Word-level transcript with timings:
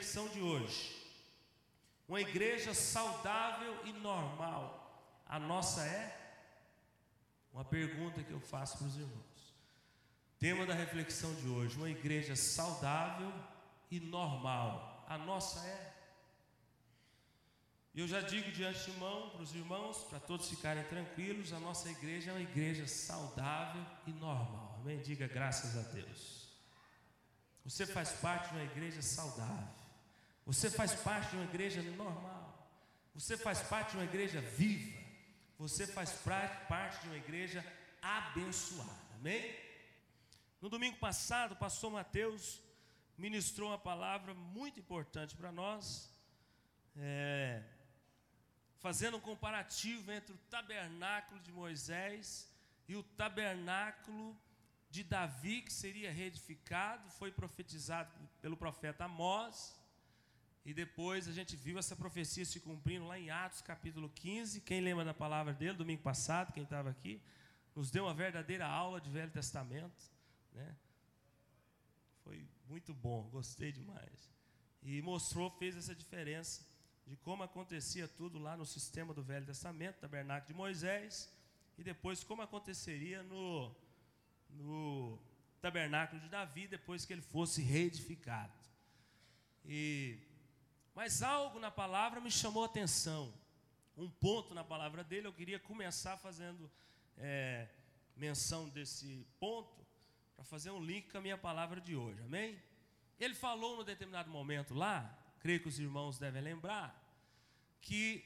reflexão 0.00 0.28
de 0.28 0.40
hoje. 0.40 0.96
Uma 2.08 2.20
igreja 2.22 2.72
saudável 2.72 3.84
e 3.84 3.92
normal. 3.92 4.66
A 5.26 5.38
nossa 5.38 5.84
é? 5.84 6.16
Uma 7.52 7.64
pergunta 7.64 8.22
que 8.22 8.32
eu 8.32 8.40
faço 8.40 8.78
para 8.78 8.86
os 8.86 8.96
irmãos. 8.96 9.54
Tema 10.38 10.64
da 10.64 10.72
reflexão 10.72 11.34
de 11.34 11.46
hoje: 11.48 11.76
uma 11.76 11.90
igreja 11.90 12.34
saudável 12.34 13.30
e 13.90 14.00
normal. 14.00 15.04
A 15.06 15.18
nossa 15.18 15.60
é? 15.66 15.92
Eu 17.94 18.08
já 18.08 18.20
digo 18.22 18.50
de 18.52 18.64
antemão 18.64 19.30
para 19.30 19.42
os 19.42 19.54
irmãos, 19.54 19.98
para 20.04 20.20
todos 20.20 20.48
ficarem 20.48 20.84
tranquilos, 20.84 21.52
a 21.52 21.60
nossa 21.60 21.90
igreja 21.90 22.30
é 22.30 22.34
uma 22.34 22.40
igreja 22.40 22.86
saudável 22.86 23.84
e 24.06 24.12
normal. 24.12 24.78
Amém? 24.80 24.98
Diga 25.00 25.28
graças 25.28 25.76
a 25.76 25.82
Deus. 25.92 26.48
Você 27.64 27.84
faz 27.84 28.12
parte 28.12 28.48
de 28.48 28.54
uma 28.54 28.64
igreja 28.64 29.02
saudável. 29.02 29.79
Você 30.50 30.68
faz 30.68 30.92
parte 30.96 31.30
de 31.30 31.36
uma 31.36 31.44
igreja 31.44 31.80
normal. 31.92 32.68
Você 33.14 33.36
faz 33.36 33.60
parte 33.62 33.90
de 33.92 33.98
uma 33.98 34.04
igreja 34.04 34.40
viva. 34.40 34.98
Você 35.56 35.86
faz 35.86 36.10
parte 36.68 37.02
de 37.02 37.06
uma 37.06 37.16
igreja 37.16 37.64
abençoada. 38.02 38.90
Amém? 39.14 39.56
No 40.60 40.68
domingo 40.68 40.96
passado, 40.96 41.52
o 41.52 41.56
pastor 41.56 41.92
Mateus 41.92 42.60
ministrou 43.16 43.68
uma 43.68 43.78
palavra 43.78 44.34
muito 44.34 44.80
importante 44.80 45.36
para 45.36 45.52
nós, 45.52 46.10
é, 46.96 47.62
fazendo 48.80 49.18
um 49.18 49.20
comparativo 49.20 50.10
entre 50.10 50.34
o 50.34 50.38
tabernáculo 50.50 51.38
de 51.42 51.52
Moisés 51.52 52.52
e 52.88 52.96
o 52.96 53.04
tabernáculo 53.04 54.36
de 54.90 55.04
Davi, 55.04 55.62
que 55.62 55.72
seria 55.72 56.10
reedificado, 56.10 57.08
foi 57.10 57.30
profetizado 57.30 58.10
pelo 58.42 58.56
profeta 58.56 59.04
Amós. 59.04 59.78
E 60.64 60.74
depois 60.74 61.26
a 61.26 61.32
gente 61.32 61.56
viu 61.56 61.78
essa 61.78 61.96
profecia 61.96 62.44
se 62.44 62.60
cumprindo 62.60 63.06
lá 63.06 63.18
em 63.18 63.30
Atos 63.30 63.62
capítulo 63.62 64.10
15. 64.10 64.60
Quem 64.60 64.80
lembra 64.80 65.04
da 65.04 65.14
palavra 65.14 65.54
dele, 65.54 65.74
domingo 65.74 66.02
passado, 66.02 66.52
quem 66.52 66.64
estava 66.64 66.90
aqui, 66.90 67.20
nos 67.74 67.90
deu 67.90 68.04
uma 68.04 68.14
verdadeira 68.14 68.66
aula 68.66 69.00
de 69.00 69.08
Velho 69.08 69.30
Testamento. 69.30 70.04
Né? 70.52 70.76
Foi 72.22 72.46
muito 72.68 72.92
bom, 72.92 73.22
gostei 73.30 73.72
demais. 73.72 74.30
E 74.82 75.00
mostrou, 75.00 75.50
fez 75.50 75.76
essa 75.76 75.94
diferença 75.94 76.66
de 77.06 77.16
como 77.16 77.42
acontecia 77.42 78.06
tudo 78.06 78.38
lá 78.38 78.56
no 78.56 78.66
sistema 78.66 79.14
do 79.14 79.22
Velho 79.22 79.46
Testamento, 79.46 79.98
tabernáculo 79.98 80.52
de 80.52 80.54
Moisés, 80.54 81.32
e 81.78 81.82
depois 81.82 82.22
como 82.22 82.42
aconteceria 82.42 83.22
no, 83.22 83.74
no 84.50 85.18
tabernáculo 85.60 86.20
de 86.20 86.28
Davi, 86.28 86.68
depois 86.68 87.04
que 87.04 87.12
ele 87.12 87.22
fosse 87.22 87.62
reedificado. 87.62 88.52
E 89.64 90.18
mas 90.94 91.22
algo 91.22 91.58
na 91.58 91.70
palavra 91.70 92.20
me 92.20 92.30
chamou 92.30 92.62
a 92.62 92.66
atenção. 92.66 93.32
Um 93.96 94.08
ponto 94.08 94.54
na 94.54 94.64
palavra 94.64 95.04
dele, 95.04 95.26
eu 95.26 95.32
queria 95.32 95.58
começar 95.58 96.16
fazendo 96.16 96.70
é, 97.16 97.68
menção 98.16 98.68
desse 98.68 99.26
ponto, 99.38 99.86
para 100.36 100.44
fazer 100.44 100.70
um 100.70 100.82
link 100.82 101.10
com 101.10 101.18
a 101.18 101.20
minha 101.20 101.36
palavra 101.36 101.80
de 101.80 101.94
hoje, 101.94 102.22
amém? 102.22 102.60
Ele 103.18 103.34
falou 103.34 103.76
no 103.76 103.84
determinado 103.84 104.30
momento 104.30 104.74
lá, 104.74 105.18
creio 105.38 105.60
que 105.60 105.68
os 105.68 105.78
irmãos 105.78 106.18
devem 106.18 106.40
lembrar, 106.40 106.98
que 107.80 108.24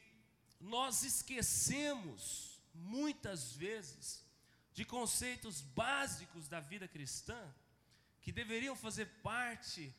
nós 0.60 1.02
esquecemos 1.02 2.60
muitas 2.72 3.52
vezes 3.52 4.24
de 4.72 4.84
conceitos 4.84 5.60
básicos 5.60 6.48
da 6.48 6.60
vida 6.60 6.88
cristã 6.88 7.40
que 8.20 8.32
deveriam 8.32 8.74
fazer 8.74 9.06
parte 9.22 9.94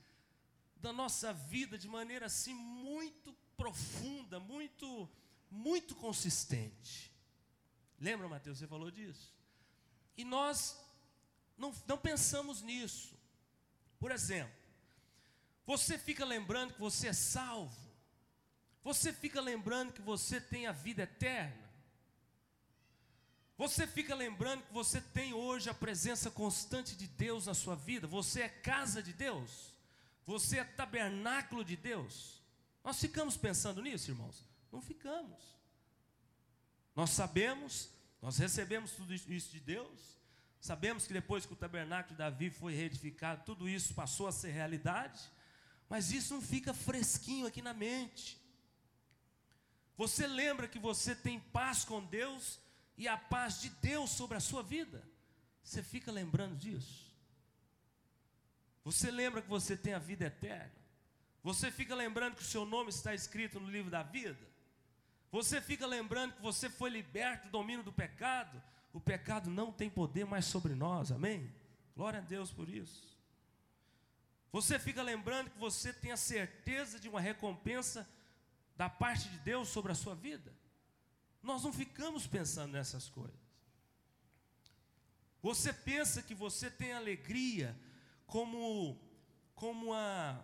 da 0.77 0.93
nossa 0.93 1.33
vida 1.33 1.77
de 1.77 1.87
maneira 1.87 2.25
assim 2.25 2.53
muito 2.53 3.33
profunda, 3.55 4.39
muito 4.39 5.09
muito 5.49 5.95
consistente. 5.95 7.11
Lembra, 7.99 8.27
Mateus, 8.27 8.59
você 8.59 8.67
falou 8.67 8.91
disso? 8.91 9.33
E 10.17 10.23
nós 10.23 10.77
não, 11.57 11.73
não 11.87 11.97
pensamos 11.97 12.61
nisso. 12.61 13.17
Por 13.99 14.11
exemplo, 14.11 14.53
você 15.65 15.97
fica 15.97 16.25
lembrando 16.25 16.73
que 16.73 16.79
você 16.79 17.07
é 17.07 17.13
salvo, 17.13 17.79
você 18.83 19.11
fica 19.13 19.41
lembrando 19.41 19.93
que 19.93 20.01
você 20.01 20.39
tem 20.39 20.67
a 20.67 20.71
vida 20.71 21.03
eterna, 21.03 21.65
você 23.57 23.87
fica 23.87 24.13
lembrando 24.13 24.63
que 24.63 24.73
você 24.73 24.99
tem 24.99 25.33
hoje 25.33 25.69
a 25.69 25.73
presença 25.73 26.29
constante 26.29 26.95
de 26.95 27.07
Deus 27.07 27.45
na 27.45 27.53
sua 27.53 27.75
vida, 27.75 28.05
você 28.05 28.41
é 28.41 28.49
casa 28.49 29.01
de 29.01 29.13
Deus. 29.13 29.73
Você 30.25 30.59
é 30.59 30.63
tabernáculo 30.63 31.63
de 31.63 31.75
Deus. 31.75 32.41
Nós 32.83 32.99
ficamos 32.99 33.37
pensando 33.37 33.81
nisso, 33.81 34.11
irmãos? 34.11 34.43
Não 34.71 34.81
ficamos. 34.81 35.55
Nós 36.95 37.11
sabemos, 37.11 37.89
nós 38.21 38.37
recebemos 38.37 38.91
tudo 38.91 39.13
isso 39.13 39.51
de 39.51 39.59
Deus, 39.59 40.17
sabemos 40.59 41.05
que 41.05 41.13
depois 41.13 41.45
que 41.45 41.53
o 41.53 41.57
tabernáculo 41.57 42.15
de 42.15 42.17
Davi 42.17 42.49
foi 42.49 42.73
reedificado, 42.73 43.43
tudo 43.45 43.67
isso 43.67 43.93
passou 43.93 44.27
a 44.27 44.31
ser 44.31 44.51
realidade, 44.51 45.21
mas 45.89 46.11
isso 46.11 46.33
não 46.33 46.41
fica 46.41 46.73
fresquinho 46.73 47.47
aqui 47.47 47.61
na 47.61 47.73
mente. 47.73 48.39
Você 49.97 50.25
lembra 50.25 50.67
que 50.67 50.79
você 50.79 51.15
tem 51.15 51.39
paz 51.39 51.83
com 51.83 52.03
Deus 52.03 52.59
e 52.97 53.07
a 53.07 53.17
paz 53.17 53.61
de 53.61 53.69
Deus 53.69 54.09
sobre 54.11 54.37
a 54.37 54.41
sua 54.41 54.63
vida? 54.63 55.03
Você 55.63 55.83
fica 55.83 56.11
lembrando 56.11 56.55
disso? 56.55 57.04
Você 58.85 59.09
lembra 59.09 59.41
que 59.41 59.49
você 59.49 59.75
tem 59.75 59.95
a 59.95 59.99
vida 59.99 60.25
eterna? 60.25 60.71
Você 61.43 61.71
fica 61.71 61.95
lembrando 61.95 62.35
que 62.35 62.43
o 62.43 62.45
seu 62.45 62.65
nome 62.65 62.91
está 62.91 63.13
escrito 63.15 63.59
no 63.59 63.69
livro 63.69 63.89
da 63.89 64.03
vida? 64.03 64.47
Você 65.31 65.59
fica 65.59 65.87
lembrando 65.87 66.35
que 66.35 66.41
você 66.41 66.69
foi 66.69 66.91
liberto 66.91 67.47
do 67.47 67.51
domínio 67.51 67.83
do 67.83 67.91
pecado? 67.91 68.61
O 68.93 68.99
pecado 69.01 69.49
não 69.49 69.71
tem 69.71 69.89
poder 69.89 70.25
mais 70.25 70.45
sobre 70.45 70.75
nós, 70.75 71.11
amém? 71.11 71.51
Glória 71.95 72.19
a 72.19 72.21
Deus 72.21 72.51
por 72.51 72.69
isso. 72.69 73.03
Você 74.51 74.77
fica 74.77 75.01
lembrando 75.01 75.49
que 75.49 75.57
você 75.57 75.91
tem 75.91 76.11
a 76.11 76.17
certeza 76.17 76.99
de 76.99 77.09
uma 77.09 77.19
recompensa 77.19 78.07
da 78.77 78.87
parte 78.87 79.27
de 79.29 79.39
Deus 79.39 79.67
sobre 79.67 79.91
a 79.91 79.95
sua 79.95 80.13
vida? 80.13 80.53
Nós 81.41 81.63
não 81.63 81.73
ficamos 81.73 82.27
pensando 82.27 82.71
nessas 82.73 83.09
coisas. 83.09 83.35
Você 85.41 85.73
pensa 85.73 86.21
que 86.21 86.33
você 86.33 86.69
tem 86.69 86.93
alegria 86.93 87.75
como, 88.25 88.99
como 89.53 89.87
uma, 89.87 90.43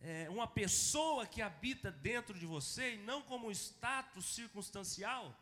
é, 0.00 0.28
uma 0.30 0.46
pessoa 0.46 1.26
que 1.26 1.40
habita 1.40 1.90
dentro 1.90 2.38
de 2.38 2.46
você 2.46 2.94
e 2.94 2.98
não 2.98 3.22
como 3.22 3.48
um 3.48 3.50
status 3.50 4.34
circunstancial. 4.34 5.36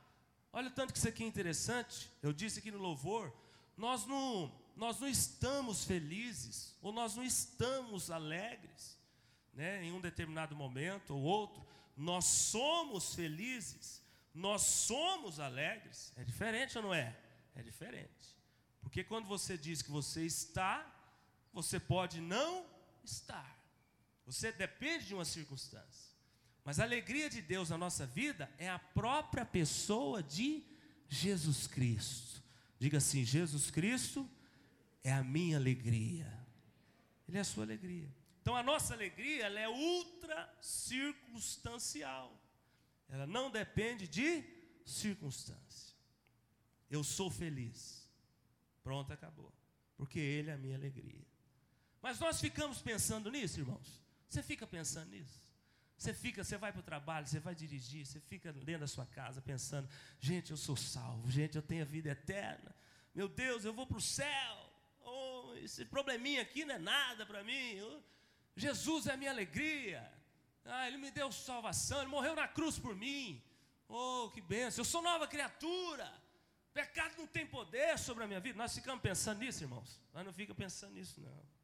Olha 0.52 0.68
o 0.68 0.72
tanto 0.72 0.92
que 0.92 0.98
isso 0.98 1.08
aqui 1.08 1.22
é 1.22 1.26
interessante. 1.26 2.10
Eu 2.22 2.32
disse 2.32 2.58
aqui 2.58 2.70
no 2.70 2.78
louvor. 2.78 3.32
Nós 3.76 4.04
não, 4.04 4.52
nós 4.76 4.98
não 5.00 5.08
estamos 5.08 5.84
felizes, 5.84 6.76
ou 6.82 6.92
nós 6.92 7.14
não 7.14 7.22
estamos 7.22 8.10
alegres, 8.10 8.98
né, 9.54 9.82
em 9.84 9.92
um 9.92 10.00
determinado 10.00 10.54
momento 10.56 11.14
ou 11.14 11.22
outro. 11.22 11.66
Nós 11.96 12.24
somos 12.24 13.14
felizes, 13.14 14.02
nós 14.34 14.62
somos 14.62 15.38
alegres. 15.38 16.12
É 16.16 16.24
diferente 16.24 16.76
ou 16.76 16.84
não 16.84 16.94
é? 16.94 17.16
É 17.54 17.62
diferente. 17.62 18.36
Porque 18.80 19.04
quando 19.04 19.26
você 19.26 19.56
diz 19.56 19.82
que 19.82 19.90
você 19.90 20.24
está, 20.24 20.84
você 21.52 21.78
pode 21.80 22.20
não 22.20 22.66
estar. 23.04 23.58
Você 24.26 24.52
depende 24.52 25.06
de 25.06 25.14
uma 25.14 25.24
circunstância. 25.24 26.10
Mas 26.64 26.78
a 26.78 26.84
alegria 26.84 27.28
de 27.28 27.42
Deus 27.42 27.70
na 27.70 27.78
nossa 27.78 28.06
vida 28.06 28.50
é 28.58 28.68
a 28.68 28.78
própria 28.78 29.44
pessoa 29.44 30.22
de 30.22 30.62
Jesus 31.08 31.66
Cristo. 31.66 32.42
Diga 32.78 32.98
assim: 32.98 33.24
Jesus 33.24 33.70
Cristo 33.70 34.28
é 35.02 35.12
a 35.12 35.24
minha 35.24 35.56
alegria. 35.56 36.26
Ele 37.28 37.38
é 37.38 37.40
a 37.40 37.44
sua 37.44 37.64
alegria. 37.64 38.08
Então 38.40 38.56
a 38.56 38.62
nossa 38.62 38.94
alegria 38.94 39.46
ela 39.46 39.60
é 39.60 39.68
ultra 39.68 40.52
circunstancial. 40.60 42.40
Ela 43.08 43.26
não 43.26 43.50
depende 43.50 44.06
de 44.06 44.44
circunstância. 44.84 45.96
Eu 46.90 47.02
sou 47.04 47.30
feliz. 47.30 48.08
Pronto, 48.82 49.12
acabou. 49.12 49.52
Porque 49.96 50.18
Ele 50.18 50.50
é 50.50 50.54
a 50.54 50.58
minha 50.58 50.76
alegria. 50.76 51.29
Mas 52.02 52.18
nós 52.18 52.40
ficamos 52.40 52.80
pensando 52.80 53.30
nisso, 53.30 53.60
irmãos. 53.60 54.00
Você 54.28 54.42
fica 54.42 54.66
pensando 54.66 55.10
nisso? 55.10 55.40
Você 55.96 56.14
fica, 56.14 56.42
você 56.42 56.56
vai 56.56 56.72
para 56.72 56.80
o 56.80 56.82
trabalho, 56.82 57.26
você 57.26 57.38
vai 57.38 57.54
dirigir, 57.54 58.06
você 58.06 58.18
fica 58.20 58.52
dentro 58.52 58.80
da 58.80 58.86
sua 58.86 59.04
casa 59.04 59.42
pensando: 59.42 59.86
gente, 60.18 60.50
eu 60.50 60.56
sou 60.56 60.74
salvo, 60.74 61.30
gente, 61.30 61.56
eu 61.56 61.62
tenho 61.62 61.82
a 61.82 61.84
vida 61.84 62.08
eterna. 62.08 62.74
Meu 63.14 63.28
Deus, 63.28 63.66
eu 63.66 63.74
vou 63.74 63.86
para 63.86 63.98
o 63.98 64.00
céu. 64.00 64.72
Oh, 65.02 65.54
esse 65.56 65.84
probleminha 65.84 66.40
aqui 66.40 66.64
não 66.64 66.76
é 66.76 66.78
nada 66.78 67.26
para 67.26 67.44
mim. 67.44 67.80
Oh, 67.82 68.00
Jesus 68.56 69.08
é 69.08 69.12
a 69.12 69.16
minha 69.16 69.30
alegria. 69.30 70.10
Ah, 70.64 70.88
Ele 70.88 70.96
me 70.96 71.10
deu 71.10 71.30
salvação, 71.30 72.00
Ele 72.00 72.10
morreu 72.10 72.34
na 72.34 72.48
cruz 72.48 72.78
por 72.78 72.96
mim. 72.96 73.42
Oh, 73.86 74.30
que 74.32 74.40
benção, 74.40 74.80
eu 74.80 74.86
sou 74.86 75.02
nova 75.02 75.28
criatura. 75.28 76.10
Pecado 76.72 77.14
não 77.18 77.26
tem 77.26 77.46
poder 77.46 77.98
sobre 77.98 78.24
a 78.24 78.26
minha 78.26 78.40
vida. 78.40 78.56
Nós 78.56 78.74
ficamos 78.74 79.02
pensando 79.02 79.40
nisso, 79.40 79.64
irmãos. 79.64 80.00
Nós 80.14 80.24
não 80.24 80.32
ficamos 80.32 80.56
pensando 80.56 80.94
nisso, 80.94 81.20
não. 81.20 81.59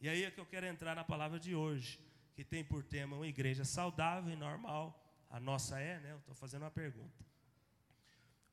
E 0.00 0.08
aí 0.08 0.24
é 0.24 0.30
que 0.30 0.40
eu 0.40 0.46
quero 0.46 0.66
entrar 0.66 0.94
na 0.94 1.04
palavra 1.04 1.38
de 1.38 1.54
hoje, 1.54 1.98
que 2.34 2.44
tem 2.44 2.62
por 2.64 2.82
tema 2.84 3.16
uma 3.16 3.26
igreja 3.26 3.64
saudável 3.64 4.32
e 4.32 4.36
normal. 4.36 5.02
A 5.30 5.40
nossa 5.40 5.80
é, 5.80 5.98
né? 6.00 6.12
Eu 6.12 6.18
estou 6.18 6.34
fazendo 6.34 6.62
uma 6.62 6.70
pergunta. 6.70 7.24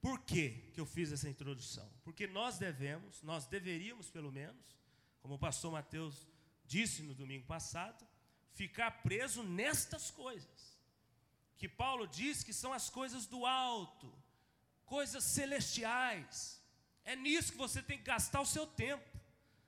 Por 0.02 0.20
que, 0.20 0.50
que 0.74 0.80
eu 0.80 0.86
fiz 0.86 1.12
essa 1.12 1.30
introdução? 1.30 1.90
Porque 2.04 2.28
nós 2.28 2.58
devemos, 2.58 3.22
nós 3.22 3.46
deveríamos 3.46 4.10
pelo 4.10 4.32
menos, 4.32 4.78
como 5.22 5.36
o 5.36 5.40
pastor 5.40 5.72
Mateus 5.72 6.28
disse 6.66 7.02
no 7.04 7.14
domingo 7.14 7.46
passado, 7.46 8.06
ficar 8.54 8.92
preso 9.04 9.44
nestas 9.44 10.12
coisas. 10.12 10.78
Que 11.58 11.70
Paulo 11.70 12.08
diz 12.08 12.44
que 12.44 12.54
são 12.54 12.74
as 12.74 12.90
coisas 12.90 13.26
do 13.26 13.46
alto, 13.46 14.14
coisas 14.86 15.24
celestiais. 15.24 16.62
É 17.06 17.16
nisso 17.16 17.52
que 17.54 17.58
você 17.58 17.82
tem 17.82 17.98
que 17.98 18.04
gastar 18.04 18.42
o 18.42 18.46
seu 18.46 18.66
tempo, 18.68 19.10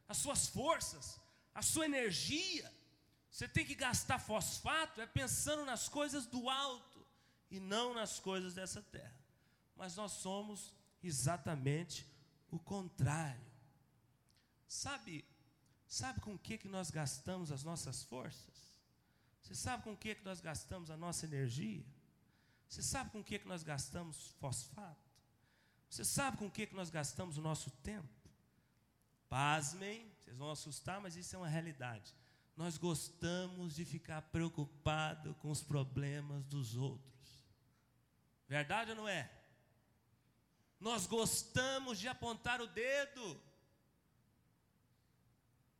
as 0.07 0.17
suas 0.17 0.47
forças, 0.49 1.19
a 1.55 1.61
sua 1.61 1.85
energia. 1.85 2.71
Você 3.31 3.47
tem 3.47 3.65
que 3.65 3.73
gastar 3.73 4.19
fosfato 4.19 5.01
é 5.01 5.07
pensando 5.07 5.65
nas 5.65 5.89
coisas 5.89 6.25
do 6.25 6.49
alto 6.49 7.05
e 7.49 7.59
não 7.59 7.93
nas 7.93 8.19
coisas 8.19 8.53
dessa 8.53 8.81
terra. 8.81 9.15
Mas 9.75 9.95
nós 9.95 10.11
somos 10.11 10.73
exatamente 11.01 12.05
o 12.51 12.59
contrário. 12.59 13.45
Sabe, 14.67 15.25
sabe 15.87 16.19
com 16.19 16.33
o 16.35 16.39
que, 16.39 16.57
que 16.57 16.67
nós 16.67 16.91
gastamos 16.91 17.51
as 17.51 17.63
nossas 17.63 18.03
forças? 18.03 18.55
Você 19.41 19.55
sabe 19.55 19.83
com 19.83 19.93
o 19.93 19.97
que, 19.97 20.15
que 20.15 20.25
nós 20.25 20.41
gastamos 20.41 20.89
a 20.89 20.97
nossa 20.97 21.25
energia? 21.25 21.85
Você 22.67 22.81
sabe 22.81 23.11
com 23.11 23.19
o 23.19 23.23
que, 23.23 23.39
que 23.39 23.47
nós 23.47 23.63
gastamos 23.63 24.33
fosfato? 24.39 25.05
Você 25.89 26.03
sabe 26.03 26.37
com 26.37 26.47
o 26.47 26.51
que, 26.51 26.65
que 26.67 26.75
nós 26.75 26.89
gastamos 26.89 27.37
o 27.37 27.41
nosso 27.41 27.69
tempo? 27.83 28.09
Pasmem, 29.29 30.11
vocês 30.25 30.37
vão 30.37 30.49
assustar, 30.49 30.99
mas 30.99 31.15
isso 31.15 31.35
é 31.35 31.37
uma 31.37 31.47
realidade. 31.47 32.15
Nós 32.57 32.77
gostamos 32.77 33.75
de 33.75 33.85
ficar 33.85 34.23
preocupado 34.23 35.35
com 35.35 35.51
os 35.51 35.61
problemas 35.61 36.43
dos 36.45 36.75
outros. 36.75 37.45
Verdade 38.47 38.91
ou 38.91 38.97
não 38.97 39.07
é? 39.07 39.31
Nós 40.79 41.05
gostamos 41.05 41.99
de 41.99 42.07
apontar 42.07 42.59
o 42.59 42.67
dedo. 42.67 43.39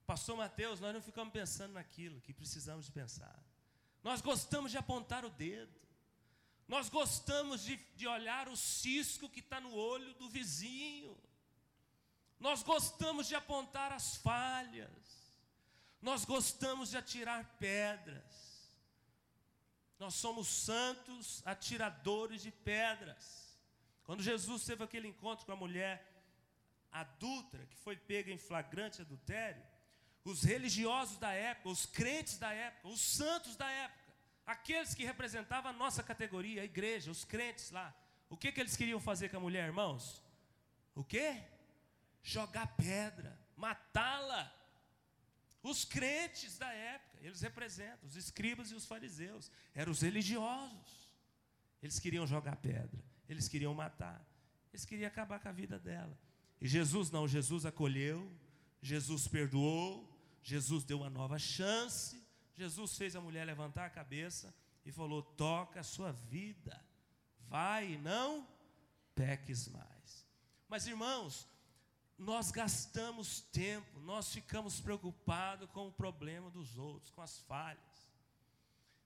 Pastor 0.06 0.38
Mateus, 0.38 0.80
nós 0.80 0.94
não 0.94 1.02
ficamos 1.02 1.34
pensando 1.34 1.74
naquilo 1.74 2.22
que 2.22 2.34
precisamos 2.34 2.88
pensar. 2.88 3.44
Nós 4.04 4.22
gostamos 4.22 4.70
de 4.70 4.78
apontar 4.78 5.26
o 5.26 5.30
dedo. 5.32 5.74
Nós 6.68 6.88
gostamos 6.90 7.64
de, 7.64 7.78
de 7.96 8.08
olhar 8.08 8.48
o 8.48 8.56
cisco 8.56 9.28
que 9.28 9.40
está 9.40 9.60
no 9.60 9.74
olho 9.74 10.14
do 10.16 10.30
vizinho. 10.30 11.18
Nós 12.40 12.64
gostamos 12.64 13.28
de 13.28 13.36
apontar 13.36 13.92
as 13.92 14.18
falhas. 14.18 14.90
Nós 16.02 16.26
gostamos 16.26 16.90
de 16.90 16.98
atirar 16.98 17.56
pedras. 17.58 18.70
Nós 19.98 20.14
somos 20.16 20.48
santos 20.48 21.42
atiradores 21.46 22.42
de 22.42 22.52
pedras. 22.52 23.58
Quando 24.04 24.22
Jesus 24.22 24.66
teve 24.66 24.84
aquele 24.84 25.08
encontro 25.08 25.46
com 25.46 25.54
a 25.54 25.56
mulher 25.56 26.06
adulta, 26.92 27.58
que 27.66 27.76
foi 27.78 27.96
pega 27.96 28.32
em 28.32 28.38
flagrante 28.38 29.02
adultério, 29.02 29.64
os 30.24 30.44
religiosos 30.44 31.18
da 31.18 31.32
época, 31.32 31.70
os 31.70 31.86
crentes 31.86 32.38
da 32.38 32.52
época, 32.52 32.88
os 32.88 33.02
santos 33.02 33.56
da 33.56 33.70
época, 33.70 34.14
aqueles 34.46 34.94
que 34.94 35.06
representavam 35.06 35.72
a 35.72 35.74
nossa 35.74 36.04
categoria, 36.04 36.62
a 36.62 36.66
igreja, 36.66 37.10
os 37.10 37.24
crentes 37.24 37.72
lá. 37.72 37.94
O 38.30 38.38
que, 38.38 38.52
que 38.52 38.60
eles 38.60 38.76
queriam 38.76 39.00
fazer 39.00 39.30
com 39.30 39.38
a 39.38 39.40
mulher, 39.40 39.66
irmãos? 39.66 40.22
O 40.94 41.04
que? 41.04 41.42
Jogar 42.28 42.76
pedra, 42.76 43.40
matá-la. 43.56 44.52
Os 45.62 45.86
crentes 45.86 46.58
da 46.58 46.74
época, 46.74 47.20
eles 47.22 47.40
representam, 47.40 48.08
os 48.08 48.16
escribas 48.16 48.72
e 48.72 48.74
os 48.74 48.88
fariseus, 48.88 49.52
eram 49.76 49.92
os 49.92 50.02
religiosos. 50.02 51.14
Eles 51.84 52.00
queriam 52.00 52.26
jogar 52.26 52.56
pedra, 52.56 53.00
eles 53.30 53.48
queriam 53.48 53.76
matar, 53.76 54.26
eles 54.74 54.86
queriam 54.86 55.08
acabar 55.08 55.40
com 55.40 55.50
a 55.50 55.52
vida 55.52 55.78
dela. 55.78 56.18
E 56.60 56.68
Jesus 56.68 57.12
não, 57.12 57.28
Jesus 57.28 57.64
acolheu, 57.64 58.28
Jesus 58.82 59.28
perdoou, 59.28 60.12
Jesus 60.42 60.84
deu 60.84 60.98
uma 60.98 61.10
nova 61.12 61.38
chance. 61.38 62.24
Jesus 62.58 62.98
fez 62.98 63.16
a 63.16 63.22
mulher 63.22 63.46
levantar 63.46 63.86
a 63.86 63.90
cabeça 63.90 64.52
e 64.84 64.92
falou: 64.92 65.22
toca 65.22 65.82
a 65.82 65.84
sua 65.84 66.12
vida, 66.12 66.84
vai 67.48 67.94
e 67.94 67.98
não 68.00 68.48
peques 69.14 69.68
mais. 69.68 70.26
Mas 70.68 70.88
irmãos, 70.88 71.48
nós 72.18 72.50
gastamos 72.50 73.42
tempo, 73.52 74.00
nós 74.00 74.32
ficamos 74.32 74.80
preocupados 74.80 75.70
com 75.72 75.88
o 75.88 75.92
problema 75.92 76.50
dos 76.50 76.78
outros, 76.78 77.12
com 77.12 77.22
as 77.22 77.40
falhas. 77.40 77.80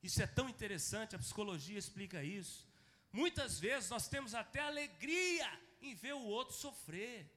Isso 0.01 0.21
é 0.21 0.27
tão 0.27 0.47
interessante, 0.47 1.15
a 1.15 1.19
psicologia 1.19 1.77
explica 1.77 2.23
isso. 2.23 2.67
Muitas 3.11 3.59
vezes 3.59 3.89
nós 3.89 4.07
temos 4.07 4.35
até 4.35 4.59
alegria 4.59 5.49
em 5.81 5.95
ver 5.95 6.13
o 6.13 6.23
outro 6.23 6.53
sofrer, 6.53 7.29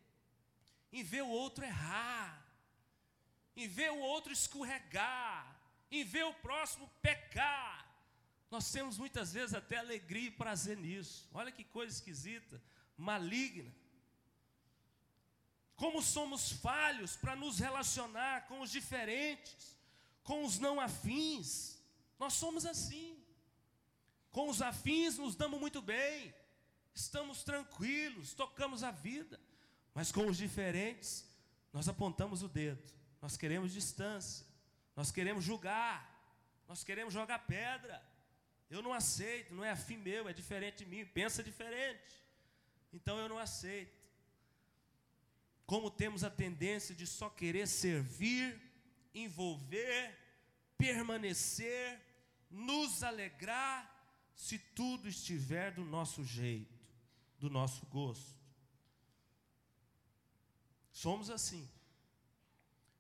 em 0.93 1.03
ver 1.03 1.23
o 1.23 1.29
outro 1.29 1.65
errar, 1.65 2.47
em 3.57 3.67
ver 3.67 3.91
o 3.91 3.99
outro 3.99 4.33
escorregar, 4.33 5.59
em 5.91 6.05
ver 6.05 6.25
o 6.25 6.35
próximo 6.35 6.89
pecar. 7.01 7.91
Nós 8.51 8.71
temos 8.71 8.99
muitas 8.99 9.33
vezes 9.33 9.55
até 9.55 9.79
alegria 9.79 10.29
e 10.29 10.31
prazer 10.31 10.77
nisso. 10.77 11.27
Olha 11.33 11.51
que 11.51 11.65
coisa 11.65 11.95
esquisita, 11.95 12.63
maligna. 12.97 13.73
Como 15.83 16.01
somos 16.01 16.53
falhos 16.67 17.17
para 17.17 17.35
nos 17.43 17.59
relacionar 17.59 18.47
com 18.49 18.61
os 18.61 18.71
diferentes, 18.71 19.77
com 20.23 20.45
os 20.45 20.59
não 20.59 20.81
afins. 20.81 21.77
Nós 22.19 22.35
somos 22.35 22.65
assim. 22.65 23.09
Com 24.31 24.49
os 24.49 24.63
afins 24.63 25.19
nos 25.19 25.35
damos 25.35 25.59
muito 25.61 25.83
bem, 25.83 26.35
estamos 26.95 27.43
tranquilos, 27.43 28.33
tocamos 28.33 28.83
a 28.83 28.91
vida. 28.91 29.39
Mas 29.93 30.11
com 30.11 30.27
os 30.27 30.37
diferentes, 30.37 31.27
nós 31.73 31.89
apontamos 31.89 32.43
o 32.43 32.49
dedo 32.49 33.03
nós 33.23 33.37
queremos 33.37 33.73
distância, 33.73 34.45
nós 34.97 35.13
queremos 35.13 35.45
julgar, 35.45 35.97
nós 36.67 36.83
queremos 36.83 37.15
jogar 37.15 37.39
pedra. 37.47 38.03
Eu 38.69 38.83
não 38.83 38.93
aceito, 38.93 39.55
não 39.55 39.65
é 39.65 39.71
afim 39.71 39.97
meu, 39.97 40.29
é 40.29 40.33
diferente 40.33 40.79
de 40.79 40.87
mim, 40.87 41.07
pensa 41.07 41.41
diferente. 41.41 42.21
Então 42.93 43.17
eu 43.19 43.29
não 43.29 43.39
aceito. 43.39 44.02
Como 45.67 45.91
temos 45.91 46.25
a 46.25 46.31
tendência 46.31 46.95
de 46.95 47.07
só 47.07 47.31
querer 47.31 47.67
servir, 47.67 48.61
envolver, 49.15 50.19
permanecer, 50.77 52.01
nos 52.51 53.03
alegrar, 53.03 53.89
se 54.35 54.59
tudo 54.59 55.09
estiver 55.09 55.73
do 55.73 55.85
nosso 55.85 56.25
jeito, 56.25 56.79
do 57.39 57.49
nosso 57.49 57.87
gosto. 57.87 58.41
Somos 60.91 61.31
assim. 61.31 61.69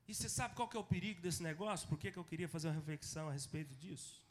E 0.08 0.14
você 0.14 0.28
sabe 0.28 0.54
qual 0.54 0.68
que 0.68 0.76
é 0.76 0.80
o 0.80 0.84
perigo 0.84 1.20
desse 1.20 1.42
negócio? 1.42 1.88
Por 1.88 1.98
que, 1.98 2.10
que 2.10 2.18
eu 2.18 2.25
queria 2.25 2.48
fazer 2.48 2.68
uma 2.68 2.75
reflexão 2.75 3.28
a 3.28 3.32
respeito 3.32 3.75
disso? 3.76 4.22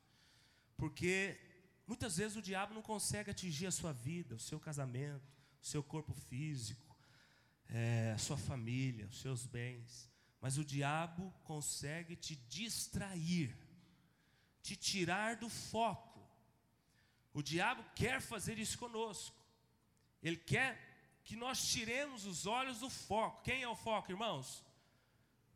Porque 0.77 1.39
muitas 1.87 2.17
vezes 2.17 2.37
o 2.37 2.41
diabo 2.41 2.73
não 2.73 2.81
consegue 2.81 3.31
atingir 3.31 3.67
a 3.67 3.71
sua 3.71 3.93
vida, 3.93 4.35
o 4.35 4.39
seu 4.39 4.59
casamento, 4.59 5.27
o 5.61 5.65
seu 5.65 5.83
corpo 5.83 6.13
físico, 6.13 6.90
é, 7.71 8.11
a 8.13 8.17
sua 8.17 8.37
família, 8.37 9.07
os 9.07 9.19
seus 9.19 9.45
bens. 9.45 10.09
Mas 10.39 10.57
o 10.57 10.65
diabo 10.65 11.33
consegue 11.43 12.15
te 12.15 12.35
distrair, 12.35 13.55
te 14.61 14.75
tirar 14.75 15.37
do 15.37 15.49
foco. 15.49 16.19
O 17.33 17.41
diabo 17.41 17.83
quer 17.95 18.19
fazer 18.21 18.59
isso 18.59 18.77
conosco. 18.77 19.35
Ele 20.21 20.37
quer 20.37 20.79
que 21.23 21.35
nós 21.35 21.69
tiremos 21.69 22.25
os 22.25 22.45
olhos 22.45 22.79
do 22.79 22.89
foco. 22.89 23.41
Quem 23.43 23.63
é 23.63 23.67
o 23.67 23.75
foco, 23.75 24.11
irmãos? 24.11 24.63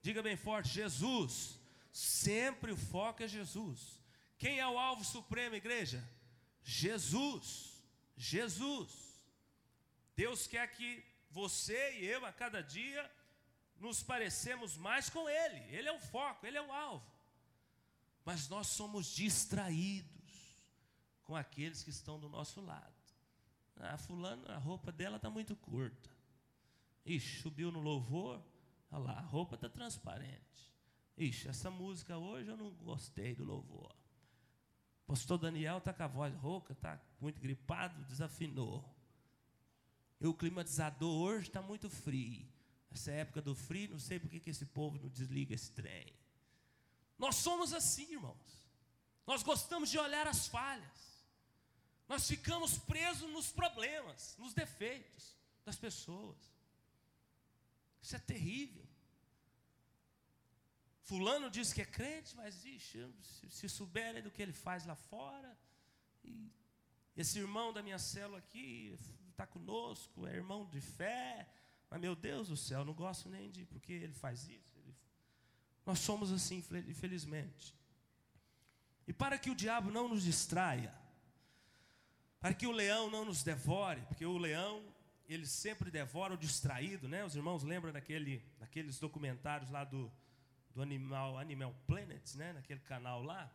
Diga 0.02 0.22
bem 0.24 0.38
forte: 0.38 0.70
Jesus. 0.70 1.60
Sempre 1.92 2.72
o 2.72 2.78
foco 2.78 3.24
é 3.24 3.28
Jesus. 3.28 4.00
Quem 4.38 4.60
é 4.60 4.68
o 4.68 4.78
alvo 4.78 5.04
supremo, 5.04 5.56
igreja? 5.56 6.04
Jesus. 6.64 7.74
Jesus. 8.16 8.92
Deus 10.16 10.46
quer 10.48 10.68
que 10.72 11.04
você 11.36 12.00
e 12.00 12.06
eu, 12.06 12.26
a 12.26 12.32
cada 12.32 12.62
dia, 12.64 13.12
nos 13.78 14.02
parecemos 14.02 14.78
mais 14.78 15.10
com 15.10 15.28
Ele. 15.28 15.60
Ele 15.76 15.90
é 15.90 15.92
o 15.92 16.00
foco, 16.00 16.46
Ele 16.46 16.58
é 16.58 16.62
o 16.62 16.72
alvo. 16.72 17.06
Mas 18.24 18.48
nós 18.48 18.68
somos 18.68 19.08
distraídos 19.08 20.56
com 21.24 21.36
aqueles 21.36 21.84
que 21.84 21.90
estão 21.90 22.18
do 22.18 22.30
nosso 22.30 22.62
lado. 22.62 22.96
Ah, 23.76 23.98
fulano, 23.98 24.50
a 24.50 24.58
roupa 24.58 24.94
dela 24.94 25.18
está 25.18 25.30
muito 25.30 25.58
curta. 25.58 26.10
Ixi, 27.06 27.42
subiu 27.42 27.70
no 27.70 27.82
louvor, 27.82 28.42
Olha 28.90 29.04
lá, 29.04 29.14
a 29.18 29.22
roupa 29.22 29.56
está 29.56 29.68
transparente. 29.68 30.74
Ixi, 31.18 31.50
essa 31.50 31.70
música 31.70 32.18
hoje 32.18 32.50
eu 32.50 32.56
não 32.56 32.72
gostei 32.76 33.36
do 33.36 33.44
louvor. 33.44 33.94
Pastor 35.06 35.38
Daniel 35.38 35.80
está 35.80 35.92
com 35.92 36.04
a 36.04 36.08
voz 36.08 36.34
rouca, 36.36 36.72
está 36.72 36.98
muito 37.20 37.42
gripado, 37.42 38.02
desafinou. 38.06 38.95
E 40.20 40.28
o 40.28 40.34
climatizador 40.34 41.14
hoje 41.14 41.48
está 41.48 41.62
muito 41.62 41.90
frio. 41.90 42.48
Essa 42.92 43.12
época 43.12 43.42
do 43.42 43.54
frio, 43.54 43.92
não 43.92 44.00
sei 44.00 44.20
por 44.20 44.30
que 44.30 44.50
esse 44.50 44.66
povo 44.66 44.98
não 44.98 45.10
desliga 45.10 45.54
esse 45.54 45.72
trem. 45.72 46.14
Nós 47.18 47.36
somos 47.36 47.74
assim, 47.74 48.14
irmãos. 48.14 48.66
Nós 49.28 49.44
gostamos 49.44 49.90
de 49.90 49.98
olhar 49.98 50.28
as 50.28 50.48
falhas. 50.48 51.26
Nós 52.08 52.28
ficamos 52.28 52.78
presos 52.78 53.30
nos 53.32 53.52
problemas, 53.52 54.36
nos 54.38 54.54
defeitos 54.54 55.36
das 55.66 55.76
pessoas. 55.76 56.38
Isso 58.02 58.16
é 58.16 58.20
terrível. 58.20 58.86
Fulano 61.02 61.50
diz 61.50 61.74
que 61.74 61.82
é 61.82 61.86
crente, 61.86 62.36
mas 62.36 62.64
ixi, 62.66 63.08
se, 63.50 63.68
souberem 63.70 64.24
do 64.24 64.32
que 64.32 64.42
ele 64.42 64.54
faz 64.54 64.86
lá 64.86 64.96
fora, 64.96 65.58
esse 67.16 67.40
irmão 67.40 67.72
da 67.72 67.82
minha 67.82 68.00
célula 68.00 68.40
aqui 68.40 68.98
está 69.36 69.46
conosco, 69.46 70.26
é 70.26 70.34
irmão 70.34 70.66
de 70.66 70.80
fé, 70.80 71.48
mas 71.90 72.00
meu 72.00 72.16
Deus 72.16 72.48
do 72.48 72.58
céu, 72.58 72.84
não 72.86 72.94
gosto 72.94 73.30
nem 73.30 73.52
de 73.52 73.66
porque 73.66 73.92
ele 73.92 74.14
faz 74.14 74.48
isso. 74.48 74.78
Ele... 74.80 74.96
Nós 75.86 76.00
somos 76.00 76.32
assim, 76.32 76.64
infelizmente. 76.88 77.76
E 79.08 79.14
para 79.14 79.38
que 79.38 79.50
o 79.50 79.56
diabo 79.56 79.92
não 79.92 80.08
nos 80.08 80.24
distraia, 80.24 80.94
para 82.40 82.54
que 82.54 82.66
o 82.66 82.72
leão 82.72 83.10
não 83.10 83.26
nos 83.26 83.44
devore, 83.44 84.02
porque 84.02 84.26
o 84.26 84.38
leão, 84.38 84.82
ele 85.28 85.46
sempre 85.46 85.92
devora 85.92 86.34
o 86.34 86.38
distraído, 86.38 87.08
né? 87.08 87.24
Os 87.26 87.36
irmãos 87.36 87.64
lembram 87.64 87.92
daquele, 87.92 88.44
daqueles 88.58 89.00
documentários 89.00 89.70
lá 89.70 89.84
do, 89.84 90.12
do 90.74 90.82
Animal, 90.82 91.38
Animal 91.38 91.76
Planet, 91.86 92.36
né? 92.36 92.54
Naquele 92.54 92.80
canal 92.80 93.22
lá. 93.22 93.52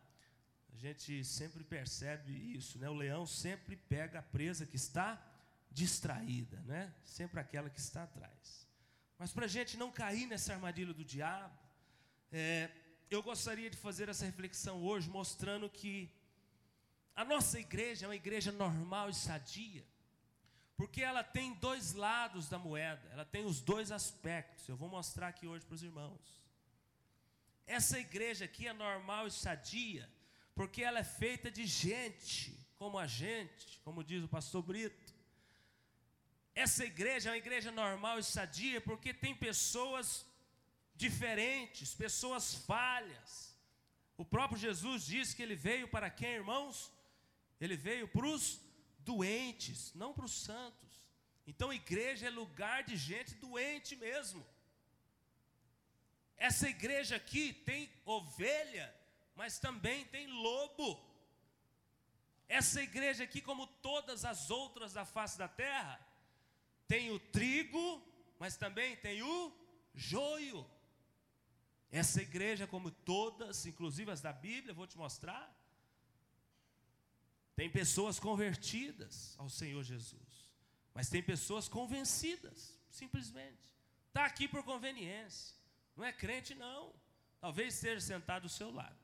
A 0.73 0.77
gente 0.77 1.23
sempre 1.25 1.63
percebe 1.63 2.31
isso, 2.55 2.79
né? 2.79 2.89
O 2.89 2.93
leão 2.93 3.25
sempre 3.25 3.75
pega 3.75 4.19
a 4.19 4.23
presa 4.23 4.65
que 4.65 4.75
está 4.75 5.21
distraída, 5.71 6.59
né? 6.61 6.93
Sempre 7.03 7.39
aquela 7.39 7.69
que 7.69 7.79
está 7.79 8.03
atrás. 8.03 8.67
Mas 9.17 9.31
para 9.31 9.45
a 9.45 9.49
gente 9.49 9.77
não 9.77 9.91
cair 9.91 10.27
nessa 10.27 10.53
armadilha 10.53 10.93
do 10.93 11.05
diabo, 11.05 11.57
é, 12.31 12.69
eu 13.09 13.21
gostaria 13.21 13.69
de 13.69 13.77
fazer 13.77 14.09
essa 14.09 14.25
reflexão 14.25 14.83
hoje, 14.83 15.09
mostrando 15.09 15.69
que 15.69 16.11
a 17.15 17.23
nossa 17.23 17.59
igreja 17.59 18.05
é 18.05 18.09
uma 18.09 18.15
igreja 18.15 18.51
normal 18.51 19.09
e 19.09 19.13
sadia, 19.13 19.85
porque 20.75 21.01
ela 21.01 21.23
tem 21.23 21.53
dois 21.55 21.93
lados 21.93 22.49
da 22.49 22.57
moeda, 22.57 23.07
ela 23.11 23.25
tem 23.25 23.45
os 23.45 23.59
dois 23.61 23.91
aspectos. 23.91 24.67
Eu 24.67 24.75
vou 24.75 24.89
mostrar 24.89 25.27
aqui 25.27 25.45
hoje 25.45 25.65
para 25.65 25.75
os 25.75 25.83
irmãos. 25.83 26.41
Essa 27.67 27.99
igreja 27.99 28.45
aqui 28.45 28.67
é 28.67 28.73
normal 28.73 29.27
e 29.27 29.31
sadia, 29.31 30.09
porque 30.55 30.83
ela 30.83 30.99
é 30.99 31.03
feita 31.03 31.51
de 31.51 31.65
gente 31.65 32.59
como 32.81 32.97
a 32.97 33.05
gente, 33.05 33.79
como 33.83 34.03
diz 34.03 34.23
o 34.23 34.27
pastor 34.27 34.63
Brito. 34.63 34.97
Essa 36.53 36.83
igreja 36.85 37.29
é 37.29 37.31
uma 37.31 37.37
igreja 37.37 37.71
normal 37.71 38.19
e 38.19 38.23
sadia, 38.23 38.81
porque 38.81 39.13
tem 39.13 39.33
pessoas 39.33 40.25
diferentes, 40.95 41.93
pessoas 41.93 42.53
falhas. 42.53 43.55
O 44.17 44.25
próprio 44.25 44.59
Jesus 44.59 45.05
disse 45.05 45.35
que 45.35 45.41
ele 45.41 45.55
veio 45.55 45.87
para 45.87 46.09
quem, 46.09 46.33
irmãos? 46.33 46.91
Ele 47.59 47.77
veio 47.77 48.07
para 48.07 48.25
os 48.25 48.59
doentes, 48.99 49.93
não 49.93 50.13
para 50.13 50.25
os 50.25 50.33
santos. 50.43 50.91
Então, 51.47 51.73
igreja 51.73 52.27
é 52.27 52.29
lugar 52.29 52.83
de 52.83 52.95
gente 52.95 53.33
doente 53.35 53.95
mesmo. 53.95 54.45
Essa 56.37 56.67
igreja 56.69 57.15
aqui 57.15 57.53
tem 57.53 57.89
ovelha, 58.05 58.93
mas 59.35 59.59
também 59.59 60.05
tem 60.05 60.27
lobo. 60.27 60.99
Essa 62.47 62.81
igreja 62.81 63.23
aqui, 63.23 63.41
como 63.41 63.65
todas 63.65 64.25
as 64.25 64.49
outras 64.49 64.91
da 64.91 65.05
face 65.05 65.37
da 65.37 65.47
terra, 65.47 65.99
tem 66.91 67.09
o 67.09 67.17
trigo, 67.17 67.85
mas 68.37 68.57
também 68.57 68.97
tem 68.97 69.23
o 69.23 69.37
joio. 69.93 70.69
Essa 71.89 72.21
igreja, 72.21 72.67
como 72.67 72.91
todas, 72.91 73.65
inclusive 73.65 74.11
as 74.11 74.19
da 74.19 74.33
Bíblia, 74.33 74.73
vou 74.73 74.85
te 74.85 74.97
mostrar, 74.97 75.45
tem 77.55 77.69
pessoas 77.69 78.19
convertidas 78.19 79.35
ao 79.39 79.47
Senhor 79.47 79.81
Jesus, 79.83 80.51
mas 80.93 81.09
tem 81.09 81.23
pessoas 81.23 81.69
convencidas, 81.69 82.77
simplesmente. 82.89 83.73
Está 84.09 84.25
aqui 84.25 84.45
por 84.45 84.61
conveniência, 84.61 85.55
não 85.95 86.03
é 86.03 86.11
crente, 86.11 86.53
não. 86.53 86.93
Talvez 87.39 87.73
esteja 87.73 88.01
sentado 88.01 88.43
do 88.43 88.49
seu 88.49 88.69
lado. 88.69 88.99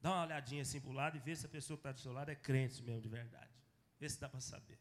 Dá 0.00 0.10
uma 0.10 0.24
olhadinha 0.24 0.62
assim 0.62 0.80
para 0.80 0.90
o 0.90 0.94
lado 0.94 1.18
e 1.18 1.20
vê 1.20 1.36
se 1.36 1.44
a 1.44 1.50
pessoa 1.50 1.76
que 1.76 1.80
está 1.80 1.92
do 1.92 2.00
seu 2.00 2.14
lado 2.14 2.30
é 2.30 2.34
crente 2.34 2.82
mesmo 2.82 3.02
de 3.02 3.10
verdade. 3.10 3.52
Vê 3.98 4.08
se 4.08 4.18
dá 4.18 4.26
para 4.26 4.40
saber. 4.40 4.78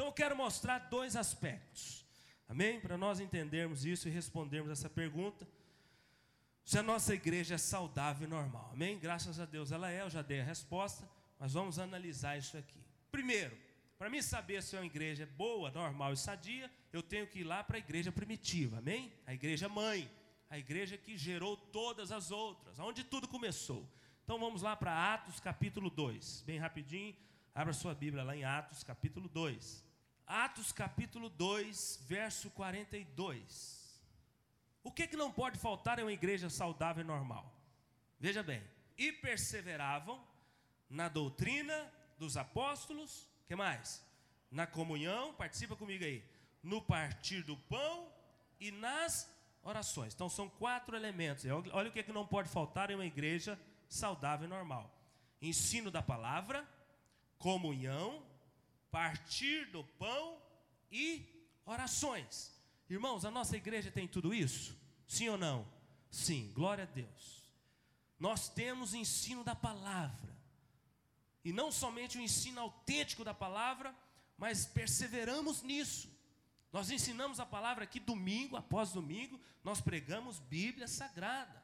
Então 0.00 0.08
eu 0.08 0.14
quero 0.14 0.34
mostrar 0.34 0.78
dois 0.78 1.14
aspectos, 1.14 2.06
amém? 2.48 2.80
Para 2.80 2.96
nós 2.96 3.20
entendermos 3.20 3.84
isso 3.84 4.08
e 4.08 4.10
respondermos 4.10 4.70
essa 4.70 4.88
pergunta 4.88 5.46
se 6.64 6.78
a 6.78 6.82
nossa 6.82 7.12
igreja 7.12 7.56
é 7.56 7.58
saudável 7.58 8.26
e 8.26 8.30
normal. 8.30 8.70
Amém? 8.72 8.98
Graças 8.98 9.38
a 9.38 9.44
Deus 9.44 9.70
ela 9.70 9.92
é, 9.92 10.00
eu 10.00 10.08
já 10.08 10.22
dei 10.22 10.40
a 10.40 10.42
resposta, 10.42 11.06
mas 11.38 11.52
vamos 11.52 11.78
analisar 11.78 12.38
isso 12.38 12.56
aqui. 12.56 12.82
Primeiro, 13.12 13.54
para 13.98 14.08
mim 14.08 14.22
saber 14.22 14.62
se 14.62 14.74
é 14.74 14.78
uma 14.78 14.86
igreja 14.86 15.28
boa, 15.36 15.70
normal 15.70 16.14
e 16.14 16.16
sadia, 16.16 16.70
eu 16.94 17.02
tenho 17.02 17.26
que 17.26 17.40
ir 17.40 17.44
lá 17.44 17.62
para 17.62 17.76
a 17.76 17.78
igreja 17.78 18.10
primitiva, 18.10 18.78
amém? 18.78 19.12
A 19.26 19.34
igreja 19.34 19.68
mãe, 19.68 20.10
a 20.48 20.58
igreja 20.58 20.96
que 20.96 21.14
gerou 21.18 21.58
todas 21.58 22.10
as 22.10 22.30
outras, 22.30 22.78
onde 22.78 23.04
tudo 23.04 23.28
começou. 23.28 23.86
Então 24.24 24.38
vamos 24.40 24.62
lá 24.62 24.74
para 24.74 25.12
Atos 25.12 25.40
capítulo 25.40 25.90
2, 25.90 26.44
bem 26.46 26.58
rapidinho, 26.58 27.14
abra 27.54 27.74
sua 27.74 27.94
Bíblia 27.94 28.24
lá 28.24 28.34
em 28.34 28.44
Atos 28.44 28.82
capítulo 28.82 29.28
2. 29.28 29.89
Atos 30.32 30.70
capítulo 30.70 31.28
2, 31.28 32.04
verso 32.06 32.50
42. 32.50 34.00
O 34.84 34.92
que, 34.92 35.08
que 35.08 35.16
não 35.16 35.32
pode 35.32 35.58
faltar 35.58 35.98
em 35.98 36.02
uma 36.02 36.12
igreja 36.12 36.48
saudável 36.48 37.02
e 37.02 37.06
normal? 37.06 37.52
Veja 38.20 38.40
bem, 38.40 38.62
e 38.96 39.10
perseveravam 39.10 40.24
na 40.88 41.08
doutrina 41.08 41.92
dos 42.16 42.36
apóstolos, 42.36 43.28
que 43.48 43.56
mais? 43.56 44.06
Na 44.52 44.68
comunhão, 44.68 45.34
participa 45.34 45.74
comigo 45.74 46.04
aí, 46.04 46.22
no 46.62 46.80
partir 46.80 47.42
do 47.42 47.56
pão 47.56 48.06
e 48.60 48.70
nas 48.70 49.28
orações. 49.64 50.14
Então 50.14 50.28
são 50.28 50.48
quatro 50.48 50.94
elementos. 50.94 51.44
Olha 51.72 51.88
o 51.88 51.92
que, 51.92 52.04
que 52.04 52.12
não 52.12 52.24
pode 52.24 52.48
faltar 52.48 52.88
em 52.88 52.94
uma 52.94 53.04
igreja 53.04 53.58
saudável 53.88 54.46
e 54.46 54.48
normal: 54.48 54.96
ensino 55.42 55.90
da 55.90 56.00
palavra, 56.00 56.64
comunhão, 57.36 58.29
partir 58.90 59.66
do 59.66 59.84
pão 59.98 60.40
e 60.90 61.24
orações. 61.64 62.52
Irmãos, 62.88 63.24
a 63.24 63.30
nossa 63.30 63.56
igreja 63.56 63.90
tem 63.90 64.08
tudo 64.08 64.34
isso? 64.34 64.76
Sim 65.06 65.28
ou 65.28 65.38
não? 65.38 65.66
Sim, 66.10 66.50
glória 66.52 66.84
a 66.84 66.86
Deus. 66.86 67.40
Nós 68.18 68.48
temos 68.48 68.94
ensino 68.94 69.44
da 69.44 69.54
palavra. 69.54 70.36
E 71.44 71.52
não 71.52 71.72
somente 71.72 72.18
o 72.18 72.20
ensino 72.20 72.60
autêntico 72.60 73.24
da 73.24 73.32
palavra, 73.32 73.94
mas 74.36 74.66
perseveramos 74.66 75.62
nisso. 75.62 76.10
Nós 76.72 76.90
ensinamos 76.90 77.40
a 77.40 77.46
palavra 77.46 77.84
aqui 77.84 77.98
domingo 77.98 78.56
após 78.56 78.92
domingo, 78.92 79.40
nós 79.64 79.80
pregamos 79.80 80.38
Bíblia 80.38 80.86
Sagrada. 80.86 81.62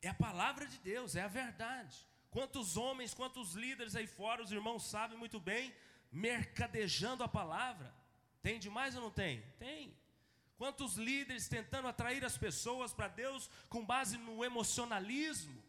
É 0.00 0.08
a 0.08 0.14
palavra 0.14 0.66
de 0.66 0.78
Deus, 0.78 1.14
é 1.14 1.22
a 1.22 1.28
verdade. 1.28 1.96
Quantos 2.32 2.78
homens, 2.78 3.12
quantos 3.12 3.52
líderes 3.52 3.94
aí 3.94 4.06
fora, 4.06 4.42
os 4.42 4.50
irmãos 4.50 4.84
sabem 4.84 5.18
muito 5.18 5.38
bem, 5.38 5.72
mercadejando 6.10 7.22
a 7.22 7.28
palavra, 7.28 7.94
tem 8.42 8.58
demais 8.58 8.96
ou 8.96 9.02
não 9.02 9.10
tem? 9.10 9.42
Tem. 9.58 9.94
Quantos 10.56 10.96
líderes 10.96 11.46
tentando 11.46 11.88
atrair 11.88 12.24
as 12.24 12.38
pessoas 12.38 12.94
para 12.94 13.06
Deus 13.06 13.50
com 13.68 13.84
base 13.84 14.16
no 14.16 14.42
emocionalismo, 14.42 15.62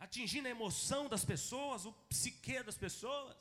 atingindo 0.00 0.48
a 0.48 0.50
emoção 0.50 1.08
das 1.08 1.24
pessoas, 1.24 1.86
o 1.86 1.92
psique 2.08 2.60
das 2.64 2.76
pessoas? 2.76 3.36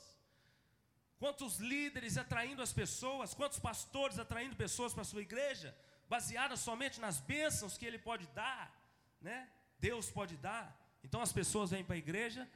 Quantos 1.17 1.57
líderes 1.57 2.19
atraindo 2.19 2.61
as 2.61 2.71
pessoas, 2.71 3.33
quantos 3.33 3.57
pastores 3.57 4.19
atraindo 4.19 4.55
pessoas 4.55 4.93
para 4.93 5.01
a 5.01 5.05
sua 5.05 5.23
igreja, 5.23 5.75
baseadas 6.07 6.59
somente 6.59 7.01
nas 7.01 7.19
bênçãos 7.19 7.79
que 7.79 7.85
ele 7.85 7.97
pode 7.97 8.27
dar, 8.27 8.71
né? 9.19 9.49
Deus 9.79 10.11
pode 10.11 10.37
dar. 10.37 10.82
Então 11.03 11.21
as 11.21 11.33
pessoas 11.33 11.71
vêm 11.71 11.83
para 11.83 11.95
a 11.95 11.97
igreja 11.97 12.47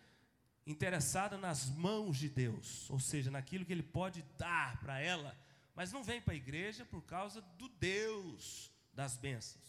interessadas 0.66 1.40
nas 1.40 1.70
mãos 1.70 2.18
de 2.18 2.30
Deus, 2.30 2.90
ou 2.90 3.00
seja, 3.00 3.32
naquilo 3.32 3.66
que 3.66 3.72
ele 3.72 3.84
pode 3.84 4.22
dar 4.38 4.80
para 4.80 5.00
ela 5.00 5.38
mas 5.78 5.92
não 5.92 6.04
vem 6.04 6.20
para 6.20 6.34
a 6.34 6.36
igreja 6.36 6.84
por 6.86 7.04
causa 7.04 7.40
do 7.40 7.70
Deus 7.70 8.72
das 8.92 9.16
bênçãos. 9.16 9.64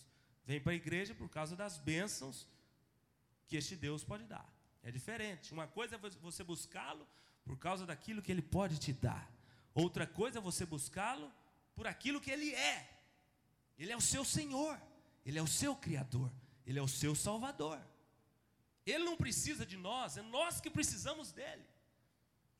Vem 0.47 0.59
para 0.59 0.73
a 0.73 0.75
igreja 0.75 1.15
por 1.15 1.29
causa 1.29 1.55
das 1.55 1.77
bênçãos 1.77 2.49
que 3.47 3.59
este 3.59 3.77
Deus 3.77 4.05
pode 4.05 4.25
dar. 4.25 4.51
É 4.83 4.91
diferente. 4.91 5.53
Uma 5.53 5.67
coisa 5.67 5.97
é 5.97 5.99
você 5.99 6.43
buscá-lo 6.43 7.07
por 7.45 7.59
causa 7.59 7.85
daquilo 7.85 8.23
que 8.23 8.33
ele 8.33 8.41
pode 8.41 8.79
te 8.79 8.91
dar. 8.91 9.31
Outra 9.75 10.07
coisa 10.07 10.39
é 10.39 10.41
você 10.41 10.65
buscá-lo 10.65 11.31
por 11.75 11.87
aquilo 11.87 12.23
que 12.23 12.31
ele 12.31 12.55
é. 12.55 12.89
Ele 13.79 13.93
é 13.93 13.97
o 13.97 14.01
seu 14.01 14.25
Senhor, 14.25 14.81
ele 15.27 15.39
é 15.39 15.43
o 15.43 15.47
seu 15.47 15.77
criador, 15.77 16.33
ele 16.67 16.79
é 16.79 16.83
o 16.83 16.89
seu 16.89 17.15
salvador. 17.15 17.79
Ele 18.91 19.05
não 19.05 19.17
precisa 19.17 19.67
de 19.67 19.77
nós, 19.77 20.17
é 20.17 20.23
nós 20.23 20.61
que 20.61 20.71
precisamos 20.71 21.33
dele. 21.33 21.65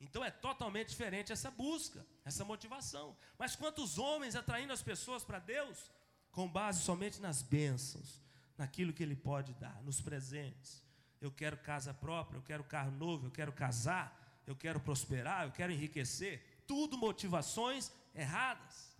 Então 0.01 0.23
é 0.23 0.31
totalmente 0.31 0.89
diferente 0.89 1.31
essa 1.31 1.51
busca, 1.51 2.05
essa 2.23 2.45
motivação. 2.45 3.17
Mas 3.37 3.55
quantos 3.55 3.97
homens 3.97 4.35
atraindo 4.35 4.71
as 4.71 4.81
pessoas 4.81 5.23
para 5.23 5.39
Deus 5.39 5.91
com 6.31 6.47
base 6.47 6.81
somente 6.81 7.19
nas 7.19 7.41
bênçãos, 7.41 8.21
naquilo 8.57 8.93
que 8.93 9.03
Ele 9.03 9.15
pode 9.15 9.53
dar, 9.55 9.81
nos 9.83 9.99
presentes. 10.01 10.83
eu 11.19 11.31
quero 11.31 11.57
casa 11.57 11.93
própria, 11.93 12.37
eu 12.37 12.41
quero 12.41 12.63
carro 12.63 12.91
novo, 12.91 13.27
eu 13.27 13.31
quero 13.31 13.51
casar, 13.51 14.41
eu 14.47 14.55
quero 14.55 14.79
prosperar, 14.79 15.45
eu 15.45 15.51
quero 15.51 15.73
enriquecer. 15.73 16.63
Tudo 16.65 16.97
motivações 16.97 17.91
erradas. 18.15 18.95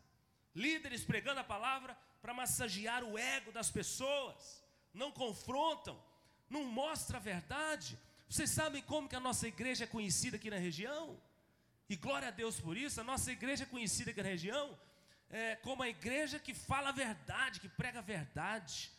Líderes 0.53 1.05
pregando 1.05 1.39
a 1.39 1.43
palavra 1.43 1.97
para 2.21 2.33
massagear 2.33 3.03
o 3.03 3.17
ego 3.17 3.51
das 3.51 3.71
pessoas, 3.71 4.61
não 4.93 5.11
confrontam, 5.11 5.97
não 6.49 6.63
mostram 6.63 7.17
a 7.17 7.21
verdade. 7.21 7.97
Vocês 8.27 8.49
sabem 8.49 8.81
como 8.81 9.09
que 9.09 9.15
a 9.15 9.19
nossa 9.19 9.47
igreja 9.47 9.83
é 9.83 9.87
conhecida 9.87 10.37
aqui 10.37 10.49
na 10.49 10.57
região? 10.57 11.19
E 11.89 11.95
glória 11.95 12.27
a 12.27 12.31
Deus 12.31 12.59
por 12.59 12.77
isso, 12.77 13.01
a 13.01 13.03
nossa 13.03 13.31
igreja 13.31 13.63
é 13.63 13.65
conhecida 13.65 14.11
aqui 14.11 14.21
na 14.21 14.29
região 14.29 14.77
é, 15.29 15.55
como 15.57 15.83
a 15.83 15.89
igreja 15.89 16.39
que 16.39 16.53
fala 16.53 16.89
a 16.89 16.91
verdade, 16.91 17.59
que 17.59 17.69
prega 17.69 17.99
a 17.99 18.01
verdade. 18.01 18.91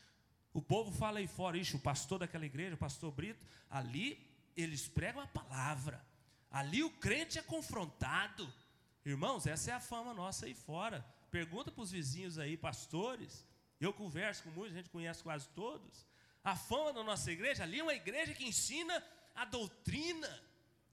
O 0.53 0.63
povo 0.63 0.91
fala 0.93 1.19
aí 1.19 1.27
fora, 1.27 1.57
ixi, 1.57 1.77
o 1.77 1.81
pastor 1.81 2.21
daquela 2.21 2.47
igreja, 2.47 2.75
o 2.75 2.79
pastor 2.79 3.13
Brito, 3.13 3.45
ali 3.69 4.19
eles 4.57 4.89
pregam 4.89 5.23
a 5.23 5.27
palavra. 5.27 6.05
Ali 6.51 6.83
o 6.83 6.91
crente 6.91 7.39
é 7.39 7.43
confrontado. 7.43 8.53
Irmãos, 9.05 9.47
essa 9.47 9.71
é 9.71 9.75
a 9.75 9.81
fama 9.81 10.13
nossa 10.13 10.47
aí 10.47 10.55
fora. 10.55 11.05
Pergunta 11.31 11.71
para 11.71 11.83
os 11.83 11.91
vizinhos 11.91 12.39
aí, 12.39 12.57
pastores. 12.57 13.45
Eu 13.81 13.93
converso 13.93 14.43
com 14.43 14.51
muitos, 14.51 14.75
a 14.75 14.79
gente 14.79 14.91
conhece 14.91 15.23
quase 15.23 15.49
todos. 15.49 16.07
A 16.43 16.57
fama 16.57 16.93
da 16.93 17.03
nossa 17.03 17.31
igreja, 17.31 17.63
ali 17.63 17.81
é 17.81 17.83
uma 17.83 17.95
igreja 17.95 18.35
que 18.35 18.45
ensina 18.45 19.05
a 19.35 19.45
doutrina. 19.45 20.43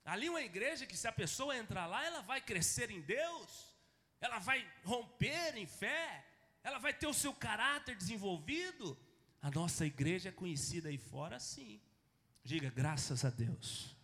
Ali 0.06 0.28
é 0.28 0.30
uma 0.30 0.42
igreja 0.42 0.86
que 0.86 0.98
se 0.98 1.08
a 1.08 1.12
pessoa 1.12 1.58
entrar 1.58 1.86
lá, 1.86 2.06
ela 2.06 2.22
vai 2.22 2.42
crescer 2.42 2.92
em 2.92 3.02
Deus. 3.02 3.76
Ela 4.20 4.40
vai 4.40 4.66
romper 4.84 5.58
em 5.58 5.66
fé. 5.66 6.26
Ela 6.64 6.80
vai 6.80 6.94
ter 6.94 7.08
o 7.08 7.14
seu 7.14 7.34
caráter 7.34 7.96
desenvolvido. 7.96 8.98
A 9.42 9.52
nossa 9.52 9.86
igreja 9.86 10.30
é 10.30 10.32
conhecida 10.32 10.90
aí 10.90 10.98
fora 10.98 11.38
assim. 11.38 11.80
Diga, 12.44 12.70
graças 12.70 13.24
a 13.24 13.30
Deus. 13.30 13.96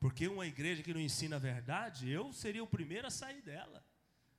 Porque 0.00 0.26
uma 0.26 0.46
igreja 0.46 0.82
que 0.82 0.94
não 0.94 1.00
ensina 1.00 1.36
a 1.36 1.38
verdade, 1.38 2.08
eu 2.08 2.32
seria 2.32 2.64
o 2.64 2.66
primeiro 2.66 3.06
a 3.06 3.10
sair 3.10 3.42
dela. 3.42 3.84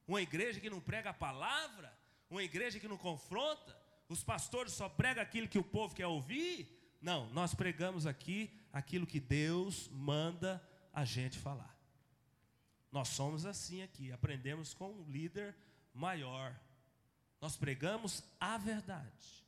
Uma 0.08 0.22
igreja 0.22 0.60
que 0.60 0.70
não 0.70 0.82
prega 0.82 1.12
a 1.12 1.14
palavra, 1.14 1.94
uma 2.30 2.44
igreja 2.44 2.80
que 2.80 2.88
não 2.88 2.98
confronta, 2.98 3.78
os 4.12 4.24
pastores 4.24 4.74
só 4.74 4.90
pregam 4.90 5.24
aquilo 5.24 5.48
que 5.48 5.60
o 5.60 5.64
povo 5.64 5.96
quer 5.96 6.08
ouvir. 6.08 6.68
Não, 7.02 7.30
nós 7.32 7.54
pregamos 7.54 8.06
aqui 8.06 8.52
aquilo 8.72 9.08
que 9.08 9.20
Deus 9.20 9.88
manda 9.90 10.62
a 10.94 11.06
gente 11.06 11.40
falar. 11.40 11.76
Nós 12.92 13.08
somos 13.08 13.46
assim 13.46 13.82
aqui, 13.82 14.12
aprendemos 14.12 14.74
com 14.74 14.92
um 14.92 15.10
líder 15.10 15.56
maior. 15.94 16.54
Nós 17.40 17.56
pregamos 17.56 18.24
a 18.40 18.58
verdade. 18.58 19.46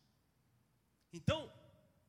Então, 1.12 1.52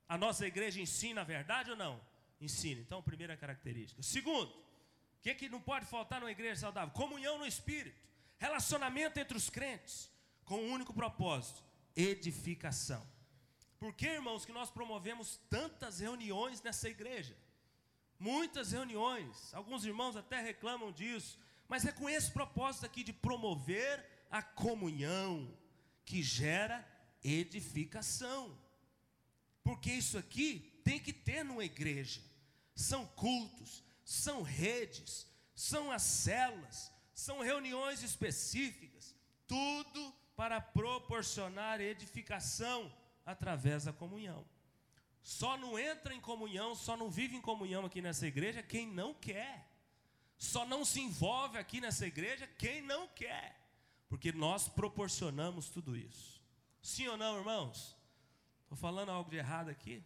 a 0.08 0.16
nossa 0.16 0.46
igreja 0.46 0.80
ensina 0.80 1.22
a 1.22 1.24
verdade 1.24 1.70
ou 1.70 1.76
não? 1.76 2.00
Ensina. 2.40 2.80
Então, 2.80 3.02
primeira 3.02 3.36
característica. 3.36 4.02
Segundo, 4.02 4.50
o 4.50 5.22
que, 5.22 5.30
é 5.30 5.34
que 5.34 5.48
não 5.48 5.60
pode 5.60 5.86
faltar 5.86 6.20
numa 6.20 6.30
igreja 6.30 6.60
saudável? 6.60 6.94
Comunhão 6.94 7.38
no 7.38 7.46
espírito. 7.46 8.00
Relacionamento 8.38 9.18
entre 9.18 9.36
os 9.36 9.50
crentes. 9.50 10.08
Com 10.44 10.56
um 10.56 10.72
único 10.72 10.94
propósito: 10.94 11.62
edificação. 11.96 13.06
Por 13.78 13.92
que, 13.94 14.06
irmãos, 14.06 14.44
que 14.44 14.52
nós 14.52 14.70
promovemos 14.70 15.40
tantas 15.50 16.00
reuniões 16.00 16.62
nessa 16.62 16.88
igreja? 16.88 17.36
Muitas 18.18 18.72
reuniões. 18.72 19.52
Alguns 19.52 19.84
irmãos 19.84 20.16
até 20.16 20.40
reclamam 20.40 20.90
disso. 20.90 21.38
Mas 21.68 21.84
é 21.84 21.92
com 21.92 22.08
esse 22.08 22.30
propósito 22.30 22.86
aqui 22.86 23.02
de 23.02 23.12
promover 23.12 24.04
a 24.30 24.42
comunhão 24.42 25.56
que 26.04 26.22
gera 26.22 26.86
edificação. 27.22 28.56
Porque 29.62 29.90
isso 29.90 30.18
aqui 30.18 30.80
tem 30.84 30.98
que 30.98 31.12
ter 31.12 31.44
numa 31.44 31.64
igreja. 31.64 32.20
São 32.74 33.06
cultos, 33.06 33.82
são 34.04 34.42
redes, 34.42 35.26
são 35.54 35.90
as 35.90 36.02
células, 36.02 36.92
são 37.14 37.40
reuniões 37.40 38.02
específicas, 38.02 39.14
tudo 39.46 40.14
para 40.36 40.60
proporcionar 40.60 41.80
edificação 41.80 42.92
através 43.24 43.84
da 43.84 43.92
comunhão. 43.92 44.44
Só 45.22 45.56
não 45.56 45.78
entra 45.78 46.14
em 46.14 46.20
comunhão, 46.20 46.74
só 46.74 46.96
não 46.96 47.10
vive 47.10 47.34
em 47.36 47.40
comunhão 47.40 47.86
aqui 47.86 48.02
nessa 48.02 48.26
igreja 48.26 48.62
quem 48.62 48.86
não 48.86 49.14
quer. 49.14 49.66
Só 50.36 50.66
não 50.66 50.84
se 50.84 51.00
envolve 51.00 51.56
aqui 51.56 51.80
nessa 51.80 52.06
igreja 52.06 52.46
quem 52.58 52.82
não 52.82 53.08
quer. 53.08 53.58
Porque 54.08 54.32
nós 54.32 54.68
proporcionamos 54.68 55.70
tudo 55.70 55.96
isso. 55.96 56.42
Sim 56.82 57.08
ou 57.08 57.16
não, 57.16 57.38
irmãos? 57.38 57.96
Estou 58.62 58.76
falando 58.76 59.10
algo 59.10 59.30
de 59.30 59.36
errado 59.36 59.70
aqui? 59.70 60.04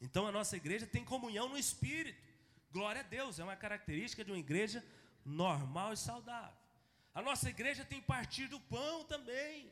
Então 0.00 0.26
a 0.26 0.32
nossa 0.32 0.56
igreja 0.56 0.86
tem 0.86 1.04
comunhão 1.04 1.48
no 1.48 1.58
espírito. 1.58 2.22
Glória 2.70 3.00
a 3.00 3.04
Deus, 3.04 3.38
é 3.40 3.44
uma 3.44 3.56
característica 3.56 4.24
de 4.24 4.30
uma 4.30 4.38
igreja 4.38 4.84
normal 5.24 5.92
e 5.92 5.96
saudável. 5.96 6.57
A 7.18 7.22
nossa 7.28 7.48
igreja 7.48 7.84
tem 7.84 8.00
partir 8.00 8.46
do 8.46 8.60
pão 8.60 9.02
também. 9.02 9.68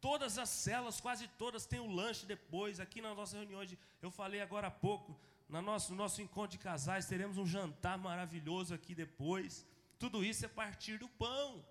Todas 0.00 0.38
as 0.38 0.48
celas, 0.48 0.98
quase 0.98 1.28
todas, 1.42 1.66
têm 1.66 1.78
o 1.78 1.94
lanche 1.98 2.24
depois. 2.24 2.80
Aqui 2.80 3.02
nas 3.02 3.14
nossas 3.14 3.38
reuniões, 3.38 3.76
eu 4.00 4.10
falei 4.10 4.40
agora 4.40 4.68
há 4.68 4.70
pouco, 4.70 5.14
no 5.46 5.60
nosso, 5.60 5.90
no 5.90 5.98
nosso 5.98 6.22
encontro 6.22 6.56
de 6.56 6.64
casais, 6.64 7.04
teremos 7.04 7.36
um 7.36 7.44
jantar 7.44 7.98
maravilhoso 7.98 8.72
aqui 8.72 8.94
depois. 8.94 9.66
Tudo 9.98 10.24
isso 10.24 10.46
é 10.46 10.48
partir 10.48 10.96
do 10.96 11.06
pão. 11.06 11.62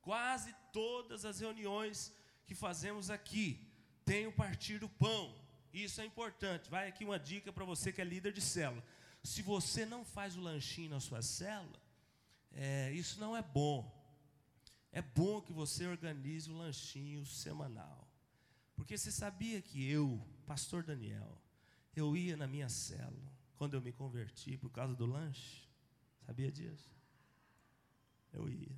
Quase 0.00 0.54
todas 0.72 1.24
as 1.24 1.40
reuniões 1.40 2.14
que 2.46 2.54
fazemos 2.54 3.10
aqui 3.10 3.68
tem 4.04 4.28
o 4.28 4.32
partir 4.32 4.78
do 4.78 4.88
pão. 4.88 5.34
Isso 5.72 6.00
é 6.00 6.04
importante. 6.04 6.70
Vai 6.70 6.86
aqui 6.86 7.04
uma 7.04 7.18
dica 7.18 7.52
para 7.52 7.64
você 7.64 7.92
que 7.92 8.00
é 8.00 8.04
líder 8.04 8.32
de 8.32 8.40
célula. 8.40 8.84
Se 9.24 9.42
você 9.42 9.84
não 9.84 10.04
faz 10.04 10.36
o 10.36 10.40
lanchinho 10.40 10.90
na 10.90 11.00
sua 11.00 11.20
célula, 11.20 11.80
é, 12.52 12.92
isso 12.92 13.18
não 13.18 13.36
é 13.36 13.42
bom. 13.42 13.95
É 14.92 15.02
bom 15.02 15.40
que 15.40 15.52
você 15.52 15.86
organize 15.86 16.50
o 16.50 16.56
lanchinho 16.56 17.24
semanal. 17.26 18.08
Porque 18.74 18.96
você 18.96 19.10
sabia 19.10 19.60
que 19.60 19.88
eu, 19.88 20.22
pastor 20.46 20.82
Daniel, 20.82 21.40
eu 21.94 22.16
ia 22.16 22.36
na 22.36 22.46
minha 22.46 22.68
célula 22.68 23.32
quando 23.56 23.74
eu 23.74 23.80
me 23.80 23.92
converti 23.92 24.56
por 24.56 24.70
causa 24.70 24.94
do 24.94 25.06
lanche? 25.06 25.66
Sabia 26.26 26.52
disso? 26.52 26.90
Eu 28.32 28.48
ia. 28.48 28.76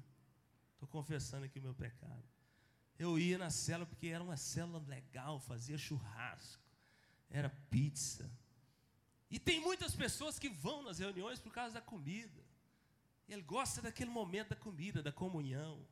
Estou 0.74 0.88
confessando 0.88 1.44
aqui 1.44 1.58
o 1.58 1.62
meu 1.62 1.74
pecado. 1.74 2.22
Eu 2.98 3.18
ia 3.18 3.38
na 3.38 3.50
célula 3.50 3.86
porque 3.86 4.08
era 4.08 4.22
uma 4.22 4.36
célula 4.36 4.78
legal, 4.86 5.40
fazia 5.40 5.78
churrasco, 5.78 6.62
era 7.30 7.48
pizza. 7.70 8.30
E 9.30 9.38
tem 9.38 9.60
muitas 9.60 9.94
pessoas 9.94 10.38
que 10.38 10.48
vão 10.48 10.82
nas 10.82 10.98
reuniões 10.98 11.38
por 11.38 11.52
causa 11.52 11.74
da 11.74 11.80
comida. 11.80 12.42
Ele 13.28 13.42
gosta 13.42 13.82
daquele 13.82 14.10
momento 14.10 14.50
da 14.50 14.56
comida, 14.56 15.02
da 15.02 15.12
comunhão. 15.12 15.84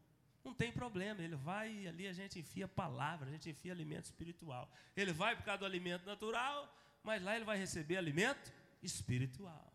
Não 0.46 0.54
tem 0.54 0.70
problema, 0.70 1.20
ele 1.20 1.34
vai 1.34 1.72
e 1.72 1.88
ali 1.88 2.06
a 2.06 2.12
gente 2.12 2.38
enfia 2.38 2.68
palavra, 2.68 3.28
a 3.28 3.32
gente 3.32 3.50
enfia 3.50 3.72
alimento 3.72 4.04
espiritual. 4.04 4.70
Ele 4.96 5.12
vai 5.12 5.34
por 5.34 5.44
causa 5.44 5.58
do 5.58 5.66
alimento 5.66 6.06
natural, 6.06 6.72
mas 7.02 7.20
lá 7.20 7.34
ele 7.34 7.44
vai 7.44 7.58
receber 7.58 7.96
alimento 7.96 8.52
espiritual. 8.80 9.72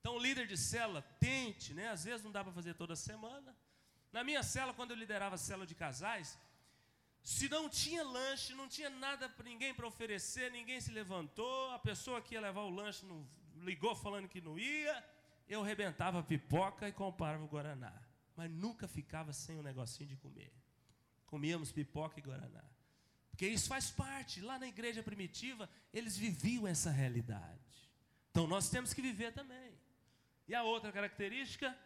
Então, 0.00 0.14
o 0.16 0.18
líder 0.18 0.46
de 0.46 0.56
célula, 0.56 1.02
tente, 1.20 1.74
né? 1.74 1.88
Às 1.88 2.04
vezes 2.04 2.24
não 2.24 2.32
dá 2.32 2.42
para 2.42 2.50
fazer 2.50 2.72
toda 2.72 2.96
semana. 2.96 3.54
Na 4.10 4.24
minha 4.24 4.42
célula, 4.42 4.72
quando 4.72 4.92
eu 4.92 4.96
liderava 4.96 5.34
a 5.34 5.38
célula 5.38 5.66
de 5.66 5.74
casais, 5.74 6.38
se 7.22 7.46
não 7.50 7.68
tinha 7.68 8.02
lanche, 8.02 8.54
não 8.54 8.68
tinha 8.68 8.88
nada 8.88 9.28
para 9.28 9.44
ninguém 9.44 9.74
para 9.74 9.86
oferecer, 9.86 10.50
ninguém 10.50 10.80
se 10.80 10.90
levantou, 10.92 11.72
a 11.72 11.78
pessoa 11.78 12.22
que 12.22 12.32
ia 12.32 12.40
levar 12.40 12.62
o 12.62 12.70
lanche 12.70 13.04
não 13.04 13.28
ligou 13.56 13.94
falando 13.94 14.28
que 14.28 14.40
não 14.40 14.58
ia, 14.58 15.04
eu 15.46 15.60
rebentava 15.60 16.20
a 16.20 16.22
pipoca 16.22 16.88
e 16.88 16.92
comprava 16.92 17.44
o 17.44 17.48
guaraná. 17.48 18.05
Mas 18.36 18.50
nunca 18.50 18.86
ficava 18.86 19.32
sem 19.32 19.58
um 19.58 19.62
negocinho 19.62 20.08
de 20.10 20.16
comer. 20.16 20.52
Comíamos 21.26 21.72
pipoca 21.72 22.18
e 22.18 22.22
guaraná. 22.22 22.64
Porque 23.30 23.48
isso 23.48 23.68
faz 23.68 23.90
parte. 23.90 24.40
Lá 24.40 24.58
na 24.58 24.68
igreja 24.68 25.02
primitiva, 25.02 25.68
eles 25.92 26.16
viviam 26.16 26.66
essa 26.66 26.90
realidade. 26.90 27.90
Então 28.30 28.46
nós 28.46 28.68
temos 28.68 28.92
que 28.92 29.02
viver 29.02 29.32
também. 29.32 29.72
E 30.46 30.54
a 30.54 30.62
outra 30.62 30.92
característica, 30.92 31.76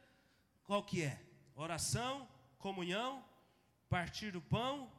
qual 0.65 0.83
que 0.85 1.03
é? 1.03 1.21
Oração, 1.55 2.29
comunhão, 2.59 3.25
partir 3.89 4.31
do 4.31 4.41
pão 4.41 4.93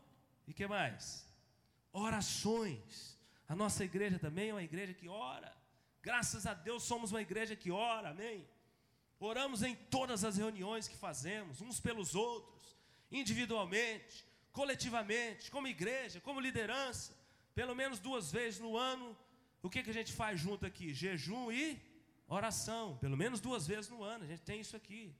e 0.47 0.53
que 0.53 0.67
mais? 0.67 1.25
Orações. 1.91 3.17
A 3.47 3.55
nossa 3.55 3.83
igreja 3.83 4.17
também 4.17 4.49
é 4.49 4.53
uma 4.53 4.63
igreja 4.63 4.93
que 4.93 5.07
ora. 5.07 5.55
Graças 6.01 6.45
a 6.45 6.53
Deus 6.53 6.83
somos 6.83 7.11
uma 7.11 7.21
igreja 7.21 7.55
que 7.55 7.69
ora, 7.69 8.09
amém? 8.09 8.47
Oramos 9.23 9.61
em 9.61 9.75
todas 9.75 10.23
as 10.23 10.35
reuniões 10.35 10.87
que 10.87 10.97
fazemos, 10.97 11.61
uns 11.61 11.79
pelos 11.79 12.15
outros, 12.15 12.75
individualmente, 13.11 14.25
coletivamente, 14.51 15.51
como 15.51 15.67
igreja, 15.67 16.19
como 16.19 16.39
liderança, 16.39 17.15
pelo 17.53 17.75
menos 17.75 17.99
duas 17.99 18.31
vezes 18.31 18.59
no 18.59 18.75
ano. 18.75 19.15
O 19.61 19.69
que, 19.69 19.83
que 19.83 19.91
a 19.91 19.93
gente 19.93 20.11
faz 20.11 20.39
junto 20.39 20.65
aqui? 20.65 20.91
Jejum 20.91 21.51
e 21.51 21.79
oração, 22.27 22.97
pelo 22.97 23.15
menos 23.15 23.39
duas 23.39 23.67
vezes 23.67 23.91
no 23.91 24.03
ano, 24.03 24.23
a 24.23 24.27
gente 24.27 24.41
tem 24.41 24.59
isso 24.59 24.75
aqui. 24.75 25.13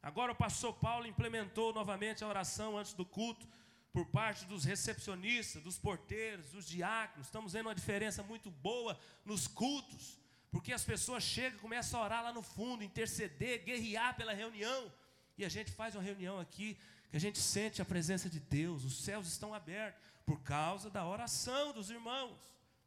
Agora 0.00 0.30
o 0.30 0.36
pastor 0.36 0.74
Paulo 0.74 1.08
implementou 1.08 1.72
novamente 1.72 2.22
a 2.22 2.28
oração 2.28 2.78
antes 2.78 2.92
do 2.92 3.04
culto 3.04 3.44
por 3.92 4.06
parte 4.06 4.44
dos 4.44 4.64
recepcionistas, 4.64 5.60
dos 5.60 5.76
porteiros, 5.76 6.52
dos 6.52 6.68
diáconos. 6.68 7.26
Estamos 7.26 7.54
vendo 7.54 7.66
uma 7.66 7.74
diferença 7.74 8.22
muito 8.22 8.52
boa 8.52 8.96
nos 9.24 9.48
cultos, 9.48 10.16
Porque 10.50 10.72
as 10.72 10.84
pessoas 10.84 11.22
chegam, 11.22 11.58
começam 11.58 12.00
a 12.00 12.04
orar 12.04 12.22
lá 12.24 12.32
no 12.32 12.42
fundo, 12.42 12.82
interceder, 12.82 13.64
guerrear 13.64 14.16
pela 14.16 14.32
reunião. 14.32 14.92
E 15.36 15.44
a 15.44 15.48
gente 15.48 15.70
faz 15.70 15.94
uma 15.94 16.02
reunião 16.02 16.40
aqui 16.40 16.78
que 17.10 17.16
a 17.16 17.20
gente 17.20 17.38
sente 17.38 17.80
a 17.80 17.84
presença 17.84 18.28
de 18.28 18.40
Deus, 18.40 18.84
os 18.84 19.02
céus 19.02 19.26
estão 19.26 19.54
abertos 19.54 20.00
por 20.26 20.40
causa 20.42 20.90
da 20.90 21.06
oração 21.06 21.72
dos 21.72 21.90
irmãos. 21.90 22.38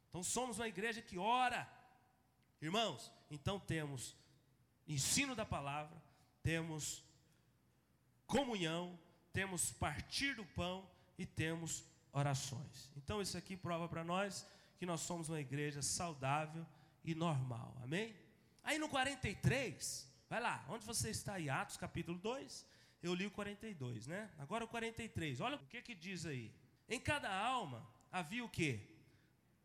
Então 0.09 0.23
somos 0.23 0.59
uma 0.59 0.67
igreja 0.67 1.01
que 1.01 1.17
ora. 1.17 1.67
Irmãos, 2.61 3.11
então 3.29 3.59
temos 3.59 4.15
ensino 4.87 5.35
da 5.35 5.45
palavra, 5.45 5.99
temos 6.43 7.03
comunhão, 8.27 8.99
temos 9.33 9.71
partir 9.71 10.35
do 10.35 10.45
pão 10.45 10.87
e 11.17 11.25
temos 11.25 11.83
orações. 12.11 12.91
Então 12.95 13.21
isso 13.21 13.37
aqui 13.37 13.55
prova 13.55 13.87
para 13.87 14.03
nós 14.03 14.45
que 14.77 14.85
nós 14.85 15.01
somos 15.01 15.29
uma 15.29 15.39
igreja 15.39 15.81
saudável 15.81 16.65
e 17.03 17.15
normal. 17.15 17.75
Amém? 17.83 18.15
Aí 18.63 18.77
no 18.77 18.89
43, 18.89 20.07
vai 20.29 20.39
lá, 20.39 20.65
onde 20.69 20.85
você 20.85 21.09
está 21.09 21.33
aí? 21.33 21.49
Atos 21.49 21.77
capítulo 21.77 22.17
2. 22.17 22.65
Eu 23.01 23.15
li 23.15 23.25
o 23.25 23.31
42, 23.31 24.07
né? 24.07 24.29
Agora 24.37 24.63
o 24.63 24.67
43. 24.67 25.41
Olha 25.41 25.55
o 25.55 25.65
que 25.67 25.81
que 25.81 25.95
diz 25.95 26.25
aí. 26.25 26.53
Em 26.87 26.99
cada 26.99 27.33
alma 27.33 27.87
havia 28.11 28.43
o 28.43 28.49
que? 28.49 28.79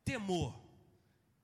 Temor. 0.05 0.59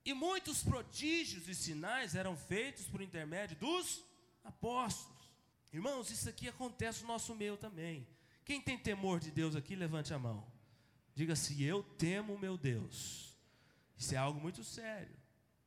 E 0.04 0.14
muitos 0.14 0.62
prodígios 0.62 1.48
e 1.48 1.54
sinais 1.54 2.14
eram 2.14 2.36
feitos 2.36 2.86
por 2.86 3.02
intermédio 3.02 3.56
dos 3.56 4.04
apóstolos. 4.42 5.12
Irmãos, 5.72 6.10
isso 6.10 6.28
aqui 6.28 6.48
acontece 6.48 7.02
no 7.02 7.08
nosso 7.08 7.34
meio 7.34 7.56
também. 7.56 8.06
Quem 8.44 8.60
tem 8.60 8.76
temor 8.76 9.20
de 9.20 9.30
Deus 9.30 9.54
aqui, 9.54 9.76
levante 9.76 10.12
a 10.12 10.18
mão. 10.18 10.46
Diga 11.14 11.34
assim: 11.34 11.62
Eu 11.62 11.82
temo 11.82 12.38
meu 12.38 12.56
Deus. 12.56 13.36
Isso 13.96 14.14
é 14.14 14.18
algo 14.18 14.40
muito 14.40 14.64
sério. 14.64 15.14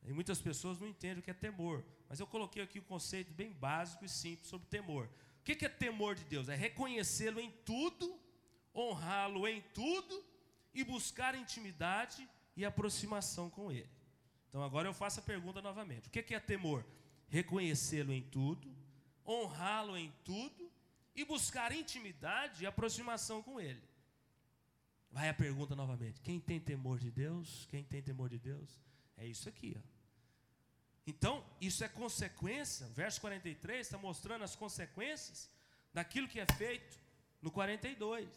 E 0.07 0.13
muitas 0.13 0.39
pessoas 0.39 0.79
não 0.79 0.87
entendem 0.87 1.19
o 1.19 1.21
que 1.21 1.31
é 1.31 1.33
temor. 1.33 1.83
Mas 2.07 2.19
eu 2.19 2.27
coloquei 2.27 2.61
aqui 2.61 2.79
o 2.79 2.81
um 2.81 2.85
conceito 2.85 3.33
bem 3.33 3.51
básico 3.51 4.05
e 4.05 4.09
simples 4.09 4.47
sobre 4.47 4.67
temor. 4.67 5.09
O 5.39 5.43
que 5.43 5.65
é 5.65 5.69
temor 5.69 6.15
de 6.15 6.23
Deus? 6.25 6.49
É 6.49 6.55
reconhecê-lo 6.55 7.39
em 7.39 7.51
tudo, 7.63 8.19
honrá-lo 8.73 9.47
em 9.47 9.61
tudo 9.73 10.23
e 10.73 10.83
buscar 10.83 11.35
intimidade 11.35 12.27
e 12.55 12.65
aproximação 12.65 13.49
com 13.49 13.71
Ele. 13.71 13.89
Então 14.49 14.63
agora 14.63 14.87
eu 14.87 14.93
faço 14.93 15.19
a 15.19 15.23
pergunta 15.23 15.61
novamente: 15.61 16.07
o 16.07 16.11
que 16.11 16.33
é 16.33 16.39
temor? 16.39 16.85
Reconhecê-lo 17.27 18.13
em 18.13 18.21
tudo, 18.21 18.73
honrá-lo 19.25 19.97
em 19.97 20.13
tudo 20.23 20.71
e 21.15 21.25
buscar 21.25 21.71
intimidade 21.71 22.63
e 22.63 22.67
aproximação 22.67 23.41
com 23.41 23.59
Ele. 23.59 23.81
Vai 25.11 25.29
a 25.29 25.33
pergunta 25.33 25.75
novamente: 25.75 26.21
quem 26.21 26.39
tem 26.39 26.59
temor 26.59 26.99
de 26.99 27.09
Deus? 27.09 27.65
Quem 27.69 27.83
tem 27.83 28.01
temor 28.01 28.29
de 28.29 28.37
Deus? 28.37 28.81
É 29.17 29.25
isso 29.25 29.47
aqui, 29.47 29.75
ó. 29.77 29.94
Então, 31.07 31.45
isso 31.61 31.83
é 31.83 31.87
consequência, 31.87 32.87
verso 32.87 33.21
43 33.21 33.85
está 33.85 33.97
mostrando 33.97 34.43
as 34.43 34.55
consequências 34.55 35.49
daquilo 35.93 36.27
que 36.27 36.39
é 36.39 36.45
feito 36.45 36.99
no 37.41 37.51
42. 37.51 38.27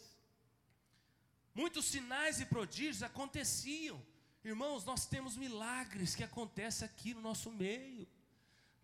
Muitos 1.54 1.87
sinais 1.87 2.40
e 2.40 2.46
prodígios 2.46 3.02
aconteciam. 3.02 4.00
Irmãos, 4.44 4.85
nós 4.85 5.07
temos 5.07 5.37
milagres 5.37 6.14
que 6.14 6.22
acontecem 6.22 6.87
aqui 6.87 7.14
no 7.14 7.20
nosso 7.20 7.50
meio. 7.50 8.07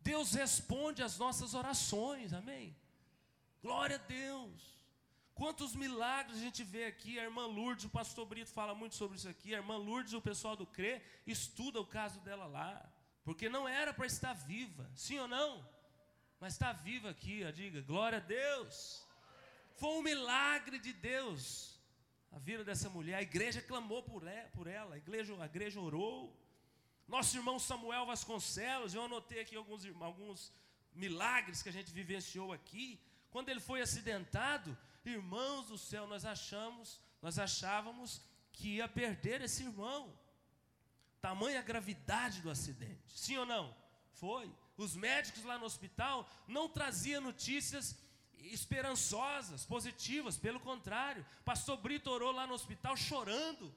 Deus 0.00 0.32
responde 0.32 1.02
às 1.02 1.18
nossas 1.18 1.54
orações, 1.54 2.32
amém? 2.32 2.76
Glória 3.62 3.96
a 3.96 3.98
Deus. 3.98 4.74
Quantos 5.34 5.74
milagres 5.74 6.38
a 6.38 6.40
gente 6.40 6.62
vê 6.62 6.86
aqui, 6.86 7.18
a 7.18 7.24
irmã 7.24 7.46
Lourdes, 7.46 7.84
o 7.84 7.90
pastor 7.90 8.24
Brito 8.26 8.50
fala 8.50 8.74
muito 8.74 8.94
sobre 8.94 9.16
isso 9.16 9.28
aqui, 9.28 9.54
a 9.54 9.58
irmã 9.58 9.76
Lourdes, 9.76 10.12
o 10.12 10.20
pessoal 10.20 10.54
do 10.56 10.66
CRE, 10.66 11.02
estuda 11.26 11.80
o 11.80 11.86
caso 11.86 12.20
dela 12.20 12.46
lá. 12.46 12.88
Porque 13.24 13.48
não 13.48 13.66
era 13.66 13.92
para 13.92 14.06
estar 14.06 14.34
viva, 14.34 14.88
sim 14.94 15.18
ou 15.18 15.26
não? 15.26 15.66
Mas 16.38 16.52
está 16.52 16.72
viva 16.72 17.10
aqui, 17.10 17.42
ó, 17.46 17.50
diga, 17.50 17.80
glória 17.80 18.18
a 18.18 18.20
Deus. 18.20 19.02
Foi 19.76 19.88
um 19.96 20.02
milagre 20.02 20.78
de 20.78 20.92
Deus 20.92 21.74
a 22.30 22.38
vida 22.38 22.64
dessa 22.64 22.90
mulher. 22.90 23.16
A 23.16 23.22
igreja 23.22 23.62
clamou 23.62 24.02
por 24.02 24.26
ela, 24.66 24.94
a 24.94 24.98
igreja, 24.98 25.34
a 25.40 25.46
igreja 25.46 25.80
orou. 25.80 26.36
Nosso 27.06 27.36
irmão 27.36 27.58
Samuel 27.58 28.06
Vasconcelos, 28.06 28.94
eu 28.94 29.04
anotei 29.04 29.40
aqui 29.40 29.56
alguns, 29.56 29.86
alguns 30.00 30.52
milagres 30.92 31.62
que 31.62 31.68
a 31.68 31.72
gente 31.72 31.92
vivenciou 31.92 32.52
aqui. 32.52 33.00
Quando 33.30 33.48
ele 33.50 33.60
foi 33.60 33.80
acidentado, 33.80 34.76
irmãos 35.04 35.68
do 35.68 35.78
céu, 35.78 36.06
nós 36.06 36.24
achamos, 36.24 37.00
nós 37.22 37.38
achávamos 37.38 38.20
que 38.52 38.76
ia 38.76 38.88
perder 38.88 39.40
esse 39.42 39.62
irmão. 39.62 40.12
Tamanha 41.24 41.62
gravidade 41.62 42.42
do 42.42 42.50
acidente. 42.50 43.18
Sim 43.24 43.38
ou 43.38 43.46
não? 43.46 43.74
Foi. 44.12 44.46
Os 44.76 44.94
médicos 44.94 45.42
lá 45.42 45.56
no 45.56 45.64
hospital 45.64 46.28
não 46.46 46.68
traziam 46.68 47.22
notícias 47.22 47.98
esperançosas, 48.56 49.64
positivas, 49.64 50.36
pelo 50.36 50.60
contrário. 50.60 51.24
Pastor 51.42 51.78
Brito 51.78 52.10
orou 52.10 52.30
lá 52.30 52.46
no 52.46 52.52
hospital 52.52 52.94
chorando 52.94 53.74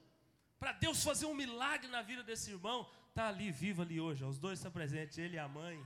para 0.60 0.72
Deus 0.72 1.02
fazer 1.02 1.24
um 1.24 1.32
milagre 1.32 1.88
na 1.88 2.02
vida 2.02 2.22
desse 2.22 2.50
irmão. 2.50 2.86
Está 3.08 3.28
ali, 3.28 3.50
vivo 3.50 3.80
ali 3.80 3.98
hoje. 3.98 4.22
Os 4.24 4.38
dois 4.38 4.58
estão 4.58 4.70
presentes, 4.70 5.16
ele 5.16 5.36
e 5.36 5.38
a 5.38 5.48
mãe. 5.48 5.82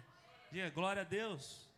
Diga 0.50 0.68
glória 0.70 1.02
a 1.02 1.04
Deus. 1.04 1.70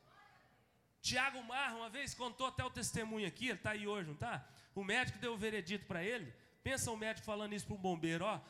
Tiago 1.03 1.43
Marra, 1.43 1.77
uma 1.77 1.91
vez, 1.91 2.15
contou 2.15 2.47
até 2.47 2.65
o 2.65 2.71
testemunho 2.71 3.29
aqui, 3.29 3.49
ele 3.49 3.59
está 3.59 3.73
aí 3.73 3.87
hoje, 3.87 4.07
não 4.07 4.15
está? 4.15 4.49
O 4.75 4.83
médico 4.83 5.19
deu 5.19 5.35
o 5.35 5.37
veredito 5.37 5.85
para 5.85 6.03
ele. 6.03 6.33
Pensa 6.63 6.91
o 6.91 6.97
médico 6.97 7.27
falando 7.27 7.53
isso 7.53 7.67
para 7.67 7.77
um 7.77 7.83
bombeiro: 7.83 8.25
ó, 8.25 8.41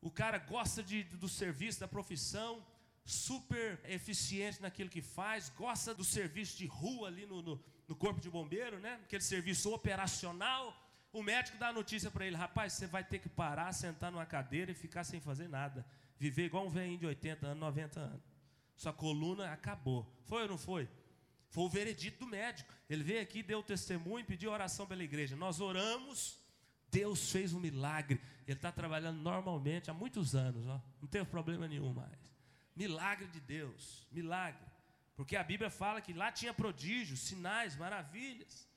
o 0.00 0.10
cara 0.10 0.38
gosta 0.38 0.82
de, 0.82 1.04
do 1.04 1.28
serviço, 1.28 1.80
da 1.80 1.88
profissão, 1.88 2.64
super 3.04 3.80
eficiente 3.84 4.62
naquilo 4.62 4.88
que 4.88 5.02
faz, 5.02 5.48
gosta 5.50 5.94
do 5.94 6.04
serviço 6.04 6.56
de 6.56 6.66
rua 6.66 7.08
ali 7.08 7.26
no, 7.26 7.42
no, 7.42 7.62
no 7.86 7.96
corpo 7.96 8.20
de 8.20 8.30
bombeiro, 8.30 8.78
né? 8.78 9.00
Aquele 9.04 9.22
serviço 9.22 9.72
operacional. 9.72 10.76
O 11.12 11.22
médico 11.22 11.58
dá 11.58 11.68
a 11.68 11.72
notícia 11.72 12.10
para 12.10 12.26
ele: 12.26 12.36
rapaz, 12.36 12.74
você 12.74 12.86
vai 12.86 13.04
ter 13.04 13.18
que 13.18 13.28
parar, 13.28 13.72
sentar 13.72 14.10
numa 14.12 14.26
cadeira 14.26 14.70
e 14.70 14.74
ficar 14.74 15.04
sem 15.04 15.20
fazer 15.20 15.48
nada. 15.48 15.84
Viver 16.18 16.46
igual 16.46 16.66
um 16.66 16.70
velhinho 16.70 16.98
de 16.98 17.06
80 17.06 17.46
anos, 17.46 17.60
90 17.60 18.00
anos. 18.00 18.22
Sua 18.76 18.92
coluna 18.92 19.52
acabou. 19.52 20.10
Foi 20.24 20.42
ou 20.42 20.48
não 20.48 20.58
foi? 20.58 20.88
Foi 21.48 21.64
o 21.64 21.68
veredito 21.68 22.20
do 22.20 22.26
médico. 22.26 22.72
Ele 22.88 23.02
veio 23.02 23.20
aqui, 23.20 23.42
deu 23.42 23.62
testemunho, 23.62 24.24
pediu 24.24 24.50
oração 24.50 24.86
pela 24.86 25.02
igreja. 25.02 25.34
Nós 25.36 25.60
oramos 25.60 26.39
Deus 26.90 27.30
fez 27.30 27.52
um 27.52 27.60
milagre. 27.60 28.20
Ele 28.46 28.56
está 28.56 28.72
trabalhando 28.72 29.20
normalmente 29.20 29.90
há 29.90 29.94
muitos 29.94 30.34
anos, 30.34 30.66
ó. 30.66 30.80
não 31.00 31.08
teve 31.08 31.24
problema 31.26 31.68
nenhum 31.68 31.92
mais. 31.92 32.18
Milagre 32.74 33.28
de 33.28 33.40
Deus, 33.40 34.06
milagre. 34.10 34.64
Porque 35.14 35.36
a 35.36 35.44
Bíblia 35.44 35.70
fala 35.70 36.00
que 36.00 36.12
lá 36.12 36.32
tinha 36.32 36.52
prodígios, 36.54 37.20
sinais, 37.20 37.76
maravilhas. 37.76 38.68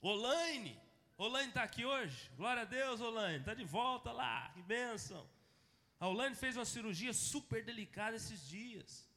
Olaine, 0.00 0.78
Olaine 1.18 1.48
está 1.48 1.62
aqui 1.62 1.84
hoje. 1.84 2.30
Glória 2.36 2.62
a 2.62 2.64
Deus, 2.64 3.00
Olaine, 3.00 3.40
está 3.40 3.54
de 3.54 3.64
volta 3.64 4.12
lá, 4.12 4.50
que 4.54 4.62
bênção. 4.62 5.26
A 5.98 6.08
Olaine 6.08 6.34
fez 6.34 6.56
uma 6.56 6.64
cirurgia 6.64 7.12
super 7.12 7.64
delicada 7.64 8.16
esses 8.16 8.46
dias. 8.48 9.08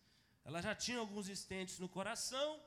Ela 0.44 0.62
já 0.62 0.76
tinha 0.76 1.00
alguns 1.00 1.28
estentes 1.28 1.80
no 1.80 1.90
coração 1.90 2.60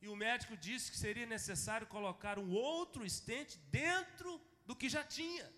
e 0.00 0.08
o 0.08 0.16
médico 0.16 0.56
disse 0.56 0.90
que 0.90 0.96
seria 0.96 1.26
necessário 1.26 1.86
colocar 1.86 2.38
um 2.38 2.50
outro 2.52 3.04
estente 3.04 3.58
dentro 3.70 4.40
do 4.64 4.76
que 4.76 4.88
já 4.88 5.02
tinha. 5.02 5.50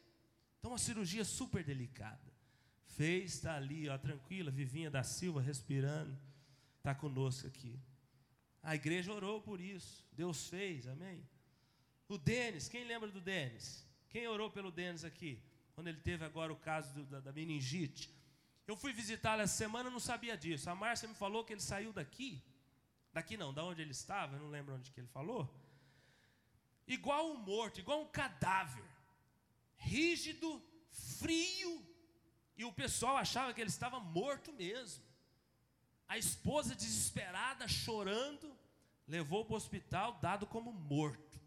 Então, 0.59 0.71
uma 0.71 0.79
cirurgia 0.79 1.25
super 1.25 1.63
delicada. 1.63 2.31
Fez, 2.87 3.35
está 3.35 3.57
ali, 3.57 3.89
ó, 3.89 3.97
tranquila, 3.99 4.51
Vivinha 4.51 4.91
da 4.91 5.03
Silva 5.03 5.41
respirando, 5.41 6.19
está 6.79 6.95
conosco 6.95 7.47
aqui. 7.47 7.79
A 8.63 8.75
igreja 8.75 9.13
orou 9.13 9.41
por 9.41 9.61
isso, 9.61 10.07
Deus 10.13 10.49
fez, 10.49 10.87
amém? 10.87 11.27
O 12.09 12.19
Denis, 12.19 12.69
quem 12.69 12.85
lembra 12.85 13.11
do 13.11 13.21
Denis? 13.21 13.87
Quem 14.09 14.27
orou 14.27 14.51
pelo 14.51 14.71
Denis 14.71 15.05
aqui? 15.05 15.43
Quando 15.75 15.87
ele 15.87 16.01
teve 16.01 16.25
agora 16.25 16.53
o 16.53 16.57
caso 16.57 16.93
do, 16.93 17.05
da, 17.05 17.21
da 17.21 17.33
meningite. 17.33 18.11
Eu 18.67 18.77
fui 18.77 18.93
visitá-lo 18.93 19.43
essa 19.43 19.57
semana, 19.57 19.89
não 19.89 20.01
sabia 20.01 20.37
disso. 20.37 20.69
A 20.69 20.75
Márcia 20.75 21.09
me 21.09 21.15
falou 21.15 21.45
que 21.45 21.53
ele 21.53 21.61
saiu 21.61 21.93
daqui 21.93 22.43
Daqui 23.13 23.37
não, 23.37 23.53
da 23.53 23.65
onde 23.65 23.83
ele 23.83 23.91
estava, 23.91 24.37
eu 24.37 24.41
não 24.41 24.51
lembro 24.51 24.75
onde 24.75 24.91
que 24.91 25.01
ele 25.01 25.09
falou. 25.09 25.49
Igual 26.87 27.33
um 27.33 27.37
morto, 27.37 27.81
igual 27.81 28.03
um 28.03 28.09
cadáver. 28.09 28.85
Rígido, 29.77 30.63
frio. 30.91 31.85
E 32.57 32.65
o 32.65 32.73
pessoal 32.73 33.17
achava 33.17 33.53
que 33.55 33.61
ele 33.61 33.71
estava 33.71 33.99
morto 33.99 34.53
mesmo. 34.53 35.03
A 36.09 36.19
esposa 36.19 36.75
desesperada, 36.75 37.67
chorando, 37.69 38.53
levou 39.07 39.45
para 39.45 39.55
o 39.55 39.57
hospital, 39.57 40.19
dado 40.21 40.47
como 40.47 40.73
morto. 40.73 41.41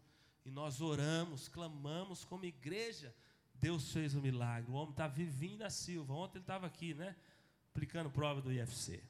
E 0.44 0.50
nós 0.50 0.80
oramos, 0.80 1.48
clamamos 1.48 2.24
como 2.24 2.44
igreja. 2.44 3.14
Deus 3.54 3.92
fez 3.92 4.14
o 4.14 4.18
um 4.18 4.22
milagre. 4.22 4.70
O 4.70 4.74
homem 4.74 4.90
está 4.90 5.06
vivinho 5.06 5.58
na 5.58 5.70
Silva. 5.70 6.12
Ontem 6.12 6.38
ele 6.38 6.42
estava 6.44 6.66
aqui, 6.66 6.92
né? 6.92 7.16
Aplicando 7.70 8.10
prova 8.10 8.42
do 8.42 8.52
IFC. 8.52 9.02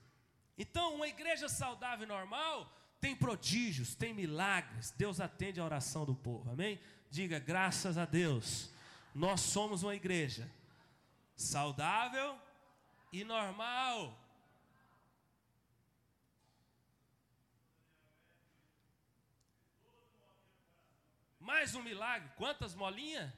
Então, 0.57 0.95
uma 0.95 1.09
igreja 1.09 1.49
saudável 1.49 2.05
e 2.05 2.09
normal 2.09 2.71
tem 3.01 3.15
prodígios, 3.15 3.95
tem 3.95 4.15
milagres. 4.15 4.91
Deus 4.93 5.21
atende 5.21 5.61
a 5.61 5.65
oração 5.65 6.05
do 6.07 6.15
povo. 6.15 6.51
Amém? 6.51 6.81
Diga 7.11 7.39
graças 7.39 7.99
a 7.99 8.05
Deus. 8.05 8.71
Nós 9.15 9.41
somos 9.41 9.83
uma 9.83 9.95
igreja 9.95 10.51
saudável 11.37 12.39
e 13.13 13.25
normal. 13.25 14.19
Mais 21.39 21.75
um 21.75 21.83
milagre. 21.83 22.31
Quantas 22.37 22.75
molinhas? 22.75 23.31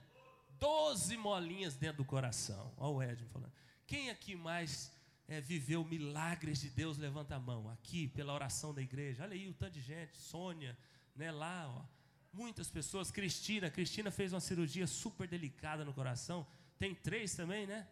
Doze 0.60 1.16
molinhas 1.16 1.74
dentro 1.74 1.98
do 1.98 2.04
coração. 2.04 2.72
Olha 2.76 2.94
o 2.94 3.02
Edmund 3.02 3.32
falando. 3.32 3.52
Quem 3.86 4.10
aqui 4.10 4.36
mais 4.36 4.95
é, 5.28 5.40
viveu 5.40 5.84
milagres 5.84 6.60
de 6.60 6.70
Deus? 6.70 6.98
Levanta 6.98 7.34
a 7.34 7.40
mão. 7.40 7.68
Aqui, 7.68 8.08
pela 8.08 8.32
oração 8.32 8.72
da 8.72 8.80
igreja. 8.80 9.24
Olha 9.24 9.34
aí 9.34 9.48
o 9.48 9.54
tanto 9.54 9.72
de 9.72 9.80
gente. 9.80 10.16
Sônia, 10.16 10.76
né, 11.14 11.30
lá, 11.30 11.68
ó. 11.68 11.84
Muitas 12.32 12.70
pessoas. 12.70 13.10
Cristina. 13.10 13.70
Cristina 13.70 14.10
fez 14.10 14.32
uma 14.32 14.40
cirurgia 14.40 14.86
super 14.86 15.26
delicada 15.26 15.84
no 15.84 15.92
coração. 15.92 16.46
Tem 16.78 16.94
três 16.94 17.34
também, 17.34 17.66
né? 17.66 17.88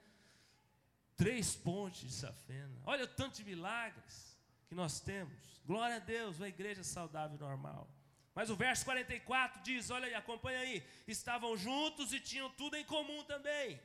Três 1.17 1.55
pontes 1.57 2.03
de 2.03 2.13
safena. 2.13 2.81
Olha 2.85 3.05
o 3.05 3.09
tanto 3.09 3.37
de 3.37 3.45
milagres 3.45 4.37
que 4.69 4.75
nós 4.75 5.01
temos. 5.01 5.61
Glória 5.65 5.97
a 5.97 6.01
Deus, 6.01 6.37
uma 6.37 6.49
igreja 6.49 6.83
saudável 6.83 7.37
e 7.37 7.41
normal. 7.41 7.89
Mas 8.35 8.51
o 8.51 8.57
verso 8.57 8.85
44 8.85 9.63
diz: 9.63 9.91
olha 9.91 10.07
aí, 10.07 10.15
acompanha 10.15 10.59
aí. 10.59 10.85
Estavam 11.07 11.57
juntos 11.57 12.13
e 12.13 12.21
tinham 12.21 12.51
tudo 12.51 12.77
em 12.77 12.85
comum 12.85 13.25
também. 13.25 13.81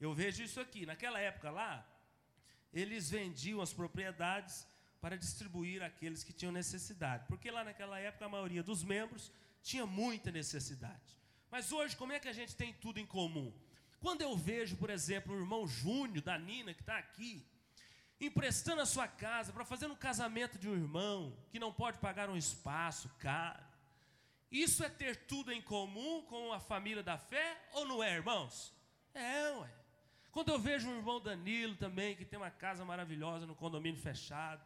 Eu 0.00 0.14
vejo 0.14 0.42
isso 0.42 0.58
aqui. 0.60 0.84
Naquela 0.86 1.20
época 1.20 1.50
lá, 1.50 1.86
eles 2.74 3.08
vendiam 3.08 3.60
as 3.60 3.72
propriedades 3.72 4.66
para 5.00 5.16
distribuir 5.16 5.82
àqueles 5.82 6.24
que 6.24 6.32
tinham 6.32 6.52
necessidade. 6.52 7.24
Porque 7.28 7.50
lá 7.50 7.62
naquela 7.62 7.98
época 7.98 8.26
a 8.26 8.28
maioria 8.28 8.62
dos 8.62 8.82
membros 8.82 9.30
tinha 9.62 9.86
muita 9.86 10.30
necessidade. 10.30 11.16
Mas 11.50 11.70
hoje, 11.70 11.96
como 11.96 12.12
é 12.12 12.18
que 12.18 12.28
a 12.28 12.32
gente 12.32 12.56
tem 12.56 12.72
tudo 12.72 12.98
em 12.98 13.06
comum? 13.06 13.52
Quando 14.00 14.22
eu 14.22 14.36
vejo, 14.36 14.76
por 14.76 14.90
exemplo, 14.90 15.32
o 15.32 15.38
irmão 15.38 15.66
Júnior 15.68 16.22
da 16.22 16.36
Nina, 16.36 16.74
que 16.74 16.82
está 16.82 16.98
aqui, 16.98 17.46
emprestando 18.20 18.82
a 18.82 18.86
sua 18.86 19.06
casa 19.06 19.52
para 19.52 19.64
fazer 19.64 19.86
um 19.86 19.94
casamento 19.94 20.58
de 20.58 20.68
um 20.68 20.74
irmão 20.74 21.36
que 21.50 21.58
não 21.58 21.72
pode 21.72 21.98
pagar 21.98 22.28
um 22.28 22.36
espaço 22.36 23.08
caro, 23.18 23.62
isso 24.50 24.84
é 24.84 24.88
ter 24.88 25.26
tudo 25.26 25.52
em 25.52 25.62
comum 25.62 26.22
com 26.22 26.52
a 26.52 26.60
família 26.60 27.02
da 27.02 27.18
fé 27.18 27.60
ou 27.72 27.86
não 27.86 28.02
é, 28.02 28.14
irmãos? 28.14 28.72
É, 29.12 29.50
ué. 29.52 29.83
Quando 30.34 30.48
eu 30.48 30.58
vejo 30.58 30.88
um 30.88 30.96
irmão 30.96 31.20
Danilo 31.20 31.76
também, 31.76 32.16
que 32.16 32.24
tem 32.24 32.36
uma 32.36 32.50
casa 32.50 32.84
maravilhosa 32.84 33.46
no 33.46 33.54
condomínio 33.54 34.00
fechado, 34.00 34.60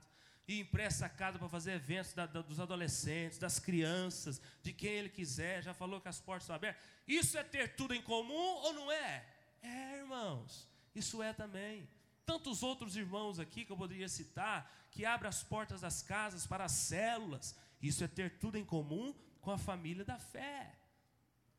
e 0.49 0.61
empresta 0.61 1.05
a 1.05 1.11
casa 1.11 1.39
para 1.39 1.47
fazer 1.47 1.73
eventos 1.73 2.15
da, 2.15 2.25
da, 2.25 2.41
dos 2.41 2.59
adolescentes, 2.59 3.39
das 3.39 3.59
crianças, 3.59 4.41
de 4.63 4.73
quem 4.73 4.93
ele 4.93 5.11
quiser, 5.11 5.63
já 5.63 5.75
falou 5.75 6.01
que 6.01 6.09
as 6.09 6.19
portas 6.19 6.45
estão 6.45 6.57
abertas. 6.57 6.83
Isso 7.07 7.37
é 7.37 7.45
ter 7.45 7.77
tudo 7.77 7.93
em 7.95 8.01
comum 8.01 8.33
ou 8.33 8.73
não 8.73 8.91
é? 8.91 9.27
É, 9.61 9.99
irmãos, 9.99 10.67
isso 10.95 11.23
é 11.23 11.35
também. 11.35 11.87
Tantos 12.25 12.63
outros 12.63 12.97
irmãos 12.97 13.39
aqui 13.39 13.67
que 13.67 13.71
eu 13.71 13.77
poderia 13.77 14.09
citar, 14.09 14.89
que 14.91 15.05
abrem 15.05 15.29
as 15.29 15.43
portas 15.43 15.83
das 15.83 16.01
casas 16.01 16.47
para 16.47 16.65
as 16.65 16.73
células, 16.73 17.55
isso 17.83 18.03
é 18.03 18.09
ter 18.09 18.39
tudo 18.39 18.57
em 18.57 18.65
comum 18.65 19.15
com 19.43 19.51
a 19.51 19.59
família 19.59 20.03
da 20.03 20.19
fé. 20.19 20.75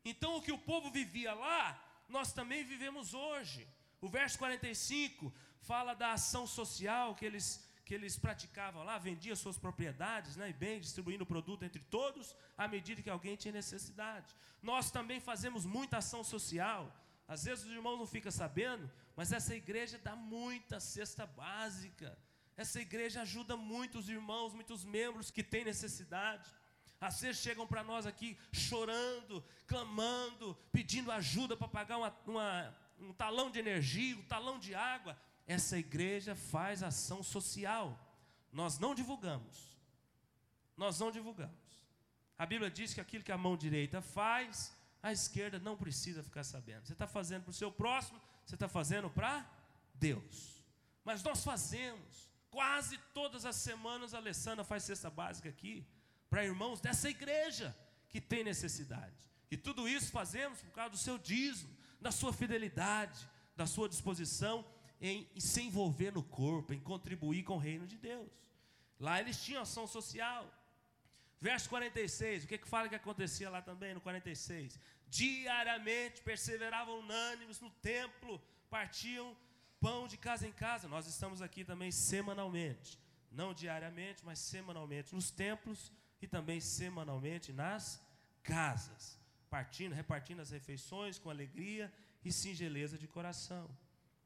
Então, 0.04 0.36
o 0.36 0.42
que 0.42 0.50
o 0.50 0.58
povo 0.58 0.90
vivia 0.90 1.32
lá, 1.32 1.80
nós 2.08 2.32
também 2.32 2.64
vivemos 2.64 3.14
hoje. 3.14 3.68
O 4.00 4.08
verso 4.08 4.38
45 4.38 5.32
fala 5.60 5.94
da 5.94 6.12
ação 6.12 6.46
social 6.46 7.14
que 7.14 7.24
eles 7.24 7.68
que 7.90 7.94
eles 7.94 8.16
praticavam 8.16 8.84
lá, 8.84 8.98
vendiam 8.98 9.34
suas 9.34 9.58
propriedades 9.58 10.36
né, 10.36 10.48
e 10.48 10.52
bens, 10.52 10.82
distribuindo 10.82 11.24
o 11.24 11.26
produto 11.26 11.64
entre 11.64 11.82
todos, 11.82 12.36
à 12.56 12.68
medida 12.68 13.02
que 13.02 13.10
alguém 13.10 13.34
tinha 13.34 13.50
necessidade. 13.50 14.32
Nós 14.62 14.92
também 14.92 15.18
fazemos 15.18 15.64
muita 15.64 15.98
ação 15.98 16.22
social. 16.22 16.96
Às 17.26 17.42
vezes 17.42 17.64
os 17.64 17.72
irmãos 17.72 17.98
não 17.98 18.06
ficam 18.06 18.30
sabendo, 18.30 18.88
mas 19.16 19.32
essa 19.32 19.56
igreja 19.56 19.98
dá 19.98 20.14
muita 20.14 20.78
cesta 20.78 21.26
básica. 21.26 22.16
Essa 22.56 22.80
igreja 22.80 23.22
ajuda 23.22 23.56
muitos 23.56 24.08
irmãos, 24.08 24.54
muitos 24.54 24.84
membros 24.84 25.32
que 25.32 25.42
têm 25.42 25.64
necessidade. 25.64 26.48
Às 27.00 27.20
vezes 27.20 27.42
chegam 27.42 27.66
para 27.66 27.82
nós 27.82 28.06
aqui 28.06 28.38
chorando, 28.52 29.42
clamando, 29.66 30.56
pedindo 30.70 31.10
ajuda 31.10 31.56
para 31.56 31.66
pagar 31.66 31.96
uma, 31.96 32.16
uma, 32.24 32.76
um 33.00 33.12
talão 33.12 33.50
de 33.50 33.58
energia, 33.58 34.16
um 34.16 34.22
talão 34.22 34.58
de 34.58 34.74
água 34.74 35.18
essa 35.50 35.76
igreja 35.76 36.36
faz 36.36 36.80
ação 36.80 37.24
social. 37.24 37.98
Nós 38.52 38.78
não 38.78 38.94
divulgamos. 38.94 39.76
Nós 40.76 41.00
não 41.00 41.10
divulgamos. 41.10 41.58
A 42.38 42.46
Bíblia 42.46 42.70
diz 42.70 42.94
que 42.94 43.00
aquilo 43.00 43.24
que 43.24 43.32
a 43.32 43.36
mão 43.36 43.56
direita 43.56 44.00
faz, 44.00 44.72
a 45.02 45.12
esquerda 45.12 45.58
não 45.58 45.76
precisa 45.76 46.22
ficar 46.22 46.44
sabendo. 46.44 46.86
Você 46.86 46.92
está 46.92 47.06
fazendo 47.06 47.42
para 47.42 47.50
o 47.50 47.54
seu 47.54 47.70
próximo, 47.72 48.20
você 48.46 48.54
está 48.54 48.68
fazendo 48.68 49.10
para 49.10 49.44
Deus. 49.92 50.64
Mas 51.04 51.20
nós 51.22 51.42
fazemos. 51.42 52.30
Quase 52.48 52.98
todas 53.12 53.44
as 53.44 53.56
semanas 53.56 54.14
a 54.14 54.18
Alessandra 54.18 54.64
faz 54.64 54.84
cesta 54.84 55.10
básica 55.10 55.48
aqui 55.48 55.84
para 56.28 56.44
irmãos 56.44 56.80
dessa 56.80 57.10
igreja 57.10 57.76
que 58.08 58.20
tem 58.20 58.44
necessidade. 58.44 59.16
E 59.50 59.56
tudo 59.56 59.88
isso 59.88 60.12
fazemos 60.12 60.60
por 60.60 60.70
causa 60.70 60.90
do 60.90 60.96
seu 60.96 61.18
dízimo, 61.18 61.76
da 62.00 62.10
sua 62.10 62.32
fidelidade, 62.32 63.28
da 63.56 63.66
sua 63.66 63.88
disposição 63.88 64.64
em, 65.00 65.28
se 65.38 65.62
envolver 65.62 66.12
no 66.12 66.22
corpo, 66.22 66.72
em 66.72 66.80
contribuir 66.80 67.42
com 67.42 67.54
o 67.54 67.58
reino 67.58 67.86
de 67.86 67.96
Deus. 67.96 68.30
Lá 68.98 69.20
eles 69.20 69.42
tinham 69.42 69.62
ação 69.62 69.86
social. 69.86 70.52
Verso 71.40 71.68
46, 71.70 72.44
o 72.44 72.46
que, 72.46 72.58
que 72.58 72.68
fala 72.68 72.88
que 72.88 72.94
acontecia 72.94 73.48
lá 73.48 73.62
também 73.62 73.94
no 73.94 74.00
46? 74.00 74.78
Diariamente 75.08 76.20
perseveravam 76.22 77.00
unânimes 77.00 77.60
no 77.60 77.70
templo, 77.70 78.40
partiam 78.68 79.34
pão 79.80 80.06
de 80.06 80.16
casa 80.16 80.46
em 80.46 80.52
casa. 80.52 80.86
Nós 80.86 81.06
estamos 81.06 81.40
aqui 81.40 81.64
também 81.64 81.90
semanalmente, 81.90 82.98
não 83.32 83.54
diariamente, 83.54 84.22
mas 84.24 84.38
semanalmente 84.38 85.14
nos 85.14 85.30
templos 85.30 85.90
e 86.20 86.26
também 86.26 86.60
semanalmente 86.60 87.52
nas 87.52 88.00
casas, 88.42 89.18
partindo, 89.50 89.92
repartindo 89.92 90.40
as 90.40 90.50
refeições 90.50 91.18
com 91.18 91.28
alegria 91.28 91.92
e 92.24 92.32
singeleza 92.32 92.96
de 92.96 93.08
coração. 93.08 93.68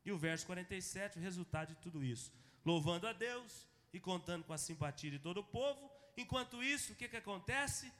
E 0.04 0.12
o 0.12 0.18
verso 0.18 0.44
47, 0.46 1.18
o 1.18 1.22
resultado 1.22 1.68
de 1.68 1.76
tudo 1.76 2.04
isso. 2.04 2.30
Louvando 2.64 3.06
a 3.06 3.12
Deus 3.12 3.66
e 3.92 3.98
contando 3.98 4.44
com 4.44 4.52
a 4.52 4.58
simpatia 4.58 5.10
de 5.10 5.18
todo 5.18 5.38
o 5.38 5.44
povo. 5.44 5.90
Enquanto 6.16 6.62
isso, 6.62 6.92
o 6.92 6.96
que, 6.96 7.08
que 7.08 7.16
acontece? 7.16 7.90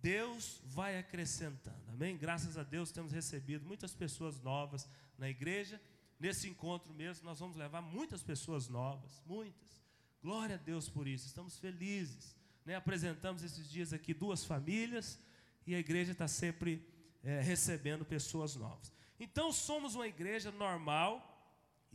Deus 0.00 0.60
vai 0.64 0.98
acrescentando. 0.98 1.90
Amém? 1.92 2.16
Graças 2.16 2.58
a 2.58 2.62
Deus 2.62 2.90
temos 2.90 3.12
recebido 3.12 3.64
muitas 3.64 3.94
pessoas 3.94 4.40
novas 4.40 4.88
na 5.16 5.30
igreja. 5.30 5.80
Nesse 6.18 6.48
encontro 6.48 6.92
mesmo, 6.92 7.24
nós 7.24 7.38
vamos 7.38 7.56
levar 7.56 7.80
muitas 7.80 8.22
pessoas 8.22 8.68
novas, 8.68 9.22
muitas. 9.24 9.82
Glória 10.22 10.56
a 10.56 10.58
Deus 10.58 10.88
por 10.88 11.06
isso, 11.06 11.26
estamos 11.26 11.58
felizes. 11.58 12.36
Né? 12.64 12.74
Apresentamos 12.74 13.42
esses 13.42 13.70
dias 13.70 13.92
aqui 13.92 14.12
duas 14.12 14.44
famílias 14.44 15.18
e 15.66 15.74
a 15.74 15.78
igreja 15.78 16.12
está 16.12 16.28
sempre 16.28 16.86
é, 17.22 17.40
recebendo 17.40 18.04
pessoas 18.04 18.56
novas. 18.56 18.92
Então, 19.18 19.52
somos 19.52 19.94
uma 19.94 20.06
igreja 20.06 20.50
normal, 20.50 21.34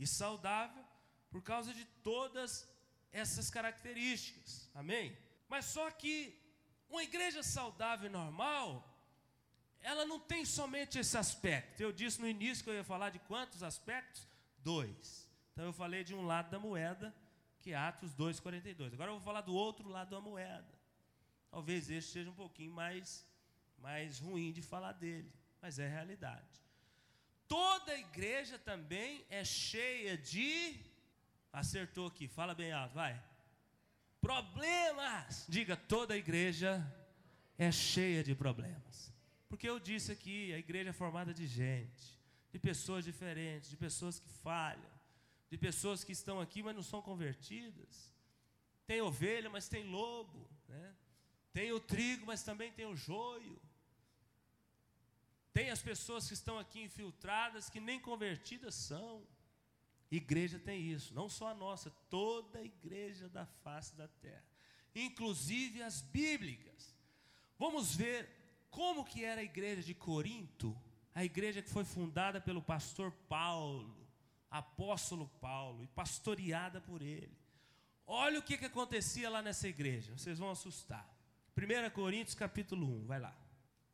e 0.00 0.06
saudável 0.06 0.82
por 1.30 1.42
causa 1.42 1.74
de 1.74 1.84
todas 2.02 2.66
essas 3.12 3.50
características. 3.50 4.68
Amém? 4.74 5.16
Mas 5.46 5.66
só 5.66 5.90
que 5.90 6.34
uma 6.88 7.04
igreja 7.04 7.42
saudável 7.42 8.08
e 8.08 8.12
normal, 8.12 8.66
ela 9.80 10.06
não 10.06 10.18
tem 10.18 10.44
somente 10.44 10.98
esse 10.98 11.16
aspecto. 11.18 11.82
Eu 11.82 11.92
disse 11.92 12.18
no 12.20 12.26
início 12.26 12.64
que 12.64 12.70
eu 12.70 12.74
ia 12.74 12.82
falar 12.82 13.10
de 13.10 13.18
quantos 13.20 13.62
aspectos? 13.62 14.26
Dois. 14.58 15.28
Então 15.52 15.66
eu 15.66 15.72
falei 15.72 16.02
de 16.02 16.14
um 16.14 16.24
lado 16.24 16.50
da 16.50 16.58
moeda, 16.58 17.14
que 17.60 17.72
é 17.72 17.76
Atos 17.76 18.14
2,42. 18.14 18.94
Agora 18.94 19.10
eu 19.10 19.16
vou 19.16 19.22
falar 19.22 19.42
do 19.42 19.54
outro 19.54 19.86
lado 19.88 20.10
da 20.10 20.20
moeda. 20.20 20.80
Talvez 21.50 21.90
esse 21.90 22.08
seja 22.08 22.30
um 22.30 22.34
pouquinho 22.34 22.72
mais, 22.72 23.26
mais 23.80 24.18
ruim 24.18 24.52
de 24.52 24.62
falar 24.62 24.92
dele, 24.92 25.32
mas 25.60 25.78
é 25.78 25.88
realidade. 25.88 26.60
Toda 27.48 27.98
igreja 27.98 28.58
também 28.58 29.24
é 29.28 29.44
cheia 29.44 30.16
de. 30.16 30.76
Acertou 31.52 32.06
aqui, 32.06 32.28
fala 32.28 32.54
bem 32.54 32.72
alto, 32.72 32.94
vai. 32.94 33.20
Problemas. 34.20 35.46
Diga, 35.48 35.76
toda 35.76 36.16
igreja 36.16 36.80
é 37.58 37.72
cheia 37.72 38.22
de 38.22 38.34
problemas. 38.34 39.12
Porque 39.48 39.68
eu 39.68 39.80
disse 39.80 40.12
aqui, 40.12 40.52
a 40.52 40.58
igreja 40.58 40.90
é 40.90 40.92
formada 40.92 41.34
de 41.34 41.46
gente, 41.46 42.18
de 42.52 42.58
pessoas 42.58 43.04
diferentes, 43.04 43.68
de 43.68 43.76
pessoas 43.76 44.20
que 44.20 44.28
falham, 44.28 44.90
de 45.50 45.58
pessoas 45.58 46.04
que 46.04 46.12
estão 46.12 46.40
aqui, 46.40 46.62
mas 46.62 46.76
não 46.76 46.84
são 46.84 47.02
convertidas. 47.02 48.12
Tem 48.86 49.00
ovelha, 49.00 49.50
mas 49.50 49.68
tem 49.68 49.82
lobo. 49.84 50.48
Né? 50.68 50.94
Tem 51.52 51.72
o 51.72 51.80
trigo, 51.80 52.26
mas 52.26 52.44
também 52.44 52.70
tem 52.70 52.86
o 52.86 52.94
joio. 52.94 53.60
Tem 55.52 55.70
as 55.70 55.82
pessoas 55.82 56.28
que 56.28 56.34
estão 56.34 56.58
aqui 56.58 56.80
infiltradas 56.82 57.68
que 57.68 57.80
nem 57.80 57.98
convertidas 57.98 58.74
são. 58.74 59.26
Igreja 60.10 60.58
tem 60.58 60.80
isso, 60.82 61.14
não 61.14 61.28
só 61.28 61.48
a 61.48 61.54
nossa, 61.54 61.90
toda 62.08 62.58
a 62.58 62.64
igreja 62.64 63.28
da 63.28 63.46
face 63.46 63.94
da 63.94 64.08
terra, 64.08 64.44
inclusive 64.94 65.82
as 65.82 66.00
bíblicas. 66.00 66.96
Vamos 67.56 67.94
ver 67.94 68.28
como 68.70 69.04
que 69.04 69.24
era 69.24 69.40
a 69.40 69.44
igreja 69.44 69.82
de 69.82 69.94
Corinto, 69.94 70.76
a 71.14 71.24
igreja 71.24 71.62
que 71.62 71.70
foi 71.70 71.84
fundada 71.84 72.40
pelo 72.40 72.60
pastor 72.60 73.12
Paulo, 73.28 74.04
apóstolo 74.50 75.28
Paulo, 75.40 75.84
e 75.84 75.86
pastoreada 75.88 76.80
por 76.80 77.02
ele. 77.02 77.38
Olha 78.04 78.40
o 78.40 78.42
que, 78.42 78.58
que 78.58 78.66
acontecia 78.66 79.30
lá 79.30 79.40
nessa 79.40 79.68
igreja, 79.68 80.16
vocês 80.16 80.38
vão 80.38 80.50
assustar. 80.50 81.08
1 81.56 81.90
Coríntios 81.90 82.34
capítulo 82.34 82.84
1, 83.02 83.06
vai 83.06 83.20
lá. 83.20 83.36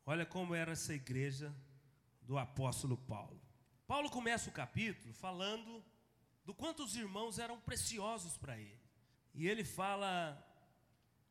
Olha 0.08 0.24
como 0.24 0.54
era 0.54 0.70
essa 0.70 0.94
igreja 0.94 1.52
do 2.22 2.38
apóstolo 2.38 2.96
Paulo. 2.96 3.42
Paulo 3.88 4.08
começa 4.08 4.48
o 4.48 4.52
capítulo 4.52 5.12
falando 5.12 5.84
do 6.44 6.54
quanto 6.54 6.84
os 6.84 6.94
irmãos 6.94 7.40
eram 7.40 7.60
preciosos 7.60 8.36
para 8.36 8.56
ele. 8.56 8.80
E 9.34 9.48
ele 9.48 9.64
fala 9.64 10.40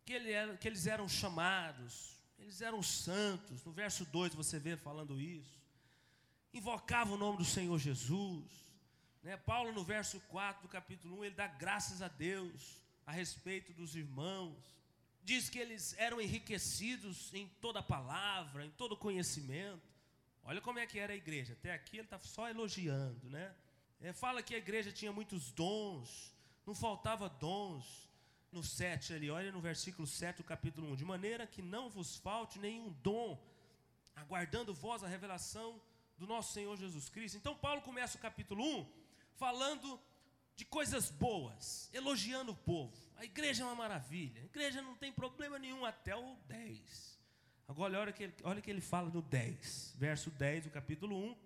que, 0.04 0.12
ele 0.12 0.30
era, 0.30 0.58
que 0.58 0.68
eles 0.68 0.88
eram 0.88 1.08
chamados, 1.08 2.18
eles 2.38 2.62
eram 2.62 2.84
santos. 2.84 3.64
No 3.64 3.72
verso 3.72 4.04
2 4.06 4.36
você 4.36 4.60
vê 4.60 4.76
falando 4.76 5.22
isso. 5.22 5.58
Invocava 6.54 7.14
o 7.14 7.18
nome 7.18 7.38
do 7.38 7.46
Senhor 7.46 7.80
Jesus. 7.80 8.66
Né? 9.24 9.38
Paulo, 9.38 9.72
no 9.72 9.86
verso 9.86 10.20
4 10.28 10.64
do 10.64 10.68
capítulo 10.68 11.20
1, 11.20 11.26
ele 11.26 11.36
dá 11.36 11.48
graças 11.48 12.02
a 12.02 12.10
Deus 12.10 12.82
a 13.06 13.12
respeito 13.14 13.72
dos 13.74 13.96
irmãos. 13.96 14.76
Diz 15.26 15.50
que 15.50 15.58
eles 15.58 15.96
eram 15.98 16.22
enriquecidos 16.22 17.34
em 17.34 17.48
toda 17.60 17.82
palavra, 17.82 18.64
em 18.64 18.70
todo 18.70 18.96
conhecimento. 18.96 19.82
Olha 20.44 20.62
como 20.62 20.78
é 20.78 20.86
que 20.86 21.00
era 21.00 21.14
a 21.14 21.16
igreja. 21.16 21.54
Até 21.54 21.74
aqui 21.74 21.98
ele 21.98 22.04
está 22.04 22.20
só 22.20 22.48
elogiando, 22.48 23.28
né? 23.28 23.56
É, 24.00 24.14
fala 24.14 24.44
que 24.44 24.54
a 24.54 24.60
igreja 24.60 24.92
tinha 24.92 25.12
muitos 25.12 25.52
dons, 25.52 26.32
não 26.64 26.76
faltava 26.76 27.28
dons. 27.28 28.06
No 28.52 28.64
7 28.64 29.14
ali, 29.14 29.30
olha 29.30 29.52
no 29.52 29.60
versículo 29.60 30.08
7 30.08 30.38
do 30.38 30.44
capítulo 30.44 30.92
1. 30.92 30.96
De 30.96 31.04
maneira 31.04 31.48
que 31.48 31.62
não 31.62 31.90
vos 31.90 32.16
falte 32.18 32.60
nenhum 32.60 32.92
dom, 33.02 33.38
aguardando 34.16 34.74
vós 34.74 35.04
a 35.04 35.08
revelação 35.08 35.82
do 36.20 36.28
nosso 36.28 36.54
Senhor 36.54 36.78
Jesus 36.78 37.10
Cristo. 37.10 37.36
Então, 37.36 37.58
Paulo 37.58 37.82
começa 37.82 38.16
o 38.18 38.22
capítulo 38.22 38.64
1 38.64 38.88
falando 39.34 40.00
de 40.56 40.64
coisas 40.64 41.10
boas, 41.10 41.90
elogiando 41.92 42.52
o 42.52 42.56
povo. 42.56 43.05
A 43.18 43.24
igreja 43.24 43.64
é 43.64 43.66
uma 43.66 43.76
maravilha, 43.76 44.42
a 44.42 44.46
igreja 44.46 44.82
não 44.82 44.96
tem 44.96 45.12
problema 45.12 45.58
nenhum 45.58 45.86
até 45.86 46.16
o 46.16 46.36
10. 46.48 47.20
Agora, 47.68 48.00
olha 48.00 48.12
que 48.12 48.24
ele, 48.24 48.36
olha 48.44 48.62
que 48.62 48.70
ele 48.70 48.82
fala 48.82 49.10
no 49.10 49.22
10, 49.22 49.96
verso 49.98 50.30
10 50.32 50.66
do 50.66 50.70
capítulo 50.70 51.16
1 51.18 51.38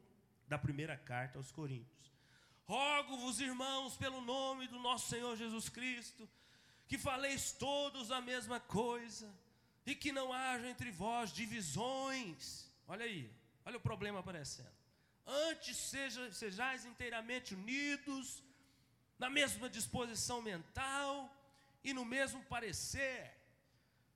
da 0.48 0.58
primeira 0.58 0.98
carta 0.98 1.38
aos 1.38 1.52
Coríntios. 1.52 2.12
Rogo-vos, 2.66 3.40
irmãos, 3.40 3.96
pelo 3.98 4.22
nome 4.22 4.68
do 4.68 4.80
nosso 4.80 5.10
Senhor 5.10 5.36
Jesus 5.38 5.70
Cristo, 5.70 6.28
que 6.88 6.98
faleis 6.98 7.52
todos 7.52 8.12
a 8.12 8.20
mesma 8.20 8.60
coisa, 8.60 9.32
e 9.86 9.96
que 9.96 10.12
não 10.12 10.32
haja 10.34 10.68
entre 10.68 10.92
vós 10.92 11.32
divisões. 11.32 12.70
Olha 12.88 13.06
aí, 13.06 13.32
olha 13.66 13.78
o 13.78 13.82
problema 13.82 14.20
aparecendo. 14.20 14.72
Antes 15.26 15.78
seja, 15.78 16.32
sejais 16.32 16.86
inteiramente 16.86 17.54
unidos, 17.54 18.44
na 19.18 19.30
mesma 19.30 19.70
disposição 19.70 20.42
mental 20.42 21.36
e 21.84 21.94
no 21.94 22.06
mesmo 22.06 22.44
parecer. 22.44 23.36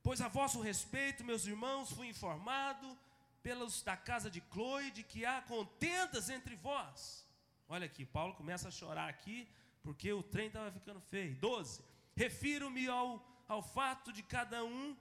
Pois 0.01 0.21
a 0.21 0.27
vosso 0.27 0.59
respeito, 0.61 1.23
meus 1.23 1.45
irmãos, 1.45 1.91
fui 1.91 2.07
informado 2.07 2.97
pelos 3.41 3.81
da 3.81 3.95
casa 3.95 4.29
de 4.29 4.41
Chloe 4.51 4.91
de 4.91 5.03
que 5.03 5.25
há 5.25 5.41
contendas 5.41 6.29
entre 6.29 6.55
vós. 6.55 7.25
Olha 7.67 7.85
aqui, 7.85 8.05
Paulo 8.05 8.33
começa 8.33 8.67
a 8.67 8.71
chorar 8.71 9.09
aqui, 9.09 9.47
porque 9.81 10.11
o 10.11 10.23
trem 10.23 10.47
estava 10.47 10.71
ficando 10.71 10.99
feio. 10.99 11.35
12. 11.35 11.81
Refiro-me 12.15 12.87
ao, 12.87 13.25
ao 13.47 13.61
fato 13.61 14.11
de 14.11 14.23
cada 14.23 14.63
um, 14.63 14.95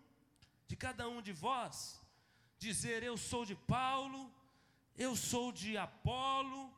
de 0.66 0.76
cada 0.76 1.08
um 1.08 1.20
de 1.20 1.32
vós, 1.32 2.00
dizer 2.58 3.02
eu 3.02 3.16
sou 3.16 3.44
de 3.44 3.54
Paulo, 3.54 4.32
eu 4.96 5.14
sou 5.14 5.52
de 5.52 5.76
Apolo, 5.76 6.72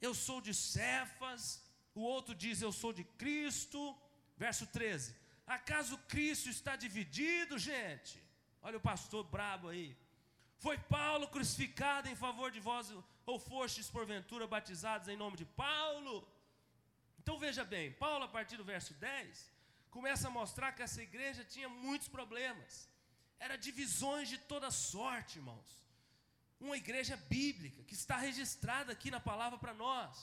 eu 0.00 0.14
sou 0.14 0.40
de 0.40 0.54
Cefas, 0.54 1.62
o 1.94 2.00
outro 2.00 2.34
diz 2.34 2.62
eu 2.62 2.72
sou 2.72 2.92
de 2.92 3.04
Cristo. 3.04 3.96
Verso 4.36 4.66
13. 4.66 5.14
Acaso 5.58 5.98
Cristo 6.12 6.48
está 6.48 6.76
dividido, 6.76 7.58
gente? 7.58 8.16
Olha 8.62 8.78
o 8.78 8.86
pastor 8.90 9.24
brabo 9.24 9.68
aí. 9.68 9.96
Foi 10.64 10.76
Paulo 10.78 11.26
crucificado 11.34 12.08
em 12.08 12.14
favor 12.14 12.50
de 12.56 12.60
vós, 12.60 12.86
ou 13.26 13.36
fostes 13.38 13.90
porventura 13.96 14.46
batizados 14.46 15.08
em 15.08 15.16
nome 15.16 15.36
de 15.36 15.46
Paulo? 15.64 16.14
Então 17.20 17.36
veja 17.38 17.64
bem, 17.64 17.92
Paulo, 18.04 18.24
a 18.26 18.28
partir 18.36 18.56
do 18.58 18.64
verso 18.72 18.94
10, 18.94 19.50
começa 19.90 20.28
a 20.28 20.36
mostrar 20.40 20.70
que 20.72 20.82
essa 20.82 21.02
igreja 21.02 21.44
tinha 21.44 21.68
muitos 21.68 22.06
problemas, 22.06 22.88
era 23.40 23.56
divisões 23.56 24.28
de 24.28 24.38
toda 24.52 24.70
sorte, 24.70 25.38
irmãos. 25.38 25.70
Uma 26.60 26.76
igreja 26.76 27.16
bíblica 27.16 27.82
que 27.88 27.94
está 27.94 28.16
registrada 28.16 28.92
aqui 28.92 29.10
na 29.10 29.18
palavra 29.18 29.58
para 29.58 29.74
nós. 29.74 30.16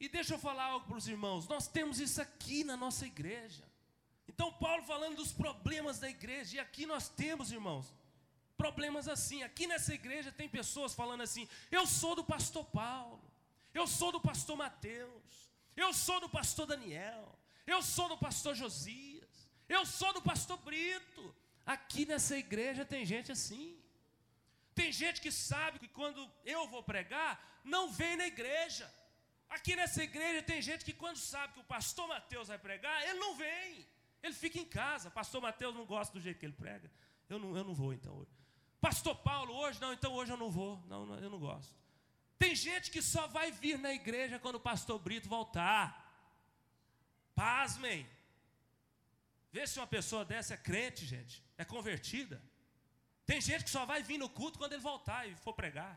E 0.00 0.08
deixa 0.08 0.34
eu 0.34 0.38
falar 0.38 0.64
algo 0.64 0.86
para 0.86 0.96
os 0.96 1.08
irmãos: 1.08 1.48
nós 1.48 1.66
temos 1.68 2.00
isso 2.00 2.20
aqui 2.20 2.64
na 2.64 2.76
nossa 2.76 3.06
igreja. 3.06 3.64
Então, 4.28 4.52
Paulo 4.52 4.82
falando 4.84 5.16
dos 5.16 5.32
problemas 5.32 5.98
da 5.98 6.08
igreja, 6.08 6.56
e 6.56 6.58
aqui 6.58 6.86
nós 6.86 7.08
temos, 7.08 7.52
irmãos, 7.52 7.94
problemas 8.56 9.08
assim. 9.08 9.42
Aqui 9.42 9.66
nessa 9.66 9.94
igreja 9.94 10.32
tem 10.32 10.48
pessoas 10.48 10.94
falando 10.94 11.22
assim: 11.22 11.48
eu 11.70 11.86
sou 11.86 12.14
do 12.16 12.24
pastor 12.24 12.64
Paulo, 12.66 13.22
eu 13.72 13.86
sou 13.86 14.10
do 14.12 14.20
pastor 14.20 14.56
Mateus, 14.56 15.50
eu 15.76 15.92
sou 15.92 16.20
do 16.20 16.28
pastor 16.28 16.66
Daniel, 16.66 17.38
eu 17.66 17.82
sou 17.82 18.08
do 18.08 18.18
pastor 18.18 18.54
Josias, 18.54 19.48
eu 19.68 19.84
sou 19.84 20.12
do 20.12 20.22
pastor 20.22 20.58
Brito. 20.58 21.34
Aqui 21.66 22.04
nessa 22.04 22.36
igreja 22.36 22.84
tem 22.84 23.06
gente 23.06 23.32
assim. 23.32 23.78
Tem 24.74 24.90
gente 24.92 25.20
que 25.20 25.30
sabe 25.30 25.78
que 25.78 25.88
quando 25.88 26.30
eu 26.44 26.66
vou 26.68 26.82
pregar, 26.82 27.60
não 27.64 27.90
vem 27.90 28.16
na 28.16 28.26
igreja. 28.26 28.92
Aqui 29.56 29.72
nessa 29.80 30.02
igreja 30.02 30.42
tem 30.42 30.60
gente 30.68 30.84
que 30.84 30.92
quando 30.92 31.16
sabe 31.16 31.52
que 31.54 31.60
o 31.60 31.70
pastor 31.76 32.06
Mateus 32.08 32.48
vai 32.48 32.58
pregar, 32.58 32.96
ele 33.08 33.18
não 33.24 33.32
vem. 33.36 33.86
Ele 34.22 34.34
fica 34.34 34.58
em 34.58 34.64
casa. 34.64 35.10
Pastor 35.10 35.40
Mateus 35.40 35.74
não 35.74 35.86
gosta 35.86 36.12
do 36.14 36.20
jeito 36.20 36.38
que 36.40 36.46
ele 36.46 36.60
prega. 36.64 36.90
Eu 37.28 37.38
não, 37.38 37.56
eu 37.56 37.64
não 37.68 37.74
vou 37.74 37.92
então 37.92 38.14
hoje. 38.20 38.32
Pastor 38.80 39.14
Paulo, 39.16 39.54
hoje 39.54 39.80
não, 39.80 39.92
então 39.92 40.12
hoje 40.12 40.32
eu 40.32 40.36
não 40.36 40.50
vou. 40.50 40.72
Não, 40.86 41.06
não, 41.06 41.18
eu 41.18 41.30
não 41.30 41.38
gosto. 41.38 41.74
Tem 42.38 42.54
gente 42.54 42.90
que 42.90 43.00
só 43.00 43.26
vai 43.28 43.52
vir 43.52 43.78
na 43.78 43.92
igreja 43.92 44.38
quando 44.38 44.56
o 44.56 44.60
pastor 44.60 44.98
Brito 44.98 45.28
voltar. 45.28 45.84
Pasmem. 47.34 48.06
Vê 49.52 49.66
se 49.66 49.78
uma 49.78 49.86
pessoa 49.86 50.24
dessa 50.24 50.54
é 50.54 50.56
crente, 50.56 51.06
gente, 51.06 51.42
é 51.56 51.64
convertida. 51.64 52.42
Tem 53.24 53.40
gente 53.40 53.64
que 53.64 53.70
só 53.70 53.86
vai 53.86 54.02
vir 54.02 54.18
no 54.18 54.28
culto 54.28 54.58
quando 54.58 54.72
ele 54.72 54.82
voltar 54.82 55.28
e 55.28 55.34
for 55.36 55.54
pregar. 55.54 55.94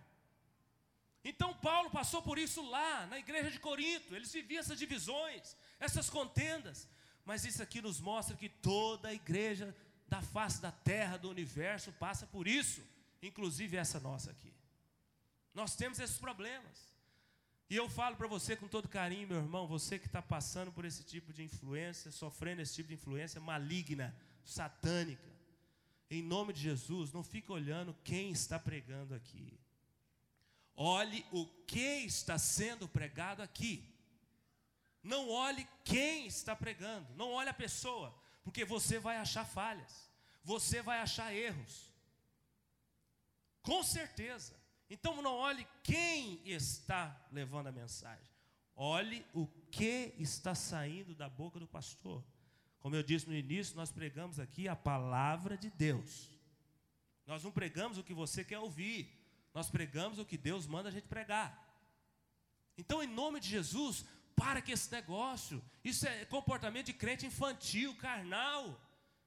Então 1.29 1.53
Paulo 1.53 1.89
passou 1.89 2.21
por 2.21 2.37
isso 2.37 2.61
lá, 2.69 3.05
na 3.07 3.19
igreja 3.19 3.51
de 3.51 3.59
Corinto. 3.59 4.15
Eles 4.15 4.31
viviam 4.31 4.61
essas 4.61 4.79
divisões, 4.79 5.57
essas 5.77 6.09
contendas. 6.09 6.87
Mas 7.25 7.43
isso 7.43 7.61
aqui 7.61 7.81
nos 7.81 7.99
mostra 7.99 8.37
que 8.37 8.47
toda 8.47 9.09
a 9.09 9.13
igreja 9.13 9.75
da 10.07 10.21
face 10.21 10.61
da 10.61 10.71
terra, 10.71 11.17
do 11.17 11.29
universo, 11.29 11.91
passa 11.93 12.25
por 12.25 12.47
isso, 12.47 12.81
inclusive 13.21 13.75
essa 13.75 13.99
nossa 13.99 14.31
aqui. 14.31 14.53
Nós 15.53 15.75
temos 15.75 15.99
esses 15.99 16.17
problemas. 16.17 16.87
E 17.69 17.75
eu 17.75 17.89
falo 17.89 18.15
para 18.15 18.27
você 18.27 18.55
com 18.55 18.65
todo 18.65 18.87
carinho, 18.87 19.27
meu 19.27 19.37
irmão, 19.39 19.67
você 19.67 19.99
que 19.99 20.05
está 20.05 20.21
passando 20.21 20.71
por 20.71 20.85
esse 20.85 21.03
tipo 21.03 21.33
de 21.33 21.43
influência, 21.43 22.09
sofrendo 22.09 22.61
esse 22.61 22.75
tipo 22.75 22.87
de 22.87 22.93
influência 22.93 23.41
maligna, 23.41 24.15
satânica, 24.45 25.27
em 26.09 26.23
nome 26.23 26.53
de 26.53 26.61
Jesus, 26.61 27.11
não 27.11 27.21
fique 27.21 27.51
olhando 27.51 27.93
quem 28.05 28.31
está 28.31 28.57
pregando 28.57 29.13
aqui. 29.13 29.59
Olhe 30.77 31.25
o 31.31 31.45
que 31.65 32.05
está 32.05 32.37
sendo 32.37 32.87
pregado 32.87 33.41
aqui. 33.41 33.83
Não 35.03 35.29
olhe 35.29 35.67
quem 35.83 36.27
está 36.27 36.55
pregando, 36.55 37.07
não 37.15 37.31
olhe 37.31 37.49
a 37.49 37.53
pessoa 37.53 38.15
porque 38.47 38.63
você 38.63 38.97
vai 38.97 39.17
achar 39.17 39.43
falhas, 39.43 40.09
você 40.41 40.81
vai 40.81 40.99
achar 40.99 41.35
erros. 41.35 41.91
Com 43.61 43.83
certeza. 43.83 44.55
Então 44.89 45.21
não 45.21 45.33
olhe 45.35 45.67
quem 45.83 46.41
está 46.45 47.27
levando 47.29 47.67
a 47.67 47.73
mensagem, 47.73 48.31
olhe 48.73 49.25
o 49.33 49.47
que 49.69 50.13
está 50.17 50.55
saindo 50.55 51.13
da 51.13 51.27
boca 51.27 51.59
do 51.59 51.67
pastor. 51.67 52.23
Como 52.79 52.95
eu 52.95 53.03
disse 53.03 53.27
no 53.27 53.35
início, 53.35 53.75
nós 53.75 53.91
pregamos 53.91 54.39
aqui 54.39 54.69
a 54.69 54.77
palavra 54.77 55.57
de 55.57 55.69
Deus. 55.71 56.29
Nós 57.25 57.43
não 57.43 57.51
pregamos 57.51 57.97
o 57.97 58.03
que 58.03 58.13
você 58.13 58.45
quer 58.45 58.59
ouvir, 58.59 59.11
nós 59.57 59.71
pregamos 59.71 60.19
o 60.19 60.25
que 60.29 60.37
Deus 60.37 60.67
manda 60.67 60.89
a 60.89 60.91
gente 60.91 61.07
pregar. 61.07 61.47
Então, 62.77 63.01
em 63.01 63.07
nome 63.07 63.39
de 63.39 63.49
Jesus, 63.49 64.05
para 64.35 64.61
com 64.61 64.71
esse 64.71 64.91
negócio. 64.91 65.57
Isso 65.83 66.07
é 66.07 66.25
comportamento 66.25 66.85
de 66.85 66.93
crente 66.93 67.25
infantil, 67.25 67.95
carnal. 67.95 68.79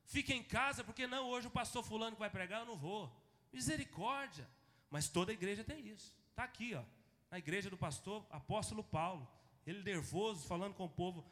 Fica 0.05 0.33
em 0.33 0.45
casa, 0.59 0.85
porque 0.85 1.05
não, 1.15 1.29
hoje 1.29 1.49
o 1.49 1.51
pastor 1.51 1.83
fulano 1.83 2.15
que 2.15 2.21
vai 2.21 2.31
pregar, 2.31 2.61
eu 2.61 2.67
não 2.67 2.77
vou. 2.77 3.13
Misericórdia. 3.53 4.49
Mas 4.89 5.09
toda 5.09 5.33
igreja 5.33 5.65
tem 5.65 5.89
isso. 5.89 6.15
Está 6.31 6.45
aqui, 6.45 6.77
ó. 6.77 6.85
Na 7.29 7.39
igreja 7.39 7.69
do 7.69 7.77
pastor 7.77 8.25
apóstolo 8.31 8.85
Paulo. 8.85 9.29
Ele 9.67 9.83
nervoso, 9.83 10.47
falando 10.47 10.75
com 10.75 10.85
o 10.85 10.97
povo. 11.03 11.29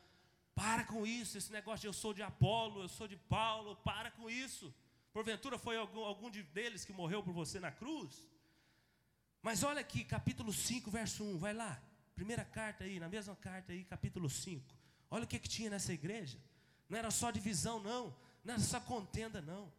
Para 0.57 0.82
com 0.82 1.07
isso, 1.07 1.38
esse 1.38 1.53
negócio 1.53 1.82
de 1.82 1.86
eu 1.86 1.92
sou 1.92 2.12
de 2.12 2.24
Apolo, 2.24 2.82
eu 2.82 2.88
sou 2.88 3.07
de 3.07 3.16
Paulo, 3.16 3.76
para 3.76 4.11
com 4.11 4.28
isso. 4.28 4.74
Porventura 5.12 5.57
foi 5.57 5.76
algum, 5.76 6.01
algum 6.01 6.28
de 6.28 6.42
deles 6.42 6.84
que 6.84 6.92
morreu 6.92 7.22
por 7.22 7.32
você 7.32 7.61
na 7.61 7.70
cruz? 7.70 8.26
Mas 9.43 9.62
olha 9.62 9.80
aqui, 9.80 10.05
capítulo 10.05 10.53
5, 10.53 10.91
verso 10.91 11.24
1, 11.24 11.39
vai 11.39 11.55
lá. 11.55 11.80
Primeira 12.14 12.45
carta 12.45 12.84
aí, 12.84 12.99
na 12.99 13.09
mesma 13.09 13.36
carta 13.36 13.72
aí, 13.72 13.84
capítulo 13.84 14.28
5. 14.28 14.74
Olha 15.11 15.24
o 15.24 15.26
que, 15.26 15.39
que 15.39 15.49
tinha 15.49 15.70
nessa 15.70 15.93
igreja. 15.93 16.39
Não 16.89 16.99
era 16.99 17.11
só 17.11 17.30
divisão, 17.30 17.80
não. 17.80 18.14
Não 18.45 18.55
era 18.55 18.62
só 18.62 18.80
contenda, 18.80 19.41
não. 19.41 19.72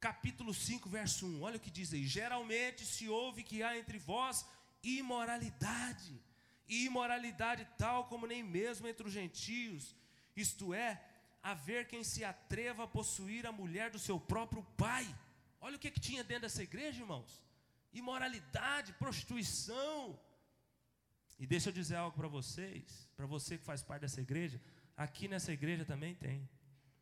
capítulo 0.00 0.54
5, 0.54 0.88
verso 0.88 1.26
1. 1.26 1.42
Olha 1.42 1.56
o 1.56 1.60
que 1.60 1.70
diz 1.70 1.92
aí: 1.92 2.06
Geralmente 2.06 2.86
se 2.86 3.08
ouve 3.08 3.42
que 3.42 3.62
há 3.62 3.76
entre 3.76 3.98
vós 3.98 4.46
imoralidade, 4.82 6.20
e 6.68 6.84
imoralidade 6.86 7.66
tal 7.76 8.06
como 8.06 8.26
nem 8.26 8.42
mesmo 8.42 8.86
entre 8.86 9.06
os 9.06 9.12
gentios, 9.12 9.94
isto 10.36 10.72
é, 10.72 11.02
haver 11.42 11.88
quem 11.88 12.04
se 12.04 12.24
atreva 12.24 12.84
a 12.84 12.88
possuir 12.88 13.46
a 13.46 13.52
mulher 13.52 13.90
do 13.90 13.98
seu 13.98 14.20
próprio 14.20 14.62
pai. 14.76 15.06
Olha 15.60 15.76
o 15.76 15.78
que, 15.78 15.90
que 15.90 16.00
tinha 16.00 16.22
dentro 16.22 16.42
dessa 16.42 16.62
igreja, 16.62 17.00
irmãos: 17.00 17.42
imoralidade, 17.92 18.92
prostituição. 18.94 20.18
E 21.38 21.46
deixa 21.46 21.68
eu 21.68 21.72
dizer 21.72 21.96
algo 21.96 22.16
para 22.16 22.28
vocês, 22.28 23.08
para 23.16 23.26
você 23.26 23.56
que 23.58 23.64
faz 23.64 23.82
parte 23.82 24.02
dessa 24.02 24.20
igreja, 24.20 24.60
aqui 24.96 25.28
nessa 25.28 25.52
igreja 25.52 25.84
também 25.84 26.14
tem, 26.14 26.48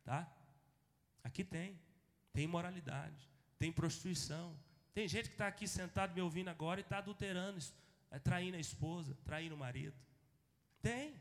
tá? 0.03 0.31
Aqui 1.23 1.43
tem, 1.43 1.79
tem 2.31 2.43
imoralidade, 2.45 3.29
tem 3.57 3.71
prostituição. 3.71 4.57
Tem 4.93 5.07
gente 5.07 5.29
que 5.29 5.35
está 5.35 5.47
aqui 5.47 5.67
sentado 5.67 6.13
me 6.13 6.21
ouvindo 6.21 6.49
agora 6.49 6.79
e 6.79 6.83
está 6.83 6.99
adulterando, 6.99 7.59
é, 8.09 8.19
traindo 8.19 8.57
a 8.57 8.59
esposa, 8.59 9.15
traindo 9.25 9.55
o 9.55 9.57
marido. 9.57 9.95
Tem. 10.81 11.13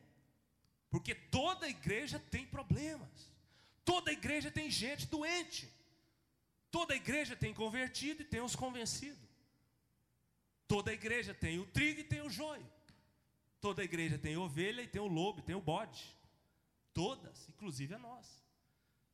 Porque 0.91 1.15
toda 1.15 1.69
igreja 1.69 2.19
tem 2.19 2.47
problemas. 2.47 3.31
Toda 3.85 4.13
igreja 4.13 4.51
tem 4.51 4.71
gente 4.71 5.07
doente. 5.07 5.69
Toda 6.71 6.95
igreja 6.95 7.37
tem 7.37 7.53
convertido 7.53 8.23
e 8.23 8.25
tem 8.25 8.41
os 8.41 8.57
convencidos. 8.57 9.26
Toda 10.69 10.93
igreja 10.93 11.33
tem 11.35 11.59
o 11.59 11.67
trigo 11.67 12.01
e 12.01 12.05
tem 12.05 12.23
o 12.23 12.31
joio. 12.31 12.67
Toda 13.61 13.85
igreja 13.85 14.19
tem 14.19 14.37
ovelha 14.37 14.83
e 14.83 14.89
tem 14.89 15.01
o 15.01 15.07
lobo, 15.07 15.41
e 15.41 15.43
tem 15.43 15.55
o 15.55 15.61
bode. 15.61 16.17
Todas, 16.93 17.49
inclusive 17.49 17.95
a 17.95 17.99
nós. 17.99 18.45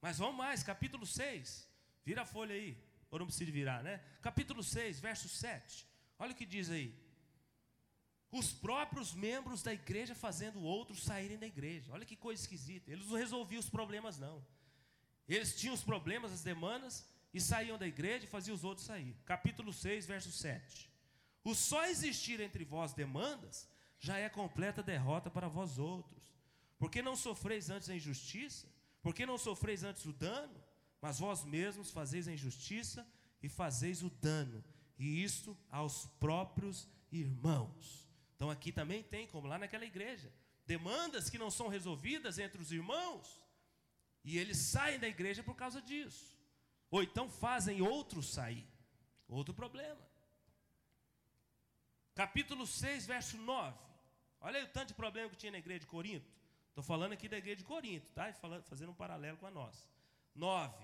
Mas 0.01 0.19
vamos 0.19 0.37
mais, 0.37 0.63
capítulo 0.63 1.07
6. 1.07 1.69
Vira 2.05 2.23
a 2.23 2.27
folha 2.27 2.55
aí. 2.55 2.77
Ou 3.11 3.19
não 3.19 3.27
precisa 3.27 3.51
virar, 3.53 3.83
né? 3.83 4.03
Capítulo 4.21 4.63
6, 4.63 5.01
verso 5.01 5.29
7. 5.29 5.87
Olha 6.19 6.33
o 6.33 6.35
que 6.35 6.47
diz 6.47 6.71
aí. 6.71 6.95
Os 8.31 8.53
próprios 8.53 9.15
membros 9.15 9.63
da 9.63 9.75
igreja 9.75 10.15
fazendo 10.15 10.63
outros 10.63 11.03
saírem 11.03 11.39
da 11.39 11.47
igreja. 11.47 11.93
Olha 11.93 12.07
que 12.07 12.17
coisa 12.17 12.41
esquisita. 12.41 12.91
Eles 12.91 13.07
não 13.07 13.17
resolviam 13.17 13.61
os 13.61 13.69
problemas, 13.69 14.19
não. 14.19 14.45
Eles 15.29 15.55
tinham 15.55 15.75
os 15.75 15.85
problemas, 15.85 16.33
as 16.33 16.43
demandas, 16.43 17.07
e 17.33 17.41
saíam 17.41 17.79
da 17.79 17.87
igreja 17.87 18.25
e 18.25 18.29
faziam 18.29 18.55
os 18.55 18.65
outros 18.65 18.87
sair. 18.87 19.15
Capítulo 19.25 19.73
6, 19.73 20.07
verso 20.07 20.33
7. 20.33 20.92
O 21.45 21.55
só 21.55 21.87
existir 21.87 22.41
entre 22.41 22.65
vós 22.65 22.93
demandas 22.93 23.69
já 23.99 24.19
é 24.19 24.29
completa 24.29 24.83
derrota 24.83 25.31
para 25.31 25.49
vós 25.49 25.79
outros. 25.79 26.23
Porque 26.79 27.03
não 27.03 27.17
sofreis 27.17 27.71
antes 27.71 27.89
a 27.89 27.95
injustiça? 27.95 28.67
Porque 29.03 29.27
não 29.27 29.39
sofreis 29.39 29.85
antes 29.85 30.05
o 30.05 30.13
dano? 30.13 30.63
Mas 31.01 31.19
vós 31.19 31.45
mesmos 31.45 31.91
fazeis 31.91 32.29
a 32.29 32.33
injustiça 32.33 33.07
e 33.43 33.49
fazeis 33.49 34.03
o 34.03 34.11
dano, 34.11 34.63
e 34.97 35.23
isto 35.23 35.59
aos 35.69 36.07
próprios 36.21 36.89
irmãos. 37.11 38.09
Então 38.37 38.51
aqui 38.51 38.71
também 38.71 39.03
tem, 39.03 39.27
como 39.27 39.49
lá 39.49 39.59
naquela 39.59 39.85
igreja, 39.85 40.33
demandas 40.65 41.29
que 41.29 41.39
não 41.39 41.51
são 41.51 41.67
resolvidas 41.67 42.39
entre 42.39 42.63
os 42.63 42.71
irmãos, 42.71 43.43
e 44.25 44.39
eles 44.39 44.59
saem 44.59 45.01
da 45.01 45.09
igreja 45.09 45.43
por 45.43 45.57
causa 45.57 45.83
disso. 45.83 46.39
Ou 46.91 47.03
então 47.03 47.29
fazem 47.29 47.83
outros 47.83 48.33
sair. 48.33 48.69
Outro 49.27 49.53
problema. 49.53 50.01
Capítulo 52.15 52.67
6, 52.67 53.07
verso 53.07 53.39
9. 53.39 53.77
Olha 54.41 54.59
aí 54.59 54.65
o 54.65 54.69
tanto 54.69 54.89
de 54.89 54.95
problema 54.95 55.31
que 55.31 55.37
tinha 55.37 55.53
na 55.53 55.59
igreja 55.59 55.81
de 55.81 55.87
Corinto. 55.87 56.31
Estou 56.69 56.83
falando 56.83 57.13
aqui 57.13 57.29
da 57.29 57.39
igreja 57.39 57.57
de 57.57 57.65
Corinto, 57.65 58.11
tá? 58.13 58.29
E 58.29 58.33
falando, 58.33 58.65
fazendo 58.65 58.91
um 58.91 58.95
paralelo 58.95 59.37
com 59.39 59.47
a 59.47 59.51
nossa. 59.51 59.87
9. 60.35 60.75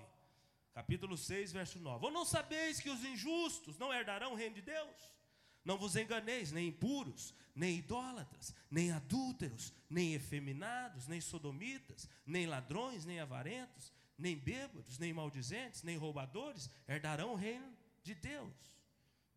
Capítulo 0.73 1.17
6, 1.17 1.51
verso 1.51 1.79
9. 1.79 2.05
Ou 2.05 2.11
não 2.11 2.25
sabeis 2.25 2.79
que 2.79 2.89
os 2.89 3.03
injustos 3.03 3.77
não 3.77 3.93
herdarão 3.93 4.33
o 4.33 4.35
reino 4.35 4.55
de 4.55 4.61
Deus? 4.61 5.19
Não 5.65 5.77
vos 5.77 5.95
enganeis, 5.95 6.51
nem 6.51 6.69
impuros, 6.69 7.33
nem 7.53 7.77
idólatras, 7.77 8.55
nem 8.71 8.91
adúlteros, 8.91 9.73
nem 9.89 10.13
efeminados, 10.13 11.07
nem 11.07 11.19
sodomitas, 11.19 12.09
nem 12.25 12.45
ladrões, 12.45 13.05
nem 13.05 13.19
avarentos, 13.19 13.91
nem 14.17 14.37
bêbados, 14.37 14.97
nem 14.97 15.13
maldizentes, 15.13 15.83
nem 15.83 15.97
roubadores 15.97 16.69
herdarão 16.87 17.33
o 17.33 17.35
reino 17.35 17.75
de 18.03 18.15
Deus. 18.15 18.53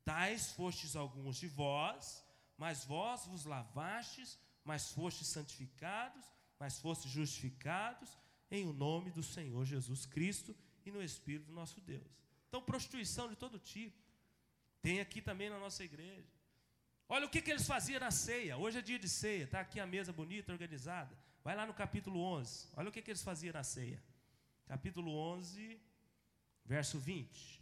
Tais 0.04 0.52
fostes 0.52 0.96
alguns 0.96 1.36
de 1.36 1.46
vós, 1.46 2.24
mas 2.56 2.84
vós 2.84 3.26
vos 3.26 3.44
lavastes, 3.44 4.38
mas 4.64 4.92
fostes 4.92 5.28
santificados, 5.28 6.24
mas 6.58 6.78
fostes 6.78 7.10
justificados 7.10 8.16
em 8.50 8.66
o 8.66 8.72
nome 8.72 9.10
do 9.10 9.22
Senhor 9.22 9.64
Jesus 9.64 10.06
Cristo 10.06 10.56
e 10.84 10.90
no 10.90 11.02
Espírito 11.02 11.46
do 11.46 11.52
nosso 11.52 11.80
Deus. 11.80 12.10
Então, 12.48 12.60
prostituição 12.60 13.28
de 13.28 13.36
todo 13.36 13.58
tipo. 13.58 13.96
Tem 14.82 15.00
aqui 15.00 15.22
também 15.22 15.48
na 15.48 15.58
nossa 15.58 15.82
igreja. 15.82 16.28
Olha 17.08 17.26
o 17.26 17.30
que, 17.30 17.40
que 17.40 17.50
eles 17.50 17.66
faziam 17.66 18.00
na 18.00 18.10
ceia. 18.10 18.56
Hoje 18.56 18.78
é 18.78 18.82
dia 18.82 18.98
de 18.98 19.08
ceia, 19.08 19.44
está 19.44 19.60
aqui 19.60 19.78
a 19.78 19.86
mesa 19.86 20.12
bonita, 20.12 20.52
organizada. 20.52 21.16
Vai 21.44 21.54
lá 21.56 21.66
no 21.66 21.74
capítulo 21.74 22.20
11. 22.20 22.68
Olha 22.76 22.88
o 22.88 22.92
que, 22.92 23.02
que 23.02 23.10
eles 23.10 23.22
faziam 23.22 23.52
na 23.52 23.62
ceia. 23.62 24.02
Capítulo 24.66 25.14
11, 25.14 25.80
verso 26.64 26.98
20. 26.98 27.61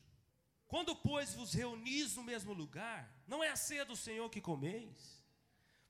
Quando, 0.71 0.95
pois, 0.95 1.35
vos 1.35 1.53
reunis 1.53 2.15
no 2.15 2.23
mesmo 2.23 2.53
lugar, 2.53 3.13
não 3.27 3.43
é 3.43 3.49
a 3.49 3.57
ceia 3.57 3.85
do 3.85 3.97
Senhor 3.97 4.31
que 4.31 4.41
comeis, 4.41 5.21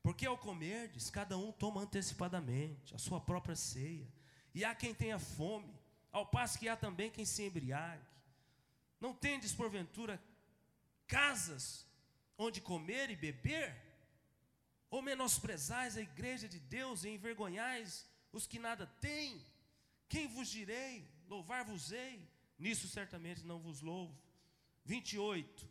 porque 0.02 0.24
ao 0.24 0.38
comerdes, 0.38 1.10
cada 1.10 1.36
um 1.36 1.52
toma 1.52 1.82
antecipadamente 1.82 2.94
a 2.94 2.98
sua 2.98 3.20
própria 3.20 3.54
ceia, 3.54 4.08
e 4.54 4.64
há 4.64 4.74
quem 4.74 4.94
tenha 4.94 5.18
fome, 5.18 5.78
ao 6.10 6.24
passo 6.24 6.58
que 6.58 6.66
há 6.66 6.78
também 6.78 7.10
quem 7.10 7.26
se 7.26 7.42
embriague. 7.42 8.02
Não 8.98 9.12
tendes, 9.12 9.52
porventura, 9.52 10.18
casas 11.06 11.86
onde 12.38 12.62
comer 12.62 13.10
e 13.10 13.16
beber? 13.16 13.76
Ou 14.88 15.02
menosprezais 15.02 15.98
a 15.98 16.00
igreja 16.00 16.48
de 16.48 16.58
Deus 16.58 17.04
e 17.04 17.10
envergonhais 17.10 18.08
os 18.32 18.46
que 18.46 18.58
nada 18.58 18.86
têm? 18.98 19.44
Quem 20.08 20.26
vos 20.26 20.48
direi? 20.48 21.06
Louvar-vos-ei? 21.28 22.26
Nisso 22.58 22.88
certamente 22.88 23.44
não 23.44 23.58
vos 23.58 23.82
louvo. 23.82 24.29
28, 24.90 25.68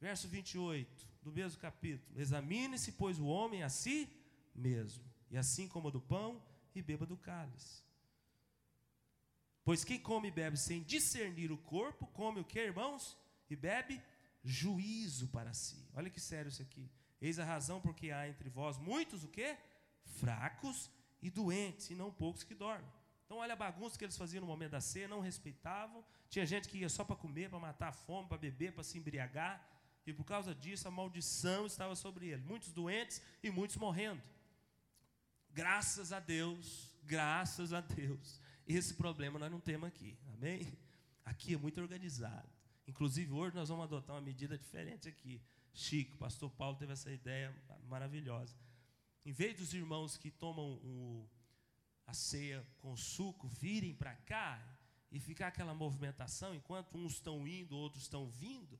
verso 0.00 0.26
28 0.26 1.06
do 1.22 1.30
mesmo 1.30 1.60
capítulo. 1.60 2.20
Examine-se, 2.20 2.90
pois, 2.92 3.20
o 3.20 3.26
homem 3.26 3.62
a 3.62 3.68
si 3.68 4.08
mesmo, 4.52 5.04
e 5.30 5.38
assim 5.38 5.68
coma 5.68 5.88
do 5.88 6.00
pão 6.00 6.42
e 6.74 6.82
beba 6.82 7.06
do 7.06 7.16
cálice. 7.16 7.84
Pois 9.64 9.84
quem 9.84 10.00
come 10.00 10.28
e 10.28 10.32
bebe 10.32 10.56
sem 10.56 10.82
discernir 10.82 11.52
o 11.52 11.58
corpo, 11.58 12.08
come 12.08 12.40
o 12.40 12.44
que, 12.44 12.58
irmãos? 12.58 13.16
E 13.48 13.54
bebe 13.54 14.02
juízo 14.42 15.28
para 15.28 15.54
si. 15.54 15.88
Olha 15.94 16.10
que 16.10 16.20
sério 16.20 16.48
isso 16.48 16.62
aqui. 16.62 16.90
Eis 17.20 17.38
a 17.38 17.44
razão 17.44 17.80
porque 17.80 18.10
há 18.10 18.28
entre 18.28 18.48
vós 18.48 18.78
muitos 18.78 19.22
o 19.22 19.28
quê? 19.28 19.56
Fracos 20.18 20.90
e 21.22 21.30
doentes, 21.30 21.90
e 21.90 21.94
não 21.94 22.12
poucos 22.12 22.42
que 22.42 22.54
dormem. 22.54 22.95
Então, 23.26 23.38
olha 23.38 23.54
a 23.54 23.56
bagunça 23.56 23.98
que 23.98 24.04
eles 24.04 24.16
faziam 24.16 24.40
no 24.40 24.46
momento 24.46 24.70
da 24.70 24.80
ceia, 24.80 25.08
não 25.08 25.20
respeitavam. 25.20 26.04
Tinha 26.30 26.46
gente 26.46 26.68
que 26.68 26.78
ia 26.78 26.88
só 26.88 27.04
para 27.04 27.16
comer, 27.16 27.50
para 27.50 27.58
matar 27.58 27.88
a 27.88 27.92
fome, 27.92 28.28
para 28.28 28.38
beber, 28.38 28.72
para 28.72 28.84
se 28.84 28.96
embriagar. 28.96 29.68
E 30.06 30.12
por 30.12 30.24
causa 30.24 30.54
disso, 30.54 30.86
a 30.86 30.92
maldição 30.92 31.66
estava 31.66 31.96
sobre 31.96 32.28
ele. 32.28 32.42
Muitos 32.44 32.72
doentes 32.72 33.20
e 33.42 33.50
muitos 33.50 33.76
morrendo. 33.76 34.22
Graças 35.50 36.12
a 36.12 36.20
Deus, 36.20 36.94
graças 37.02 37.72
a 37.72 37.80
Deus. 37.80 38.40
Esse 38.64 38.94
problema 38.94 39.40
nós 39.40 39.50
não 39.50 39.58
temos 39.58 39.88
aqui, 39.88 40.16
amém? 40.32 40.72
Aqui 41.24 41.54
é 41.54 41.56
muito 41.56 41.80
organizado. 41.80 42.48
Inclusive, 42.86 43.32
hoje 43.32 43.56
nós 43.56 43.68
vamos 43.68 43.84
adotar 43.84 44.14
uma 44.14 44.22
medida 44.22 44.56
diferente 44.56 45.08
aqui. 45.08 45.42
Chico, 45.74 46.14
o 46.14 46.18
pastor 46.18 46.50
Paulo 46.52 46.76
teve 46.76 46.92
essa 46.92 47.10
ideia 47.10 47.52
maravilhosa. 47.88 48.54
Em 49.24 49.32
vez 49.32 49.56
dos 49.56 49.74
irmãos 49.74 50.16
que 50.16 50.30
tomam 50.30 50.74
o, 50.74 51.28
a 52.06 52.14
ceia 52.14 52.66
com 52.78 52.96
suco 52.96 53.48
virem 53.48 53.94
para 53.94 54.14
cá 54.14 54.62
e 55.10 55.18
ficar 55.18 55.48
aquela 55.48 55.74
movimentação, 55.74 56.54
enquanto 56.54 56.96
uns 56.96 57.14
estão 57.14 57.46
indo, 57.46 57.76
outros 57.76 58.04
estão 58.04 58.28
vindo, 58.28 58.78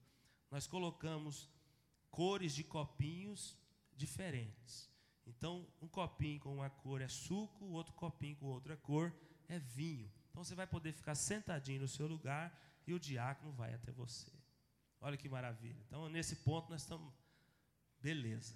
nós 0.51 0.67
colocamos 0.67 1.49
cores 2.11 2.55
de 2.55 2.65
copinhos 2.65 3.57
diferentes. 3.97 4.91
Então, 5.27 5.67
um 5.83 5.89
copinho 5.89 6.39
com 6.41 6.55
uma 6.55 6.71
cor 6.71 7.01
é 7.01 7.09
suco, 7.09 7.65
outro 7.67 7.93
copinho 7.95 8.37
com 8.37 8.47
outra 8.47 8.77
cor 8.77 9.13
é 9.49 9.59
vinho. 9.59 10.11
Então 10.31 10.45
você 10.45 10.55
vai 10.55 10.67
poder 10.67 10.93
ficar 10.93 11.15
sentadinho 11.15 11.81
no 11.81 11.89
seu 11.89 12.07
lugar 12.07 12.57
e 12.87 12.93
o 12.93 13.01
diácono 13.01 13.53
vai 13.53 13.75
até 13.75 13.91
você. 13.91 14.31
Olha 15.01 15.17
que 15.17 15.29
maravilha. 15.29 15.83
Então, 15.87 16.09
nesse 16.09 16.37
ponto 16.37 16.71
nós 16.71 16.83
estamos 16.83 17.13
beleza. 18.01 18.55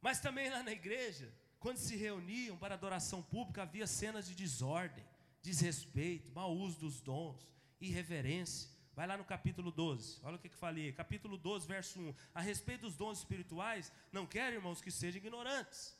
Mas 0.00 0.20
também 0.20 0.48
lá 0.50 0.62
na 0.62 0.72
igreja, 0.72 1.32
quando 1.60 1.76
se 1.76 1.94
reuniam 1.94 2.56
para 2.56 2.74
adoração 2.74 3.22
pública, 3.22 3.62
havia 3.62 3.86
cenas 3.86 4.26
de 4.26 4.34
desordem, 4.34 5.04
desrespeito, 5.42 6.32
mau 6.32 6.56
uso 6.56 6.80
dos 6.80 7.00
dons, 7.02 7.46
irreverência. 7.78 8.70
Vai 8.94 9.06
lá 9.06 9.16
no 9.16 9.24
capítulo 9.24 9.70
12, 9.70 10.20
olha 10.24 10.36
o 10.36 10.38
que, 10.38 10.48
que 10.48 10.56
falei, 10.56 10.90
capítulo 10.92 11.36
12, 11.36 11.66
verso 11.68 12.00
1. 12.00 12.14
A 12.34 12.40
respeito 12.40 12.82
dos 12.82 12.96
dons 12.96 13.18
espirituais, 13.18 13.92
não 14.10 14.26
quero, 14.26 14.56
irmãos, 14.56 14.80
que 14.80 14.90
sejam 14.90 15.18
ignorantes. 15.18 15.94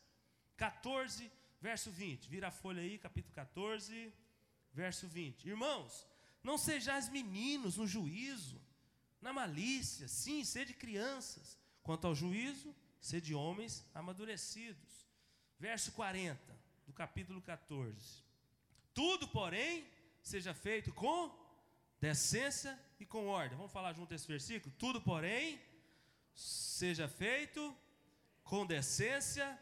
14, 0.57 1.31
verso 1.61 1.91
20. 1.91 2.29
Vira 2.29 2.49
a 2.49 2.51
folha 2.51 2.81
aí, 2.81 2.99
capítulo 2.99 3.35
14, 3.35 4.13
verso 4.73 5.07
20. 5.07 5.47
Irmãos, 5.47 6.07
Não 6.43 6.57
sejais 6.57 7.11
meninos 7.11 7.77
no 7.77 7.87
juízo, 7.87 8.59
na 9.21 9.31
malícia, 9.31 10.09
sim, 10.09 10.43
sede 10.43 10.73
crianças. 10.73 11.59
Quanto 11.83 12.07
ao 12.07 12.15
juízo, 12.15 12.75
sede 12.99 13.35
homens 13.35 13.85
amadurecidos. 13.95 15.00
Verso 15.61 15.93
40 15.93 16.41
do 16.87 16.93
capítulo 16.95 17.39
14. 17.43 18.25
Tudo, 18.95 19.29
porém, 19.29 19.87
seja 20.23 20.55
feito 20.55 20.91
com 20.95 21.31
decência 22.01 22.81
e 22.99 23.05
com 23.05 23.27
ordem. 23.27 23.59
Vamos 23.59 23.71
falar 23.71 23.93
junto 23.93 24.15
esse 24.15 24.27
versículo? 24.27 24.75
Tudo, 24.79 25.03
porém, 25.03 25.61
seja 26.35 27.07
feito 27.07 27.77
com 28.43 28.65
decência 28.65 29.61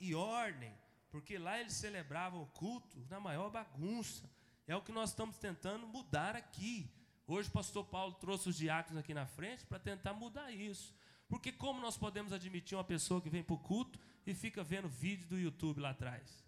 e 0.00 0.16
ordem, 0.16 0.74
porque 1.12 1.38
lá 1.38 1.60
eles 1.60 1.74
celebravam 1.74 2.42
o 2.42 2.46
culto 2.46 3.06
na 3.08 3.20
maior 3.20 3.48
bagunça. 3.48 4.28
É 4.66 4.74
o 4.74 4.82
que 4.82 4.90
nós 4.90 5.10
estamos 5.10 5.38
tentando 5.38 5.86
mudar 5.86 6.34
aqui. 6.34 6.90
Hoje 7.24 7.48
o 7.48 7.52
pastor 7.52 7.84
Paulo 7.84 8.14
trouxe 8.14 8.48
os 8.48 8.56
diáconos 8.56 8.98
aqui 8.98 9.14
na 9.14 9.26
frente 9.26 9.64
para 9.64 9.78
tentar 9.78 10.12
mudar 10.12 10.50
isso. 10.50 10.92
Porque 11.28 11.52
como 11.52 11.80
nós 11.80 11.96
podemos 11.96 12.32
admitir 12.32 12.76
uma 12.76 12.82
pessoa 12.82 13.20
que 13.20 13.30
vem 13.30 13.44
para 13.44 13.54
o 13.54 13.58
culto 13.60 13.96
e 14.26 14.34
fica 14.34 14.62
vendo 14.62 14.88
vídeo 14.88 15.26
do 15.28 15.38
YouTube 15.38 15.80
lá 15.80 15.90
atrás? 15.90 16.44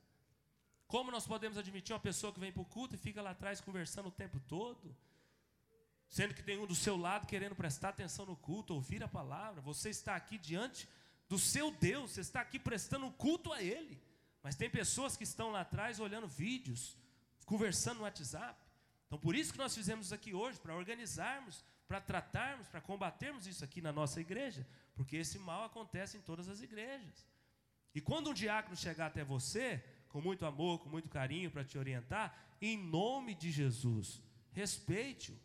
Como 0.87 1.11
nós 1.11 1.27
podemos 1.27 1.59
admitir 1.59 1.93
uma 1.93 2.01
pessoa 2.01 2.33
que 2.33 2.41
vem 2.41 2.51
para 2.51 2.63
o 2.63 2.65
culto 2.65 2.95
e 2.95 2.99
fica 2.99 3.21
lá 3.21 3.31
atrás 3.31 3.61
conversando 3.61 4.09
o 4.09 4.13
tempo 4.13 4.41
todo? 4.41 4.97
Sendo 6.09 6.35
que 6.35 6.43
tem 6.43 6.59
um 6.59 6.67
do 6.67 6.75
seu 6.75 6.97
lado 6.97 7.27
querendo 7.27 7.55
prestar 7.55 7.91
atenção 7.91 8.25
no 8.25 8.37
culto, 8.37 8.75
ouvir 8.75 9.05
a 9.05 9.09
palavra. 9.09 9.61
Você 9.61 9.91
está 9.91 10.17
aqui 10.17 10.39
diante 10.39 10.89
do 11.29 11.39
seu 11.39 11.71
Deus, 11.71 12.13
você 12.13 12.23
está 12.23 12.41
aqui 12.41 12.59
prestando 12.59 13.11
culto 13.13 13.53
a 13.53 13.63
Ele. 13.63 14.01
Mas 14.43 14.57
tem 14.57 14.71
pessoas 14.71 15.17
que 15.17 15.25
estão 15.25 15.51
lá 15.51 15.61
atrás 15.61 16.01
olhando 16.01 16.27
vídeos, 16.27 16.97
conversando 17.45 17.99
no 17.99 18.05
WhatsApp. 18.05 18.59
Então, 19.07 19.19
por 19.19 19.35
isso 19.35 19.53
que 19.53 19.59
nós 19.59 19.75
fizemos 19.75 20.13
aqui 20.13 20.33
hoje, 20.33 20.59
para 20.59 20.75
organizarmos, 20.75 21.63
para 21.87 22.01
tratarmos, 22.01 22.69
para 22.69 22.81
combatermos 22.81 23.47
isso 23.47 23.65
aqui 23.65 23.83
na 23.83 23.93
nossa 23.93 24.21
igreja, 24.21 24.67
porque 24.95 25.17
esse 25.17 25.39
mal 25.39 25.65
acontece 25.65 26.17
em 26.17 26.21
todas 26.21 26.49
as 26.49 26.61
igrejas. 26.61 27.27
E 27.99 28.01
quando 28.01 28.31
um 28.31 28.33
diácono 28.33 28.77
chegar 28.77 29.07
até 29.07 29.25
você, 29.25 29.83
com 30.09 30.21
muito 30.21 30.47
amor, 30.47 30.79
com 30.79 30.89
muito 30.89 31.09
carinho 31.09 31.51
para 31.51 31.65
te 31.65 31.77
orientar, 31.77 32.33
em 32.63 32.77
nome 32.79 33.35
de 33.35 33.51
Jesus, 33.51 34.23
respeite-o, 34.53 35.37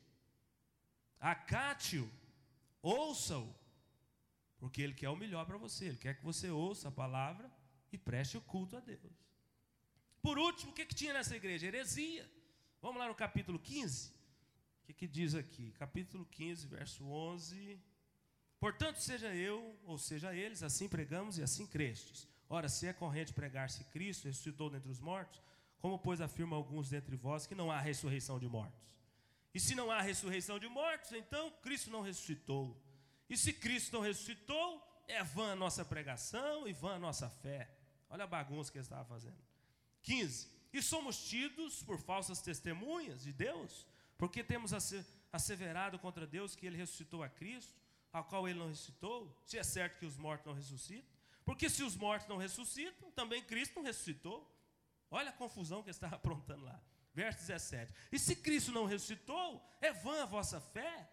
acate-o, 1.20 2.08
ouça-o, 2.80 3.51
porque 4.60 4.84
ele 4.84 4.93
quer 4.93 5.10
o 5.10 5.16
melhor 5.16 5.47
para 5.47 5.58
você, 5.58 5.86
ele 5.86 5.97
quer 5.97 6.14
que 6.16 6.24
você 6.24 6.51
ouça 6.51 6.89
a 6.89 6.91
palavra 6.91 7.51
e 7.91 7.97
preste 7.97 8.38
o 8.38 8.41
culto 8.41 8.78
a 8.78 8.80
Deus. 8.80 9.01
Por 10.22 10.38
último, 10.38 10.74
o 10.74 10.76
que, 10.76 10.86
que 10.86 10.93
tinha 10.93 11.12
nessa 11.12 11.36
igreja? 11.36 11.66
Heresia. 11.66 12.30
Vamos 12.84 12.99
lá 12.99 13.08
no 13.08 13.16
capítulo 13.16 13.58
15. 13.58 14.10
O 14.10 14.14
que, 14.86 14.93
que 14.93 15.08
diz 15.08 15.34
aqui? 15.34 15.72
Capítulo 15.72 16.24
15, 16.28 16.68
verso 16.68 17.04
11. 17.04 17.82
Portanto, 18.60 18.97
seja 18.97 19.34
eu, 19.34 19.76
ou 19.86 19.97
seja 19.97 20.36
eles, 20.36 20.62
assim 20.62 20.88
pregamos 20.88 21.39
e 21.39 21.41
assim 21.41 21.66
crestes. 21.66 22.32
Ora, 22.49 22.69
se 22.69 22.87
é 22.87 22.93
corrente 22.93 23.33
pregar-se 23.33 23.83
Cristo 23.85 24.27
ressuscitou 24.27 24.69
dentre 24.69 24.91
os 24.91 24.99
mortos, 24.99 25.41
como 25.79 25.99
pois 25.99 26.21
afirmam 26.21 26.57
alguns 26.57 26.89
dentre 26.89 27.15
vós 27.15 27.45
que 27.45 27.55
não 27.55 27.71
há 27.71 27.79
ressurreição 27.79 28.39
de 28.39 28.47
mortos? 28.47 28.81
E 29.53 29.59
se 29.59 29.75
não 29.75 29.91
há 29.91 30.01
ressurreição 30.01 30.57
de 30.57 30.67
mortos, 30.67 31.11
então 31.11 31.51
Cristo 31.61 31.91
não 31.91 32.01
ressuscitou. 32.01 32.81
E 33.29 33.37
se 33.37 33.53
Cristo 33.53 33.93
não 33.93 34.01
ressuscitou, 34.01 34.81
é 35.07 35.23
vã 35.23 35.51
a 35.51 35.55
nossa 35.55 35.83
pregação 35.85 36.67
e 36.67 36.73
vã 36.73 36.95
a 36.95 36.99
nossa 36.99 37.29
fé. 37.29 37.69
Olha 38.09 38.23
a 38.23 38.27
bagunça 38.27 38.71
que 38.71 38.77
ele 38.77 38.85
estava 38.85 39.05
fazendo. 39.05 39.37
15. 40.01 40.49
E 40.71 40.81
somos 40.81 41.23
tidos 41.27 41.83
por 41.83 41.99
falsas 41.99 42.41
testemunhas 42.41 43.23
de 43.23 43.31
Deus, 43.31 43.85
porque 44.17 44.43
temos 44.43 44.71
asseverado 45.31 45.99
contra 45.99 46.25
Deus 46.25 46.55
que 46.55 46.65
ele 46.65 46.77
ressuscitou 46.77 47.21
a 47.21 47.29
Cristo, 47.29 47.73
ao 48.11 48.23
qual 48.23 48.47
ele 48.47 48.59
não 48.59 48.67
ressuscitou, 48.67 49.35
se 49.45 49.57
é 49.57 49.63
certo 49.63 49.99
que 49.99 50.05
os 50.05 50.17
mortos 50.17 50.45
não 50.47 50.53
ressuscitam. 50.53 51.12
Porque 51.45 51.69
se 51.69 51.83
os 51.83 51.95
mortos 51.95 52.27
não 52.27 52.37
ressuscitam, 52.37 53.11
também 53.11 53.41
Cristo 53.43 53.75
não 53.75 53.83
ressuscitou. 53.83 54.49
Olha 55.11 55.29
a 55.29 55.33
confusão 55.33 55.81
que 55.81 55.89
ele 55.89 55.95
estava 55.95 56.15
aprontando 56.17 56.63
lá. 56.63 56.81
Verso 57.13 57.39
17. 57.39 57.93
E 58.11 58.17
se 58.17 58.35
Cristo 58.35 58.71
não 58.71 58.85
ressuscitou, 58.85 59.63
é 59.79 59.93
vã 59.93 60.23
a 60.23 60.25
vossa 60.25 60.59
fé, 60.59 61.09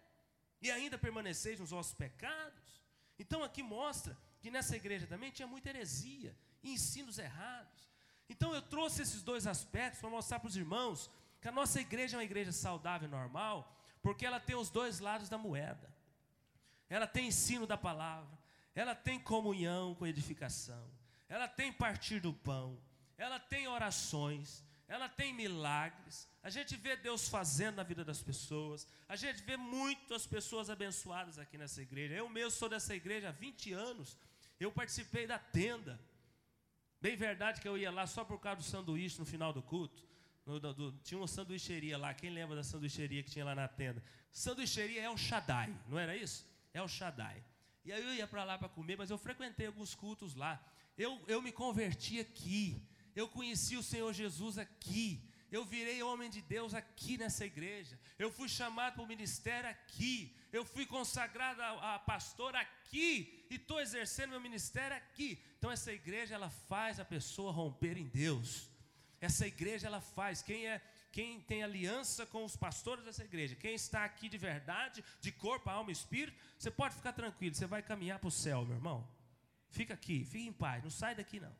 e 0.61 0.71
ainda 0.71 0.97
permaneceis 0.97 1.59
nos 1.59 1.71
vossos 1.71 1.93
pecados. 1.93 2.81
Então 3.17 3.43
aqui 3.43 3.61
mostra 3.61 4.17
que 4.41 4.49
nessa 4.49 4.75
igreja 4.75 5.05
também 5.07 5.31
tinha 5.31 5.47
muita 5.47 5.69
heresia 5.69 6.35
e 6.63 6.73
ensinos 6.73 7.17
errados. 7.17 7.89
Então 8.29 8.53
eu 8.53 8.61
trouxe 8.61 9.01
esses 9.01 9.21
dois 9.21 9.45
aspectos 9.45 9.99
para 9.99 10.09
mostrar 10.09 10.39
para 10.39 10.47
os 10.47 10.55
irmãos 10.55 11.09
que 11.39 11.47
a 11.47 11.51
nossa 11.51 11.81
igreja 11.81 12.15
é 12.15 12.19
uma 12.19 12.23
igreja 12.23 12.51
saudável 12.51 13.07
e 13.07 13.11
normal, 13.11 13.75
porque 14.01 14.25
ela 14.25 14.39
tem 14.39 14.55
os 14.55 14.69
dois 14.69 14.99
lados 14.99 15.29
da 15.29 15.37
moeda. 15.37 15.91
Ela 16.89 17.07
tem 17.07 17.27
ensino 17.27 17.65
da 17.65 17.77
palavra, 17.77 18.37
ela 18.73 18.95
tem 18.95 19.19
comunhão 19.19 19.95
com 19.95 20.07
edificação, 20.07 20.89
ela 21.27 21.47
tem 21.47 21.71
partir 21.71 22.19
do 22.19 22.33
pão, 22.33 22.77
ela 23.17 23.39
tem 23.39 23.67
orações, 23.67 24.63
ela 24.87 25.07
tem 25.07 25.33
milagres. 25.33 26.27
A 26.43 26.49
gente 26.49 26.75
vê 26.75 26.97
Deus 26.97 27.29
fazendo 27.29 27.75
na 27.75 27.83
vida 27.83 28.03
das 28.03 28.21
pessoas. 28.21 28.85
A 29.07 29.15
gente 29.15 29.41
vê 29.41 29.55
muitas 29.55 30.27
pessoas 30.27 30.69
abençoadas 30.69 31.39
aqui 31.39 31.57
nessa 31.57 31.81
igreja. 31.81 32.13
Eu 32.13 32.27
mesmo 32.27 32.51
sou 32.51 32.67
dessa 32.67 32.93
igreja 32.93 33.29
há 33.29 33.31
20 33.31 33.71
anos. 33.71 34.17
Eu 34.59 34.69
participei 34.69 35.25
da 35.25 35.39
tenda. 35.39 35.97
Bem 36.99 37.15
verdade 37.15 37.61
que 37.61 37.67
eu 37.67 37.77
ia 37.77 37.89
lá 37.89 38.05
só 38.05 38.25
por 38.25 38.39
causa 38.39 38.57
do 38.57 38.63
sanduíche 38.63 39.17
no 39.17 39.25
final 39.25 39.53
do 39.53 39.61
culto. 39.61 40.05
No, 40.45 40.59
do, 40.59 40.91
tinha 41.03 41.17
uma 41.17 41.27
sanduicheria 41.27 41.97
lá. 41.97 42.13
Quem 42.13 42.29
lembra 42.29 42.57
da 42.57 42.63
sanduicheria 42.63 43.23
que 43.23 43.31
tinha 43.31 43.45
lá 43.45 43.55
na 43.55 43.67
tenda? 43.67 44.03
Sanduicheria 44.29 45.03
é 45.03 45.09
o 45.09 45.15
Shaddai, 45.15 45.73
não 45.87 45.97
era 45.97 46.17
isso? 46.17 46.45
É 46.73 46.81
o 46.81 46.87
Shaddai. 46.87 47.41
E 47.83 47.91
aí 47.91 48.03
eu 48.03 48.13
ia 48.13 48.27
para 48.27 48.43
lá 48.43 48.57
para 48.57 48.69
comer, 48.69 48.97
mas 48.97 49.09
eu 49.09 49.17
frequentei 49.17 49.67
alguns 49.67 49.95
cultos 49.95 50.35
lá. 50.35 50.63
Eu, 50.97 51.19
eu 51.27 51.41
me 51.41 51.51
converti 51.51 52.19
aqui. 52.19 52.87
Eu 53.15 53.27
conheci 53.27 53.75
o 53.75 53.83
Senhor 53.83 54.13
Jesus 54.13 54.57
aqui. 54.57 55.27
Eu 55.51 55.65
virei 55.65 56.01
homem 56.01 56.29
de 56.29 56.41
Deus 56.41 56.73
aqui 56.73 57.17
nessa 57.17 57.45
igreja. 57.45 57.99
Eu 58.17 58.31
fui 58.31 58.47
chamado 58.47 58.93
para 58.93 59.03
o 59.03 59.07
ministério 59.07 59.69
aqui. 59.69 60.35
Eu 60.51 60.63
fui 60.63 60.85
consagrado 60.85 61.61
a, 61.61 61.95
a 61.95 61.99
pastor 61.99 62.55
aqui. 62.55 63.45
E 63.49 63.55
estou 63.55 63.81
exercendo 63.81 64.29
meu 64.31 64.39
ministério 64.39 64.95
aqui. 64.95 65.43
Então 65.57 65.71
essa 65.71 65.91
igreja 65.91 66.35
ela 66.35 66.49
faz 66.49 66.99
a 66.99 67.05
pessoa 67.05 67.51
romper 67.51 67.97
em 67.97 68.07
Deus. 68.07 68.69
Essa 69.19 69.45
igreja 69.45 69.87
ela 69.87 70.01
faz. 70.01 70.41
Quem 70.41 70.67
é 70.67 70.81
quem 71.11 71.41
tem 71.41 71.61
aliança 71.61 72.25
com 72.25 72.45
os 72.45 72.55
pastores 72.55 73.03
dessa 73.03 73.23
igreja, 73.23 73.55
quem 73.55 73.73
está 73.73 74.05
aqui 74.05 74.29
de 74.29 74.37
verdade, 74.37 75.03
de 75.19 75.31
corpo, 75.31 75.69
alma 75.69 75.91
e 75.91 75.93
espírito, 75.93 76.37
você 76.57 76.71
pode 76.71 76.95
ficar 76.95 77.13
tranquilo, 77.13 77.53
você 77.53 77.65
vai 77.65 77.81
caminhar 77.81 78.19
para 78.19 78.27
o 78.27 78.31
céu, 78.31 78.65
meu 78.65 78.75
irmão. 78.75 79.07
Fica 79.69 79.93
aqui, 79.93 80.23
fique 80.25 80.47
em 80.47 80.53
paz, 80.53 80.83
não 80.83 80.89
sai 80.89 81.13
daqui 81.15 81.39
não. 81.39 81.55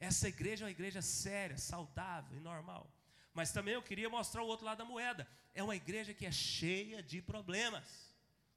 Essa 0.00 0.28
igreja 0.28 0.64
é 0.64 0.66
uma 0.66 0.70
igreja 0.70 1.00
séria, 1.02 1.56
saudável 1.56 2.36
e 2.36 2.40
normal. 2.40 2.90
Mas 3.32 3.52
também 3.52 3.74
eu 3.74 3.82
queria 3.82 4.08
mostrar 4.08 4.42
o 4.42 4.46
outro 4.46 4.66
lado 4.66 4.78
da 4.78 4.84
moeda. 4.84 5.28
É 5.54 5.62
uma 5.62 5.76
igreja 5.76 6.14
que 6.14 6.26
é 6.26 6.32
cheia 6.32 7.02
de 7.02 7.20
problemas, 7.20 8.14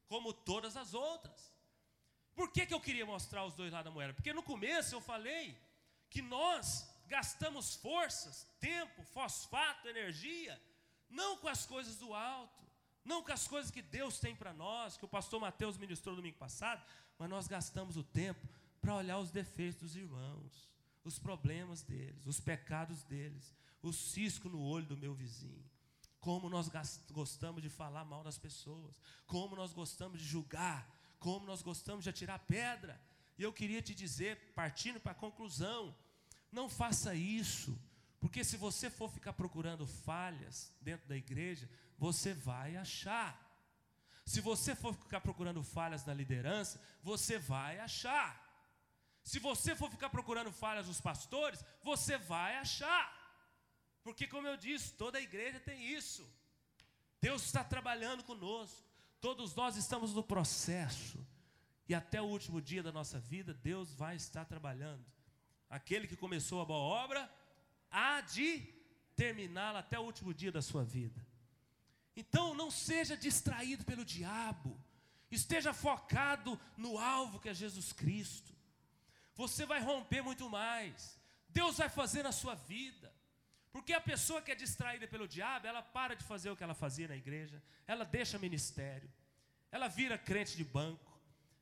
como 0.07 0.33
todas 0.33 0.77
as 0.77 0.93
outras. 0.93 1.53
Por 2.35 2.51
que, 2.51 2.65
que 2.65 2.73
eu 2.73 2.79
queria 2.79 3.05
mostrar 3.05 3.45
os 3.45 3.55
dois 3.55 3.71
lados 3.71 3.85
da 3.85 3.91
moeda? 3.91 4.13
Porque 4.13 4.31
no 4.31 4.43
começo 4.43 4.93
eu 4.93 5.01
falei 5.01 5.57
que 6.09 6.21
nós 6.21 6.87
gastamos 7.07 7.75
forças, 7.75 8.47
tempo, 8.59 9.03
fosfato, 9.03 9.87
energia, 9.87 10.61
não 11.09 11.37
com 11.37 11.47
as 11.47 11.65
coisas 11.65 11.97
do 11.97 12.13
alto, 12.13 12.65
não 13.03 13.23
com 13.23 13.31
as 13.31 13.47
coisas 13.47 13.71
que 13.71 13.81
Deus 13.81 14.19
tem 14.19 14.35
para 14.35 14.53
nós, 14.53 14.97
que 14.97 15.05
o 15.05 15.07
pastor 15.07 15.39
Mateus 15.39 15.77
ministrou 15.77 16.15
domingo 16.15 16.37
passado, 16.37 16.83
mas 17.17 17.29
nós 17.29 17.47
gastamos 17.47 17.95
o 17.97 18.03
tempo 18.03 18.47
para 18.81 18.95
olhar 18.95 19.17
os 19.17 19.31
defeitos 19.31 19.81
dos 19.81 19.95
irmãos, 19.95 20.71
os 21.03 21.17
problemas 21.17 21.81
deles, 21.81 22.25
os 22.25 22.39
pecados 22.39 23.03
deles, 23.03 23.55
o 23.81 23.93
cisco 23.93 24.49
no 24.49 24.61
olho 24.61 24.85
do 24.85 24.97
meu 24.97 25.13
vizinho. 25.13 25.65
Como 26.19 26.49
nós 26.49 26.69
gostamos 27.11 27.61
de 27.61 27.69
falar 27.69 28.03
mal 28.03 28.23
das 28.23 28.37
pessoas, 28.37 28.99
como 29.25 29.55
nós 29.55 29.71
gostamos 29.71 30.19
de 30.19 30.27
julgar, 30.27 30.93
como 31.19 31.45
nós 31.45 31.61
gostamos 31.61 32.03
de 32.03 32.09
atirar 32.09 32.39
pedra. 32.39 33.01
E 33.37 33.43
eu 33.43 33.53
queria 33.53 33.81
te 33.81 33.95
dizer, 33.95 34.53
partindo 34.53 34.99
para 34.99 35.13
a 35.13 35.15
conclusão, 35.15 35.95
não 36.51 36.69
faça 36.69 37.13
isso, 37.13 37.77
porque 38.19 38.43
se 38.43 38.57
você 38.57 38.89
for 38.89 39.09
ficar 39.11 39.33
procurando 39.33 39.85
falhas 39.85 40.73
dentro 40.81 41.07
da 41.07 41.15
igreja, 41.15 41.69
você 41.97 42.33
vai 42.33 42.75
achar. 42.75 43.45
Se 44.25 44.41
você 44.41 44.75
for 44.75 44.93
ficar 44.93 45.21
procurando 45.21 45.63
falhas 45.63 46.05
na 46.05 46.13
liderança, 46.13 46.81
você 47.01 47.37
vai 47.37 47.79
achar. 47.79 48.45
Se 49.23 49.39
você 49.39 49.75
for 49.75 49.89
ficar 49.89 50.09
procurando 50.09 50.51
falhas 50.51 50.87
nos 50.87 51.01
pastores, 51.01 51.63
você 51.83 52.17
vai 52.17 52.57
achar. 52.57 53.13
Porque, 54.03 54.25
como 54.25 54.47
eu 54.47 54.57
disse, 54.57 54.93
toda 54.93 55.17
a 55.17 55.21
igreja 55.21 55.59
tem 55.59 55.93
isso. 55.93 56.25
Deus 57.21 57.43
está 57.43 57.63
trabalhando 57.63 58.23
conosco. 58.23 58.83
Todos 59.19 59.53
nós 59.55 59.75
estamos 59.75 60.13
no 60.13 60.23
processo. 60.23 61.25
E 61.89 61.95
até 61.95 62.21
o 62.21 62.25
último 62.25 62.61
dia 62.61 62.83
da 62.83 62.91
nossa 62.91 63.19
vida, 63.19 63.53
Deus 63.53 63.93
vai 63.93 64.15
estar 64.15 64.45
trabalhando. 64.45 65.05
Aquele 65.69 66.07
que 66.07 66.15
começou 66.15 66.61
a 66.61 66.65
boa 66.65 66.79
obra, 66.79 67.31
há 67.91 68.21
de 68.21 68.59
terminá-la 69.15 69.79
até 69.79 69.99
o 69.99 70.03
último 70.03 70.33
dia 70.33 70.51
da 70.51 70.61
sua 70.61 70.83
vida. 70.83 71.25
Então 72.15 72.53
não 72.53 72.71
seja 72.71 73.15
distraído 73.15 73.83
pelo 73.85 74.03
diabo. 74.03 74.79
Esteja 75.29 75.73
focado 75.73 76.59
no 76.77 76.97
alvo 76.97 77.39
que 77.39 77.49
é 77.49 77.53
Jesus 77.53 77.91
Cristo. 77.91 78.55
Você 79.35 79.65
vai 79.65 79.81
romper 79.81 80.21
muito 80.21 80.49
mais. 80.49 81.19
Deus 81.49 81.77
vai 81.77 81.89
fazer 81.89 82.23
na 82.23 82.31
sua 82.31 82.55
vida. 82.55 83.13
Porque 83.71 83.93
a 83.93 84.01
pessoa 84.01 84.41
que 84.41 84.51
é 84.51 84.55
distraída 84.55 85.07
pelo 85.07 85.27
diabo, 85.27 85.67
ela 85.67 85.83
para 85.83 86.15
de 86.15 86.23
fazer 86.23 86.49
o 86.49 86.55
que 86.55 86.63
ela 86.63 86.73
fazia 86.73 87.07
na 87.07 87.15
igreja, 87.15 87.61
ela 87.85 88.03
deixa 88.03 88.39
ministério, 88.39 89.11
ela 89.71 89.87
vira 89.87 90.17
crente 90.17 90.57
de 90.57 90.63
banco, 90.63 91.19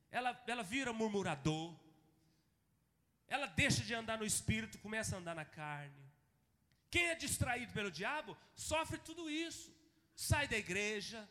ela, 0.09 0.41
ela 0.47 0.63
vira 0.63 0.93
murmurador, 0.93 1.77
ela 3.27 3.47
deixa 3.47 3.83
de 3.83 3.93
andar 3.93 4.17
no 4.17 4.25
espírito, 4.25 4.77
começa 4.79 5.15
a 5.15 5.19
andar 5.19 5.35
na 5.35 5.45
carne. 5.45 6.05
Quem 6.89 7.07
é 7.07 7.15
distraído 7.15 7.73
pelo 7.73 7.91
diabo 7.91 8.37
sofre 8.55 8.97
tudo 8.97 9.29
isso, 9.29 9.73
sai 10.15 10.47
da 10.47 10.57
igreja. 10.57 11.27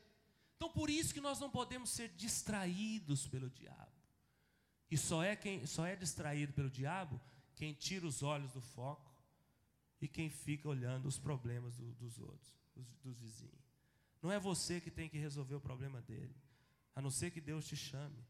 Então 0.57 0.69
por 0.71 0.91
isso 0.91 1.15
que 1.15 1.21
nós 1.21 1.39
não 1.41 1.51
podemos 1.51 1.91
ser 1.91 2.09
distraídos 2.11 3.27
pelo 3.27 3.49
diabo. 3.51 3.93
E 4.91 4.97
só 4.97 5.23
é 5.23 5.35
quem 5.35 5.67
só 5.67 5.87
é 5.87 5.97
distraído 5.97 6.53
pelo 6.53 6.71
diabo 6.71 7.21
quem 7.55 7.73
tira 7.73 8.07
os 8.07 8.23
olhos 8.23 8.53
do 8.53 8.61
foco 8.61 9.15
e 10.01 10.09
quem 10.09 10.29
fica 10.29 10.69
olhando 10.69 11.07
os 11.07 11.19
problemas 11.19 11.77
do, 11.77 11.93
dos 11.95 12.19
outros, 12.19 12.53
dos, 12.75 12.87
dos 12.99 13.21
vizinhos. 13.21 13.65
Não 14.21 14.31
é 14.31 14.39
você 14.39 14.81
que 14.81 14.91
tem 14.91 15.09
que 15.09 15.19
resolver 15.19 15.55
o 15.55 15.61
problema 15.61 16.01
dele, 16.03 16.35
a 16.95 17.01
não 17.01 17.11
ser 17.11 17.31
que 17.31 17.41
Deus 17.41 17.67
te 17.67 17.77
chame. 17.77 18.25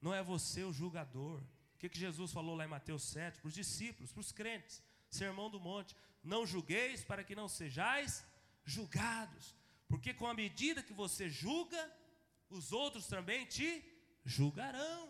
Não 0.00 0.14
é 0.14 0.22
você 0.22 0.62
o 0.62 0.72
julgador. 0.72 1.42
O 1.78 1.80
que, 1.80 1.88
que 1.88 1.98
Jesus 1.98 2.32
falou 2.32 2.56
lá 2.56 2.64
em 2.64 2.68
Mateus 2.68 3.04
7 3.04 3.38
para 3.38 3.46
os 3.46 3.54
discípulos, 3.54 4.10
para 4.10 4.20
os 4.20 4.32
crentes? 4.32 4.82
Sermão 5.08 5.48
do 5.48 5.60
monte: 5.60 5.94
Não 6.24 6.44
julgueis 6.44 7.04
para 7.04 7.22
que 7.22 7.36
não 7.36 7.46
sejais 7.46 8.26
julgados, 8.64 9.54
porque 9.86 10.12
com 10.12 10.26
a 10.26 10.34
medida 10.34 10.82
que 10.82 10.92
você 10.92 11.30
julga, 11.30 11.80
os 12.50 12.72
outros 12.72 13.06
também 13.06 13.46
te 13.46 13.84
julgarão. 14.24 15.08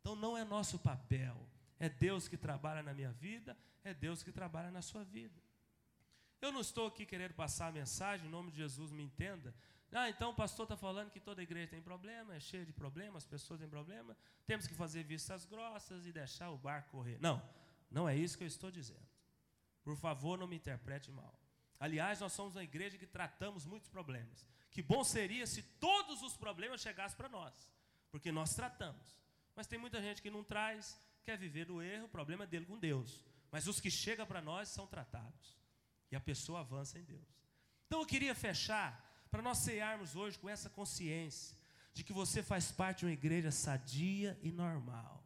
Então 0.00 0.16
não 0.16 0.36
é 0.36 0.44
nosso 0.44 0.76
papel, 0.76 1.36
é 1.78 1.88
Deus 1.88 2.26
que 2.26 2.36
trabalha 2.36 2.82
na 2.82 2.92
minha 2.92 3.12
vida, 3.12 3.56
é 3.84 3.94
Deus 3.94 4.24
que 4.24 4.32
trabalha 4.32 4.72
na 4.72 4.82
sua 4.82 5.04
vida. 5.04 5.40
Eu 6.40 6.50
não 6.50 6.62
estou 6.62 6.88
aqui 6.88 7.06
querendo 7.06 7.34
passar 7.34 7.68
a 7.68 7.72
mensagem, 7.72 8.26
em 8.26 8.30
nome 8.30 8.50
de 8.50 8.56
Jesus, 8.56 8.90
me 8.90 9.04
entenda. 9.04 9.54
Ah, 9.92 10.08
então 10.08 10.30
o 10.30 10.34
pastor 10.34 10.64
está 10.64 10.76
falando 10.76 11.10
que 11.10 11.20
toda 11.20 11.42
igreja 11.42 11.68
tem 11.68 11.82
problema, 11.82 12.34
é 12.34 12.40
cheia 12.40 12.64
de 12.64 12.72
problemas, 12.72 13.24
as 13.24 13.28
pessoas 13.28 13.60
têm 13.60 13.68
problema, 13.68 14.16
temos 14.46 14.66
que 14.66 14.74
fazer 14.74 15.02
vistas 15.02 15.44
grossas 15.44 16.06
e 16.06 16.12
deixar 16.12 16.50
o 16.50 16.56
barco 16.56 16.90
correr. 16.90 17.18
Não, 17.20 17.42
não 17.90 18.08
é 18.08 18.16
isso 18.16 18.36
que 18.38 18.44
eu 18.44 18.48
estou 18.48 18.70
dizendo. 18.70 19.06
Por 19.84 19.96
favor, 19.96 20.38
não 20.38 20.46
me 20.46 20.56
interprete 20.56 21.10
mal. 21.10 21.38
Aliás, 21.78 22.20
nós 22.20 22.32
somos 22.32 22.56
uma 22.56 22.64
igreja 22.64 22.96
que 22.96 23.06
tratamos 23.06 23.66
muitos 23.66 23.88
problemas. 23.88 24.46
Que 24.70 24.80
bom 24.80 25.04
seria 25.04 25.46
se 25.46 25.62
todos 25.62 26.22
os 26.22 26.36
problemas 26.36 26.80
chegassem 26.80 27.16
para 27.16 27.28
nós, 27.28 27.52
porque 28.10 28.32
nós 28.32 28.54
tratamos. 28.54 29.18
Mas 29.54 29.66
tem 29.66 29.78
muita 29.78 30.00
gente 30.00 30.22
que 30.22 30.30
não 30.30 30.42
traz, 30.42 30.98
quer 31.22 31.36
viver 31.36 31.66
do 31.66 31.82
erro, 31.82 32.06
o 32.06 32.08
problema 32.08 32.44
é 32.44 32.46
dele 32.46 32.64
com 32.64 32.78
Deus. 32.78 33.22
Mas 33.50 33.66
os 33.66 33.78
que 33.78 33.90
chegam 33.90 34.26
para 34.26 34.40
nós 34.40 34.70
são 34.70 34.86
tratados. 34.86 35.58
E 36.10 36.16
a 36.16 36.20
pessoa 36.20 36.60
avança 36.60 36.98
em 36.98 37.04
Deus. 37.04 37.28
Então 37.86 38.00
eu 38.00 38.06
queria 38.06 38.34
fechar 38.34 39.11
para 39.32 39.40
nós 39.40 39.58
cearmos 39.58 40.14
hoje 40.14 40.38
com 40.38 40.48
essa 40.54 40.68
consciência 40.68 41.56
de 41.94 42.04
que 42.04 42.12
você 42.12 42.42
faz 42.42 42.70
parte 42.70 42.98
de 42.98 43.06
uma 43.06 43.12
igreja 43.12 43.50
sadia 43.50 44.38
e 44.42 44.52
normal. 44.52 45.24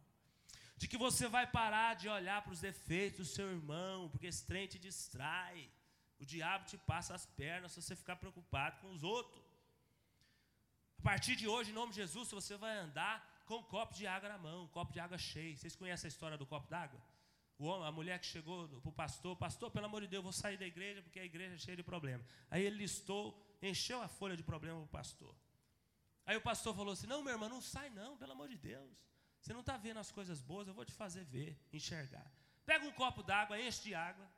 De 0.76 0.86
que 0.86 0.96
você 0.96 1.26
vai 1.26 1.44
parar 1.44 1.94
de 1.94 2.08
olhar 2.08 2.40
para 2.42 2.52
os 2.52 2.60
defeitos 2.60 3.18
do 3.26 3.34
seu 3.34 3.50
irmão, 3.50 4.08
porque 4.08 4.28
esse 4.28 4.46
trem 4.46 4.68
te 4.68 4.78
distrai. 4.78 5.68
O 6.20 6.24
diabo 6.24 6.66
te 6.66 6.78
passa 6.78 7.14
as 7.16 7.26
pernas 7.26 7.72
se 7.72 7.82
você 7.82 7.96
ficar 7.96 8.14
preocupado 8.14 8.80
com 8.80 8.92
os 8.92 9.02
outros. 9.02 9.44
A 11.00 11.02
partir 11.02 11.34
de 11.34 11.48
hoje, 11.48 11.72
em 11.72 11.74
nome 11.74 11.90
de 11.90 11.96
Jesus, 11.96 12.30
você 12.30 12.56
vai 12.56 12.76
andar 12.78 13.16
com 13.44 13.56
um 13.56 13.62
copo 13.62 13.92
de 13.92 14.06
água 14.06 14.28
na 14.28 14.38
mão, 14.38 14.64
um 14.64 14.68
copo 14.68 14.92
de 14.92 15.00
água 15.00 15.18
cheio. 15.18 15.56
Vocês 15.56 15.74
conhecem 15.74 16.06
a 16.06 16.12
história 16.14 16.38
do 16.38 16.46
copo 16.46 16.68
d'água? 16.68 17.00
O 17.58 17.64
homem, 17.64 17.88
a 17.88 17.92
mulher 17.92 18.20
que 18.20 18.26
chegou 18.26 18.68
para 18.68 18.88
o 18.88 18.92
pastor, 18.92 19.34
pastor, 19.36 19.70
pelo 19.70 19.86
amor 19.86 20.02
de 20.02 20.08
Deus, 20.08 20.20
eu 20.20 20.22
vou 20.22 20.32
sair 20.32 20.56
da 20.56 20.66
igreja 20.66 21.02
porque 21.02 21.18
a 21.18 21.24
igreja 21.24 21.54
é 21.54 21.58
cheia 21.58 21.76
de 21.76 21.82
problemas. 21.82 22.24
Aí 22.50 22.62
ele 22.62 22.76
listou, 22.76 23.45
encheu 23.62 24.02
a 24.02 24.08
folha 24.08 24.36
de 24.36 24.42
problema 24.42 24.78
para 24.78 24.84
o 24.84 24.88
pastor. 24.88 25.34
Aí 26.24 26.36
o 26.36 26.40
pastor 26.40 26.74
falou 26.74 26.92
assim: 26.92 27.06
Não, 27.06 27.22
meu 27.22 27.32
irmão, 27.32 27.48
não 27.48 27.60
sai 27.60 27.88
não, 27.90 28.16
pelo 28.16 28.32
amor 28.32 28.48
de 28.48 28.56
Deus. 28.56 28.90
Você 29.40 29.52
não 29.52 29.60
está 29.60 29.76
vendo 29.76 29.98
as 29.98 30.10
coisas 30.10 30.40
boas, 30.42 30.66
eu 30.66 30.74
vou 30.74 30.84
te 30.84 30.92
fazer 30.92 31.24
ver, 31.24 31.56
enxergar. 31.72 32.26
Pega 32.64 32.84
um 32.84 32.92
copo 32.92 33.22
d'água, 33.22 33.60
enche 33.60 33.82
de 33.82 33.94
água, 33.94 34.28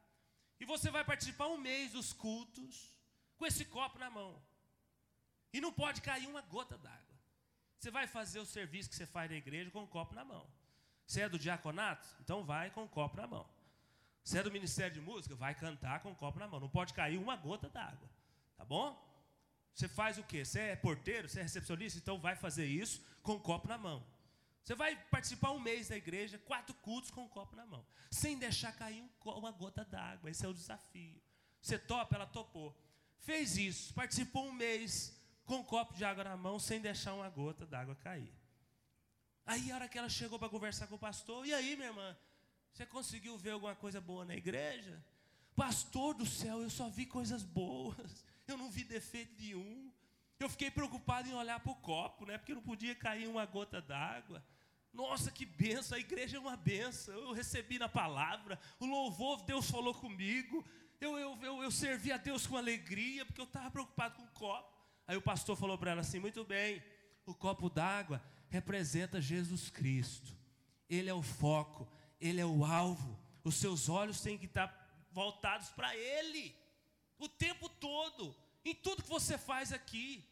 e 0.60 0.66
você 0.66 0.90
vai 0.90 1.02
participar 1.02 1.46
um 1.46 1.56
mês 1.56 1.92
dos 1.92 2.12
cultos 2.12 2.92
com 3.38 3.46
esse 3.46 3.64
copo 3.64 3.98
na 3.98 4.10
mão. 4.10 4.42
E 5.52 5.60
não 5.60 5.72
pode 5.72 6.02
cair 6.02 6.26
uma 6.26 6.42
gota 6.42 6.76
d'água. 6.76 7.16
Você 7.78 7.90
vai 7.90 8.06
fazer 8.06 8.40
o 8.40 8.44
serviço 8.44 8.90
que 8.90 8.96
você 8.96 9.06
faz 9.06 9.30
na 9.30 9.36
igreja 9.36 9.70
com 9.70 9.82
o 9.82 9.86
copo 9.86 10.14
na 10.14 10.24
mão. 10.24 10.46
Você 11.06 11.22
é 11.22 11.28
do 11.28 11.38
diaconato? 11.38 12.06
Então 12.20 12.44
vai 12.44 12.70
com 12.70 12.84
o 12.84 12.88
copo 12.88 13.16
na 13.16 13.26
mão. 13.26 13.48
Você 14.22 14.40
é 14.40 14.42
do 14.42 14.50
ministério 14.50 14.92
de 14.92 15.00
música? 15.00 15.34
Vai 15.34 15.54
cantar 15.54 16.00
com 16.00 16.10
o 16.10 16.14
copo 16.14 16.38
na 16.38 16.46
mão. 16.46 16.60
Não 16.60 16.68
pode 16.68 16.92
cair 16.92 17.16
uma 17.16 17.34
gota 17.34 17.68
d'água. 17.70 18.10
Tá 18.58 18.64
bom? 18.64 19.07
Você 19.79 19.87
faz 19.87 20.18
o 20.18 20.24
quê? 20.24 20.45
Você 20.45 20.59
é 20.59 20.74
porteiro? 20.74 21.29
Você 21.29 21.39
é 21.39 21.43
recepcionista? 21.45 22.01
Então 22.01 22.18
vai 22.18 22.35
fazer 22.35 22.66
isso 22.66 23.01
com 23.22 23.35
o 23.35 23.41
copo 23.41 23.68
na 23.68 23.79
mão. 23.79 24.05
Você 24.64 24.74
vai 24.74 24.97
participar 25.05 25.53
um 25.53 25.61
mês 25.61 25.87
da 25.87 25.97
igreja, 25.97 26.37
quatro 26.37 26.74
cultos 26.74 27.12
com 27.12 27.24
o 27.24 27.29
copo 27.29 27.55
na 27.55 27.64
mão, 27.64 27.87
sem 28.11 28.37
deixar 28.37 28.72
cair 28.72 29.09
uma 29.24 29.53
gota 29.53 29.85
d'água. 29.85 30.31
Esse 30.31 30.45
é 30.45 30.49
o 30.49 30.53
desafio. 30.53 31.22
Você 31.62 31.79
topa? 31.79 32.16
Ela 32.16 32.26
topou. 32.26 32.76
Fez 33.20 33.57
isso, 33.57 33.95
participou 33.95 34.49
um 34.49 34.53
mês 34.53 35.16
com 35.47 35.59
um 35.59 35.62
copo 35.62 35.95
de 35.95 36.05
água 36.05 36.24
na 36.24 36.37
mão, 36.37 36.59
sem 36.59 36.81
deixar 36.81 37.14
uma 37.14 37.29
gota 37.31 37.64
d'água 37.64 37.95
cair. 37.95 38.35
Aí 39.47 39.70
a 39.70 39.76
hora 39.76 39.89
que 39.89 39.97
ela 39.97 40.09
chegou 40.09 40.41
para 40.41 40.49
conversar 40.49 40.89
com 40.89 40.97
o 40.97 40.99
pastor, 40.99 41.47
e 41.47 41.55
aí, 41.55 41.76
minha 41.76 41.91
irmã, 41.91 42.16
você 42.72 42.85
conseguiu 42.85 43.39
ver 43.39 43.53
alguma 43.53 43.76
coisa 43.76 44.01
boa 44.01 44.24
na 44.24 44.35
igreja? 44.35 45.01
Pastor 45.55 46.14
do 46.14 46.26
céu, 46.26 46.62
eu 46.62 46.68
só 46.68 46.89
vi 46.89 47.07
coisas 47.07 47.45
boas. 47.45 48.26
Eu 48.49 48.57
não 48.57 48.70
vi 48.70 48.84
defeito 48.84 49.34
nenhum. 49.38 49.92
Eu 50.40 50.49
fiquei 50.49 50.70
preocupado 50.70 51.28
em 51.28 51.34
olhar 51.34 51.61
para 51.61 51.72
o 51.72 51.76
copo, 51.76 52.24
né? 52.24 52.38
Porque 52.38 52.55
não 52.55 52.62
podia 52.62 52.94
cair 52.94 53.28
uma 53.28 53.44
gota 53.44 53.80
d'água. 53.82 54.42
Nossa, 54.92 55.30
que 55.30 55.44
benção, 55.44 55.96
a 55.96 56.01
igreja 56.01 56.36
é 56.36 56.40
uma 56.40 56.57
benção. 56.57 57.14
Eu 57.14 57.32
recebi 57.32 57.78
na 57.78 57.88
palavra, 57.88 58.59
o 58.80 58.86
louvor, 58.86 59.42
Deus 59.42 59.70
falou 59.70 59.92
comigo. 59.92 60.64
Eu, 61.01 61.18
eu, 61.18 61.38
eu, 61.42 61.62
eu 61.62 61.70
servi 61.70 62.11
a 62.11 62.16
Deus 62.16 62.46
com 62.46 62.57
alegria, 62.57 63.24
porque 63.26 63.40
eu 63.40 63.44
estava 63.44 63.70
preocupado 63.70 64.16
com 64.16 64.22
o 64.22 64.28
copo. 64.28 64.76
Aí 65.07 65.16
o 65.16 65.22
pastor 65.22 65.57
falou 65.57 65.76
para 65.76 65.90
ela 65.90 66.01
assim: 66.01 66.18
muito 66.18 66.44
bem, 66.44 66.82
o 67.26 67.34
copo 67.34 67.68
d'água 67.68 68.22
representa 68.49 69.20
Jesus 69.20 69.70
Cristo. 69.70 70.36
Ele 70.88 71.11
é 71.11 71.14
o 71.14 71.22
foco, 71.22 71.86
ele 72.20 72.40
é 72.40 72.46
o 72.46 72.64
alvo. 72.64 73.18
Os 73.44 73.57
seus 73.57 73.88
olhos 73.88 74.20
têm 74.20 74.38
que 74.38 74.46
estar 74.46 75.07
voltados 75.12 75.70
para 75.70 75.94
Ele 75.96 76.55
o 77.18 77.28
tempo 77.28 77.68
todo, 77.68 78.34
em 78.64 78.74
tudo 78.74 79.02
que 79.02 79.08
você 79.08 79.36
faz 79.36 79.72
aqui. 79.72 80.24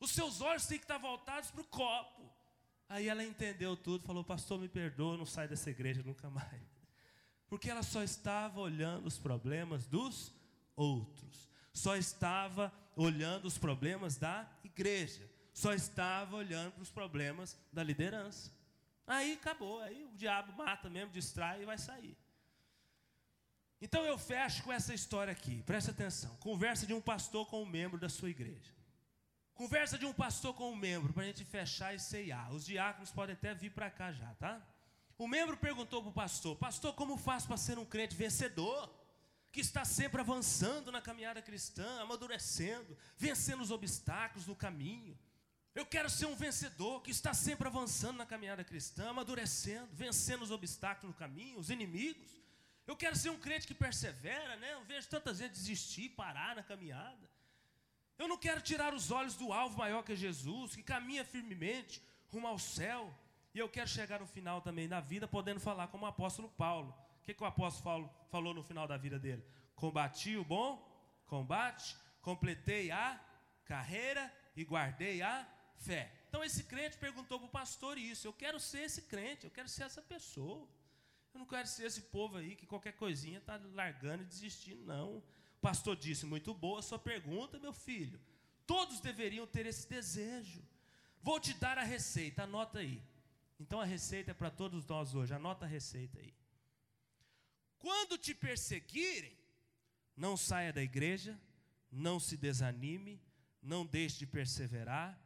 Os 0.00 0.10
seus 0.10 0.40
olhos 0.40 0.66
têm 0.66 0.78
que 0.78 0.84
estar 0.84 0.98
voltados 0.98 1.50
para 1.50 1.60
o 1.60 1.66
copo. 1.66 2.30
Aí 2.88 3.08
ela 3.08 3.24
entendeu 3.24 3.76
tudo, 3.76 4.04
falou: 4.04 4.24
Pastor, 4.24 4.58
me 4.58 4.68
perdoa, 4.68 5.16
não 5.16 5.26
sai 5.26 5.48
dessa 5.48 5.70
igreja 5.70 6.02
nunca 6.02 6.28
mais. 6.28 6.62
Porque 7.48 7.70
ela 7.70 7.82
só 7.82 8.02
estava 8.02 8.60
olhando 8.60 9.06
os 9.06 9.18
problemas 9.18 9.86
dos 9.86 10.32
outros, 10.74 11.48
só 11.72 11.96
estava 11.96 12.72
olhando 12.96 13.46
os 13.46 13.58
problemas 13.58 14.16
da 14.16 14.50
igreja 14.64 15.32
só 15.52 15.72
estava 15.72 16.36
olhando 16.36 16.72
para 16.72 16.82
os 16.82 16.90
problemas 16.90 17.58
da 17.72 17.82
liderança. 17.82 18.50
Aí 19.06 19.34
acabou, 19.34 19.80
aí 19.80 20.04
o 20.04 20.16
diabo 20.16 20.52
mata 20.52 20.88
mesmo, 20.88 21.12
distrai 21.12 21.62
e 21.62 21.66
vai 21.66 21.76
sair. 21.76 22.16
Então 23.84 24.04
eu 24.04 24.16
fecho 24.16 24.62
com 24.62 24.72
essa 24.72 24.94
história 24.94 25.32
aqui, 25.32 25.60
presta 25.64 25.90
atenção. 25.90 26.36
Conversa 26.36 26.86
de 26.86 26.94
um 26.94 27.00
pastor 27.00 27.44
com 27.48 27.64
um 27.64 27.66
membro 27.66 27.98
da 27.98 28.08
sua 28.08 28.30
igreja. 28.30 28.72
Conversa 29.54 29.98
de 29.98 30.06
um 30.06 30.12
pastor 30.12 30.54
com 30.54 30.70
um 30.70 30.76
membro, 30.76 31.12
para 31.12 31.24
a 31.24 31.26
gente 31.26 31.44
fechar 31.44 31.92
e 31.92 31.98
ceiar. 31.98 32.52
Os 32.54 32.64
diáconos 32.64 33.10
podem 33.10 33.34
até 33.34 33.52
vir 33.52 33.72
para 33.72 33.90
cá 33.90 34.12
já, 34.12 34.32
tá? 34.36 34.64
O 35.18 35.26
membro 35.26 35.56
perguntou 35.56 36.00
para 36.00 36.10
o 36.10 36.12
pastor: 36.12 36.56
Pastor, 36.56 36.94
como 36.94 37.16
faço 37.16 37.48
para 37.48 37.56
ser 37.56 37.76
um 37.76 37.84
crente 37.84 38.14
vencedor? 38.14 38.88
Que 39.50 39.60
está 39.60 39.84
sempre 39.84 40.20
avançando 40.20 40.92
na 40.92 41.02
caminhada 41.02 41.42
cristã, 41.42 42.00
amadurecendo, 42.00 42.96
vencendo 43.18 43.62
os 43.62 43.72
obstáculos 43.72 44.46
no 44.46 44.54
caminho. 44.54 45.18
Eu 45.74 45.84
quero 45.84 46.08
ser 46.08 46.26
um 46.26 46.36
vencedor 46.36 47.02
que 47.02 47.10
está 47.10 47.34
sempre 47.34 47.66
avançando 47.66 48.16
na 48.16 48.26
caminhada 48.26 48.62
cristã, 48.62 49.10
amadurecendo, 49.10 49.88
vencendo 49.92 50.42
os 50.42 50.52
obstáculos 50.52 51.12
no 51.12 51.18
caminho, 51.18 51.58
os 51.58 51.68
inimigos. 51.68 52.41
Eu 52.92 52.96
quero 53.02 53.16
ser 53.16 53.30
um 53.30 53.38
crente 53.38 53.66
que 53.66 53.72
persevera, 53.72 54.54
né? 54.56 54.74
Eu 54.74 54.84
vejo 54.84 55.08
tanta 55.08 55.32
gente 55.32 55.52
desistir, 55.52 56.10
parar 56.10 56.54
na 56.54 56.62
caminhada. 56.62 57.26
Eu 58.18 58.28
não 58.28 58.36
quero 58.36 58.60
tirar 58.60 58.92
os 58.92 59.10
olhos 59.10 59.34
do 59.34 59.50
alvo 59.50 59.78
maior 59.78 60.02
que 60.02 60.12
é 60.12 60.14
Jesus, 60.14 60.76
que 60.76 60.82
caminha 60.82 61.24
firmemente 61.24 62.02
rumo 62.30 62.46
ao 62.46 62.58
céu. 62.58 63.02
E 63.54 63.58
eu 63.58 63.66
quero 63.66 63.88
chegar 63.88 64.20
no 64.20 64.26
final 64.26 64.60
também 64.60 64.86
da 64.86 65.00
vida 65.00 65.26
podendo 65.26 65.58
falar 65.58 65.88
como 65.88 66.04
o 66.04 66.06
apóstolo 66.06 66.50
Paulo. 66.50 66.94
O 67.18 67.22
que, 67.24 67.32
que 67.32 67.42
o 67.42 67.46
apóstolo 67.46 67.82
Paulo 67.82 68.14
falou 68.30 68.52
no 68.52 68.62
final 68.62 68.86
da 68.86 68.98
vida 68.98 69.18
dele? 69.18 69.42
Combati 69.74 70.36
o 70.36 70.44
bom 70.44 70.70
combate, 71.24 71.96
completei 72.20 72.90
a 72.90 73.18
carreira 73.64 74.30
e 74.54 74.64
guardei 74.64 75.22
a 75.22 75.48
fé. 75.78 76.12
Então 76.28 76.44
esse 76.44 76.64
crente 76.64 76.98
perguntou 76.98 77.38
para 77.38 77.48
o 77.48 77.56
pastor 77.60 77.96
isso: 77.96 78.28
eu 78.28 78.34
quero 78.34 78.60
ser 78.60 78.82
esse 78.82 79.00
crente, 79.12 79.46
eu 79.46 79.50
quero 79.50 79.70
ser 79.70 79.84
essa 79.84 80.02
pessoa. 80.02 80.68
Eu 81.34 81.38
não 81.38 81.46
quero 81.46 81.66
ser 81.66 81.86
esse 81.86 82.02
povo 82.02 82.36
aí 82.36 82.54
que 82.54 82.66
qualquer 82.66 82.92
coisinha 82.92 83.38
está 83.38 83.56
largando 83.74 84.22
e 84.22 84.26
desistindo, 84.26 84.84
não. 84.84 85.18
O 85.18 85.24
pastor 85.60 85.96
disse: 85.96 86.26
muito 86.26 86.52
boa 86.54 86.80
a 86.80 86.82
sua 86.82 86.98
pergunta, 86.98 87.58
meu 87.58 87.72
filho. 87.72 88.20
Todos 88.66 89.00
deveriam 89.00 89.46
ter 89.46 89.66
esse 89.66 89.88
desejo. 89.88 90.62
Vou 91.22 91.38
te 91.40 91.54
dar 91.54 91.78
a 91.78 91.82
receita, 91.82 92.42
anota 92.42 92.80
aí. 92.80 93.02
Então 93.58 93.80
a 93.80 93.84
receita 93.84 94.32
é 94.32 94.34
para 94.34 94.50
todos 94.50 94.86
nós 94.86 95.14
hoje, 95.14 95.32
anota 95.32 95.64
a 95.64 95.68
receita 95.68 96.18
aí. 96.18 96.34
Quando 97.78 98.18
te 98.18 98.34
perseguirem, 98.34 99.36
não 100.16 100.36
saia 100.36 100.72
da 100.72 100.82
igreja, 100.82 101.40
não 101.90 102.18
se 102.20 102.36
desanime, 102.36 103.20
não 103.62 103.86
deixe 103.86 104.18
de 104.18 104.26
perseverar, 104.26 105.20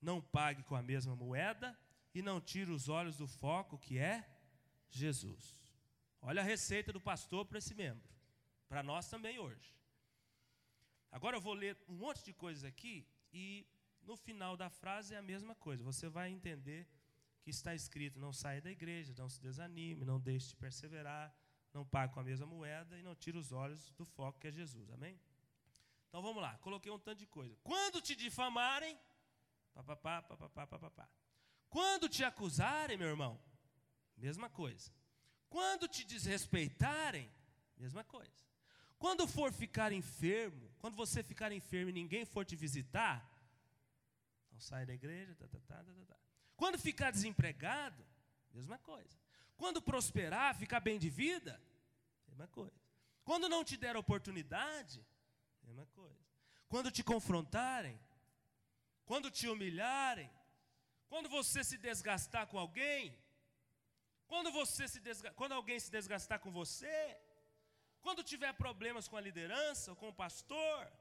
não 0.00 0.20
pague 0.20 0.62
com 0.62 0.74
a 0.74 0.82
mesma 0.82 1.16
moeda 1.16 1.78
e 2.14 2.22
não 2.22 2.40
tire 2.40 2.70
os 2.70 2.88
olhos 2.88 3.16
do 3.16 3.26
foco 3.26 3.78
que 3.78 3.98
é 3.98 4.26
Jesus. 4.90 5.56
Olha 6.20 6.42
a 6.42 6.44
receita 6.44 6.92
do 6.92 7.00
pastor 7.00 7.46
para 7.46 7.58
esse 7.58 7.74
membro, 7.74 8.08
para 8.68 8.82
nós 8.82 9.08
também 9.08 9.38
hoje. 9.38 9.74
Agora 11.10 11.36
eu 11.36 11.40
vou 11.40 11.54
ler 11.54 11.76
um 11.88 11.94
monte 11.94 12.24
de 12.24 12.32
coisas 12.32 12.64
aqui 12.64 13.06
e 13.32 13.66
no 14.02 14.16
final 14.16 14.56
da 14.56 14.68
frase 14.68 15.14
é 15.14 15.18
a 15.18 15.22
mesma 15.22 15.54
coisa. 15.54 15.84
Você 15.84 16.08
vai 16.08 16.30
entender 16.30 16.86
que 17.42 17.50
está 17.50 17.74
escrito: 17.74 18.18
não 18.18 18.32
saia 18.32 18.60
da 18.60 18.70
igreja, 18.70 19.14
não 19.16 19.28
se 19.28 19.40
desanime, 19.40 20.04
não 20.04 20.20
deixe 20.20 20.48
de 20.48 20.56
perseverar, 20.56 21.34
não 21.72 21.84
pague 21.84 22.12
com 22.12 22.20
a 22.20 22.24
mesma 22.24 22.46
moeda 22.46 22.98
e 22.98 23.02
não 23.02 23.14
tire 23.14 23.38
os 23.38 23.52
olhos 23.52 23.90
do 23.92 24.04
foco 24.04 24.38
que 24.38 24.48
é 24.48 24.52
Jesus. 24.52 24.90
Amém? 24.90 25.18
Então 26.08 26.22
vamos 26.22 26.42
lá, 26.42 26.56
coloquei 26.58 26.90
um 26.90 26.98
tanto 26.98 27.18
de 27.18 27.26
coisa. 27.26 27.56
Quando 27.62 28.00
te 28.00 28.16
difamarem, 28.16 28.98
papapá, 29.74 30.22
papapá, 30.22 30.66
papapá. 30.66 31.08
Quando 31.68 32.08
te 32.08 32.24
acusarem, 32.24 32.96
meu 32.96 33.08
irmão, 33.08 33.38
mesma 34.18 34.48
coisa. 34.50 34.90
Quando 35.48 35.88
te 35.88 36.04
desrespeitarem, 36.04 37.30
mesma 37.76 38.04
coisa. 38.04 38.46
Quando 38.98 39.26
for 39.26 39.52
ficar 39.52 39.92
enfermo, 39.92 40.70
quando 40.78 40.96
você 40.96 41.22
ficar 41.22 41.52
enfermo 41.52 41.90
e 41.90 41.92
ninguém 41.92 42.24
for 42.24 42.44
te 42.44 42.56
visitar, 42.56 43.26
não 44.50 44.60
sai 44.60 44.84
da 44.84 44.92
igreja, 44.92 45.34
tá, 45.36 45.46
tá, 45.46 45.58
tá, 45.66 45.76
tá, 45.76 45.92
tá. 45.92 46.04
tá. 46.08 46.16
Quando 46.56 46.78
ficar 46.78 47.10
desempregado, 47.10 48.04
mesma 48.52 48.78
coisa. 48.78 49.16
Quando 49.56 49.80
prosperar, 49.80 50.54
ficar 50.56 50.80
bem 50.80 50.98
de 50.98 51.08
vida, 51.08 51.60
mesma 52.26 52.48
coisa. 52.48 52.76
Quando 53.24 53.48
não 53.48 53.64
te 53.64 53.76
der 53.76 53.96
oportunidade, 53.96 55.04
Mesma 55.68 55.86
coisa. 55.86 56.16
Quando 56.66 56.90
te 56.90 57.02
confrontarem, 57.02 58.00
quando 59.04 59.30
te 59.30 59.48
humilharem, 59.48 60.30
quando 61.08 61.28
você 61.28 61.62
se 61.62 61.76
desgastar 61.76 62.46
com 62.46 62.58
alguém, 62.58 63.16
quando 64.28 64.50
você 64.52 64.86
se 64.86 65.00
desga... 65.00 65.32
quando 65.32 65.52
alguém 65.52 65.80
se 65.80 65.90
desgastar 65.90 66.38
com 66.38 66.50
você, 66.50 67.16
quando 68.00 68.22
tiver 68.22 68.52
problemas 68.52 69.08
com 69.08 69.16
a 69.16 69.20
liderança 69.20 69.90
ou 69.90 69.96
com 69.96 70.08
o 70.10 70.12
pastor, 70.24 70.92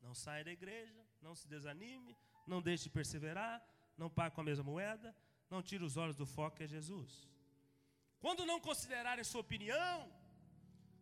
não 0.00 0.14
saia 0.14 0.44
da 0.44 0.52
igreja, 0.52 1.04
não 1.20 1.34
se 1.34 1.46
desanime, 1.46 2.16
não 2.46 2.62
deixe 2.62 2.84
de 2.84 2.90
perseverar, 2.90 3.62
não 3.98 4.08
pague 4.08 4.34
com 4.34 4.40
a 4.40 4.44
mesma 4.44 4.64
moeda, 4.64 5.14
não 5.50 5.62
tire 5.62 5.84
os 5.84 5.96
olhos 5.96 6.16
do 6.16 6.24
foco 6.24 6.56
que 6.56 6.64
é 6.64 6.68
Jesus. 6.68 7.28
Quando 8.20 8.46
não 8.46 8.60
considerarem 8.60 9.24
sua 9.24 9.40
opinião, 9.40 10.10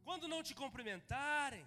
quando 0.04 0.26
não 0.26 0.42
te 0.42 0.54
cumprimentarem, 0.54 1.66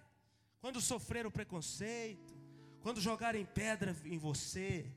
quando 0.60 0.80
sofrer 0.80 1.26
o 1.26 1.30
preconceito, 1.30 2.34
quando 2.82 3.00
jogarem 3.00 3.44
pedra 3.44 3.96
em 4.04 4.18
você, 4.18 4.90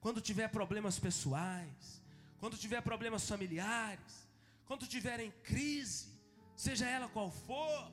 quando 0.00 0.20
tiver 0.20 0.48
problemas 0.48 0.98
pessoais, 0.98 2.02
quando 2.38 2.56
tiver 2.56 2.80
problemas 2.80 3.28
familiares, 3.28 4.25
quando 4.66 4.86
tiver 4.86 5.20
em 5.20 5.30
crise, 5.42 6.08
seja 6.54 6.86
ela 6.88 7.08
qual 7.08 7.30
for, 7.30 7.92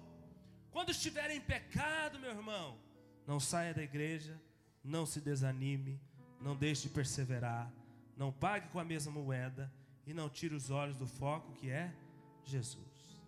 quando 0.71 0.89
estiver 0.89 1.29
em 1.31 1.39
pecado, 1.39 2.19
meu 2.19 2.31
irmão, 2.31 2.79
não 3.27 3.39
saia 3.39 3.73
da 3.73 3.83
igreja, 3.83 4.41
não 4.83 5.05
se 5.05 5.21
desanime, 5.21 6.01
não 6.41 6.55
deixe 6.55 6.83
de 6.83 6.89
perseverar, 6.89 7.71
não 8.17 8.31
pague 8.31 8.67
com 8.69 8.79
a 8.79 8.83
mesma 8.83 9.11
moeda 9.11 9.71
e 10.05 10.13
não 10.13 10.29
tire 10.29 10.55
os 10.55 10.69
olhos 10.69 10.97
do 10.97 11.07
foco 11.07 11.53
que 11.53 11.69
é 11.69 11.93
Jesus. 12.43 13.21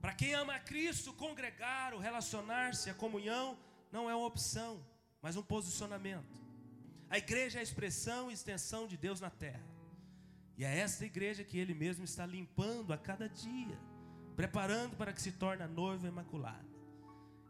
Para 0.00 0.14
quem 0.14 0.34
ama 0.34 0.54
a 0.54 0.60
Cristo, 0.60 1.12
congregar, 1.12 1.96
relacionar-se, 1.98 2.88
a 2.88 2.94
comunhão, 2.94 3.58
não 3.90 4.08
é 4.08 4.14
uma 4.14 4.26
opção, 4.26 4.84
mas 5.20 5.36
um 5.36 5.42
posicionamento. 5.42 6.40
A 7.10 7.18
igreja 7.18 7.58
é 7.58 7.60
a 7.60 7.64
expressão 7.64 8.30
e 8.30 8.34
extensão 8.34 8.86
de 8.86 8.96
Deus 8.96 9.20
na 9.20 9.30
terra. 9.30 9.77
E 10.58 10.64
é 10.64 10.78
esta 10.78 11.06
igreja 11.06 11.44
que 11.44 11.56
Ele 11.56 11.72
mesmo 11.72 12.04
está 12.04 12.26
limpando 12.26 12.92
a 12.92 12.98
cada 12.98 13.28
dia, 13.28 13.78
preparando 14.36 14.96
para 14.96 15.12
que 15.12 15.22
se 15.22 15.32
torne 15.32 15.62
a 15.62 15.68
noiva 15.68 16.06
imaculada. 16.06 16.68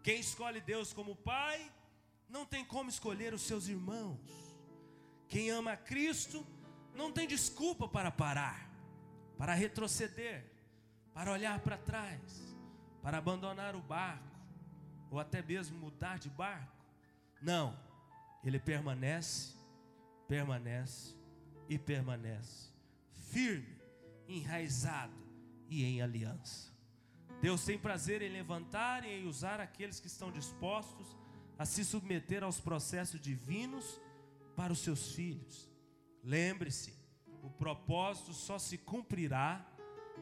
Quem 0.04 0.20
escolhe 0.20 0.60
Deus 0.60 0.92
como 0.92 1.16
Pai, 1.16 1.72
não 2.28 2.46
tem 2.46 2.64
como 2.64 2.88
escolher 2.88 3.34
os 3.34 3.42
seus 3.42 3.66
irmãos. 3.66 4.20
Quem 5.26 5.50
ama 5.50 5.72
a 5.72 5.76
Cristo, 5.76 6.46
não 6.94 7.10
tem 7.10 7.26
desculpa 7.26 7.88
para 7.88 8.10
parar, 8.10 8.70
para 9.36 9.54
retroceder 9.54 10.58
para 11.18 11.32
olhar 11.32 11.58
para 11.58 11.76
trás, 11.76 12.56
para 13.02 13.18
abandonar 13.18 13.74
o 13.74 13.82
barco, 13.82 14.22
ou 15.10 15.18
até 15.18 15.42
mesmo 15.42 15.76
mudar 15.76 16.16
de 16.16 16.30
barco. 16.30 16.76
Não, 17.42 17.76
ele 18.44 18.60
permanece, 18.60 19.56
permanece 20.28 21.16
e 21.68 21.76
permanece, 21.76 22.70
firme, 23.30 23.80
enraizado 24.26 25.16
e 25.68 25.84
em 25.84 26.02
aliança. 26.02 26.72
Deus 27.40 27.64
tem 27.64 27.78
prazer 27.78 28.20
em 28.22 28.30
levantar 28.30 29.04
e 29.04 29.08
em 29.08 29.26
usar 29.26 29.60
aqueles 29.60 30.00
que 30.00 30.08
estão 30.08 30.30
dispostos 30.30 31.16
a 31.58 31.64
se 31.64 31.84
submeter 31.84 32.42
aos 32.42 32.60
processos 32.60 33.20
divinos 33.20 34.00
para 34.56 34.72
os 34.72 34.80
seus 34.80 35.12
filhos. 35.12 35.68
Lembre-se, 36.22 36.94
o 37.42 37.50
propósito 37.50 38.32
só 38.32 38.58
se 38.58 38.76
cumprirá 38.78 39.64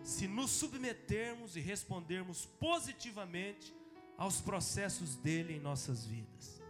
se 0.02 0.28
nos 0.28 0.50
submetermos 0.50 1.57
e 1.57 1.61
respondermos 1.61 2.44
positivamente 2.44 3.74
aos 4.18 4.40
processos 4.40 5.16
dele 5.16 5.54
em 5.54 5.61
nossas 5.61 6.07
vidas. 6.07 6.62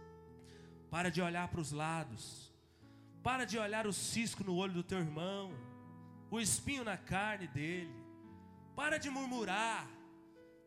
Para 0.89 1.09
de 1.09 1.21
olhar 1.21 1.49
para 1.49 1.59
os 1.59 1.71
lados, 1.71 2.53
para 3.21 3.43
de 3.45 3.57
olhar 3.57 3.85
o 3.85 3.93
cisco 3.93 4.43
no 4.43 4.55
olho 4.55 4.73
do 4.73 4.83
teu 4.83 4.99
irmão, 4.99 5.51
o 6.29 6.39
espinho 6.39 6.83
na 6.83 6.97
carne 6.97 7.47
dele, 7.47 7.95
para 8.75 8.97
de 8.97 9.09
murmurar, 9.09 9.87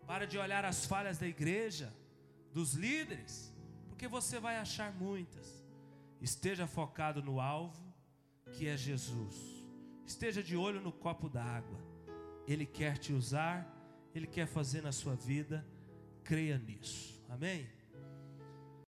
para 0.07 0.27
de 0.27 0.39
olhar 0.39 0.65
as 0.65 0.87
falhas 0.87 1.19
da 1.19 1.27
igreja, 1.27 1.93
dos 2.53 2.75
líderes, 2.75 3.53
porque 3.89 4.09
você 4.09 4.41
vai 4.41 4.57
achar 4.57 4.93
muitas. 4.93 5.65
Esteja 6.21 6.67
focado 6.67 7.23
no 7.23 7.41
alvo, 7.41 7.83
que 8.53 8.67
é 8.67 8.77
Jesus. 8.77 9.65
Esteja 10.07 10.43
de 10.43 10.57
olho 10.57 10.81
no 10.81 10.93
copo 10.93 11.29
d'água 11.29 11.91
ele 12.53 12.67
quer 12.67 12.99
te 12.99 13.13
usar, 13.13 13.67
Ele 14.15 14.27
quer 14.27 14.47
fazer 14.47 14.83
na 14.83 14.91
sua 14.91 15.15
vida, 15.15 15.65
creia 16.25 16.59
nisso. 16.59 17.23
Amém? 17.29 17.69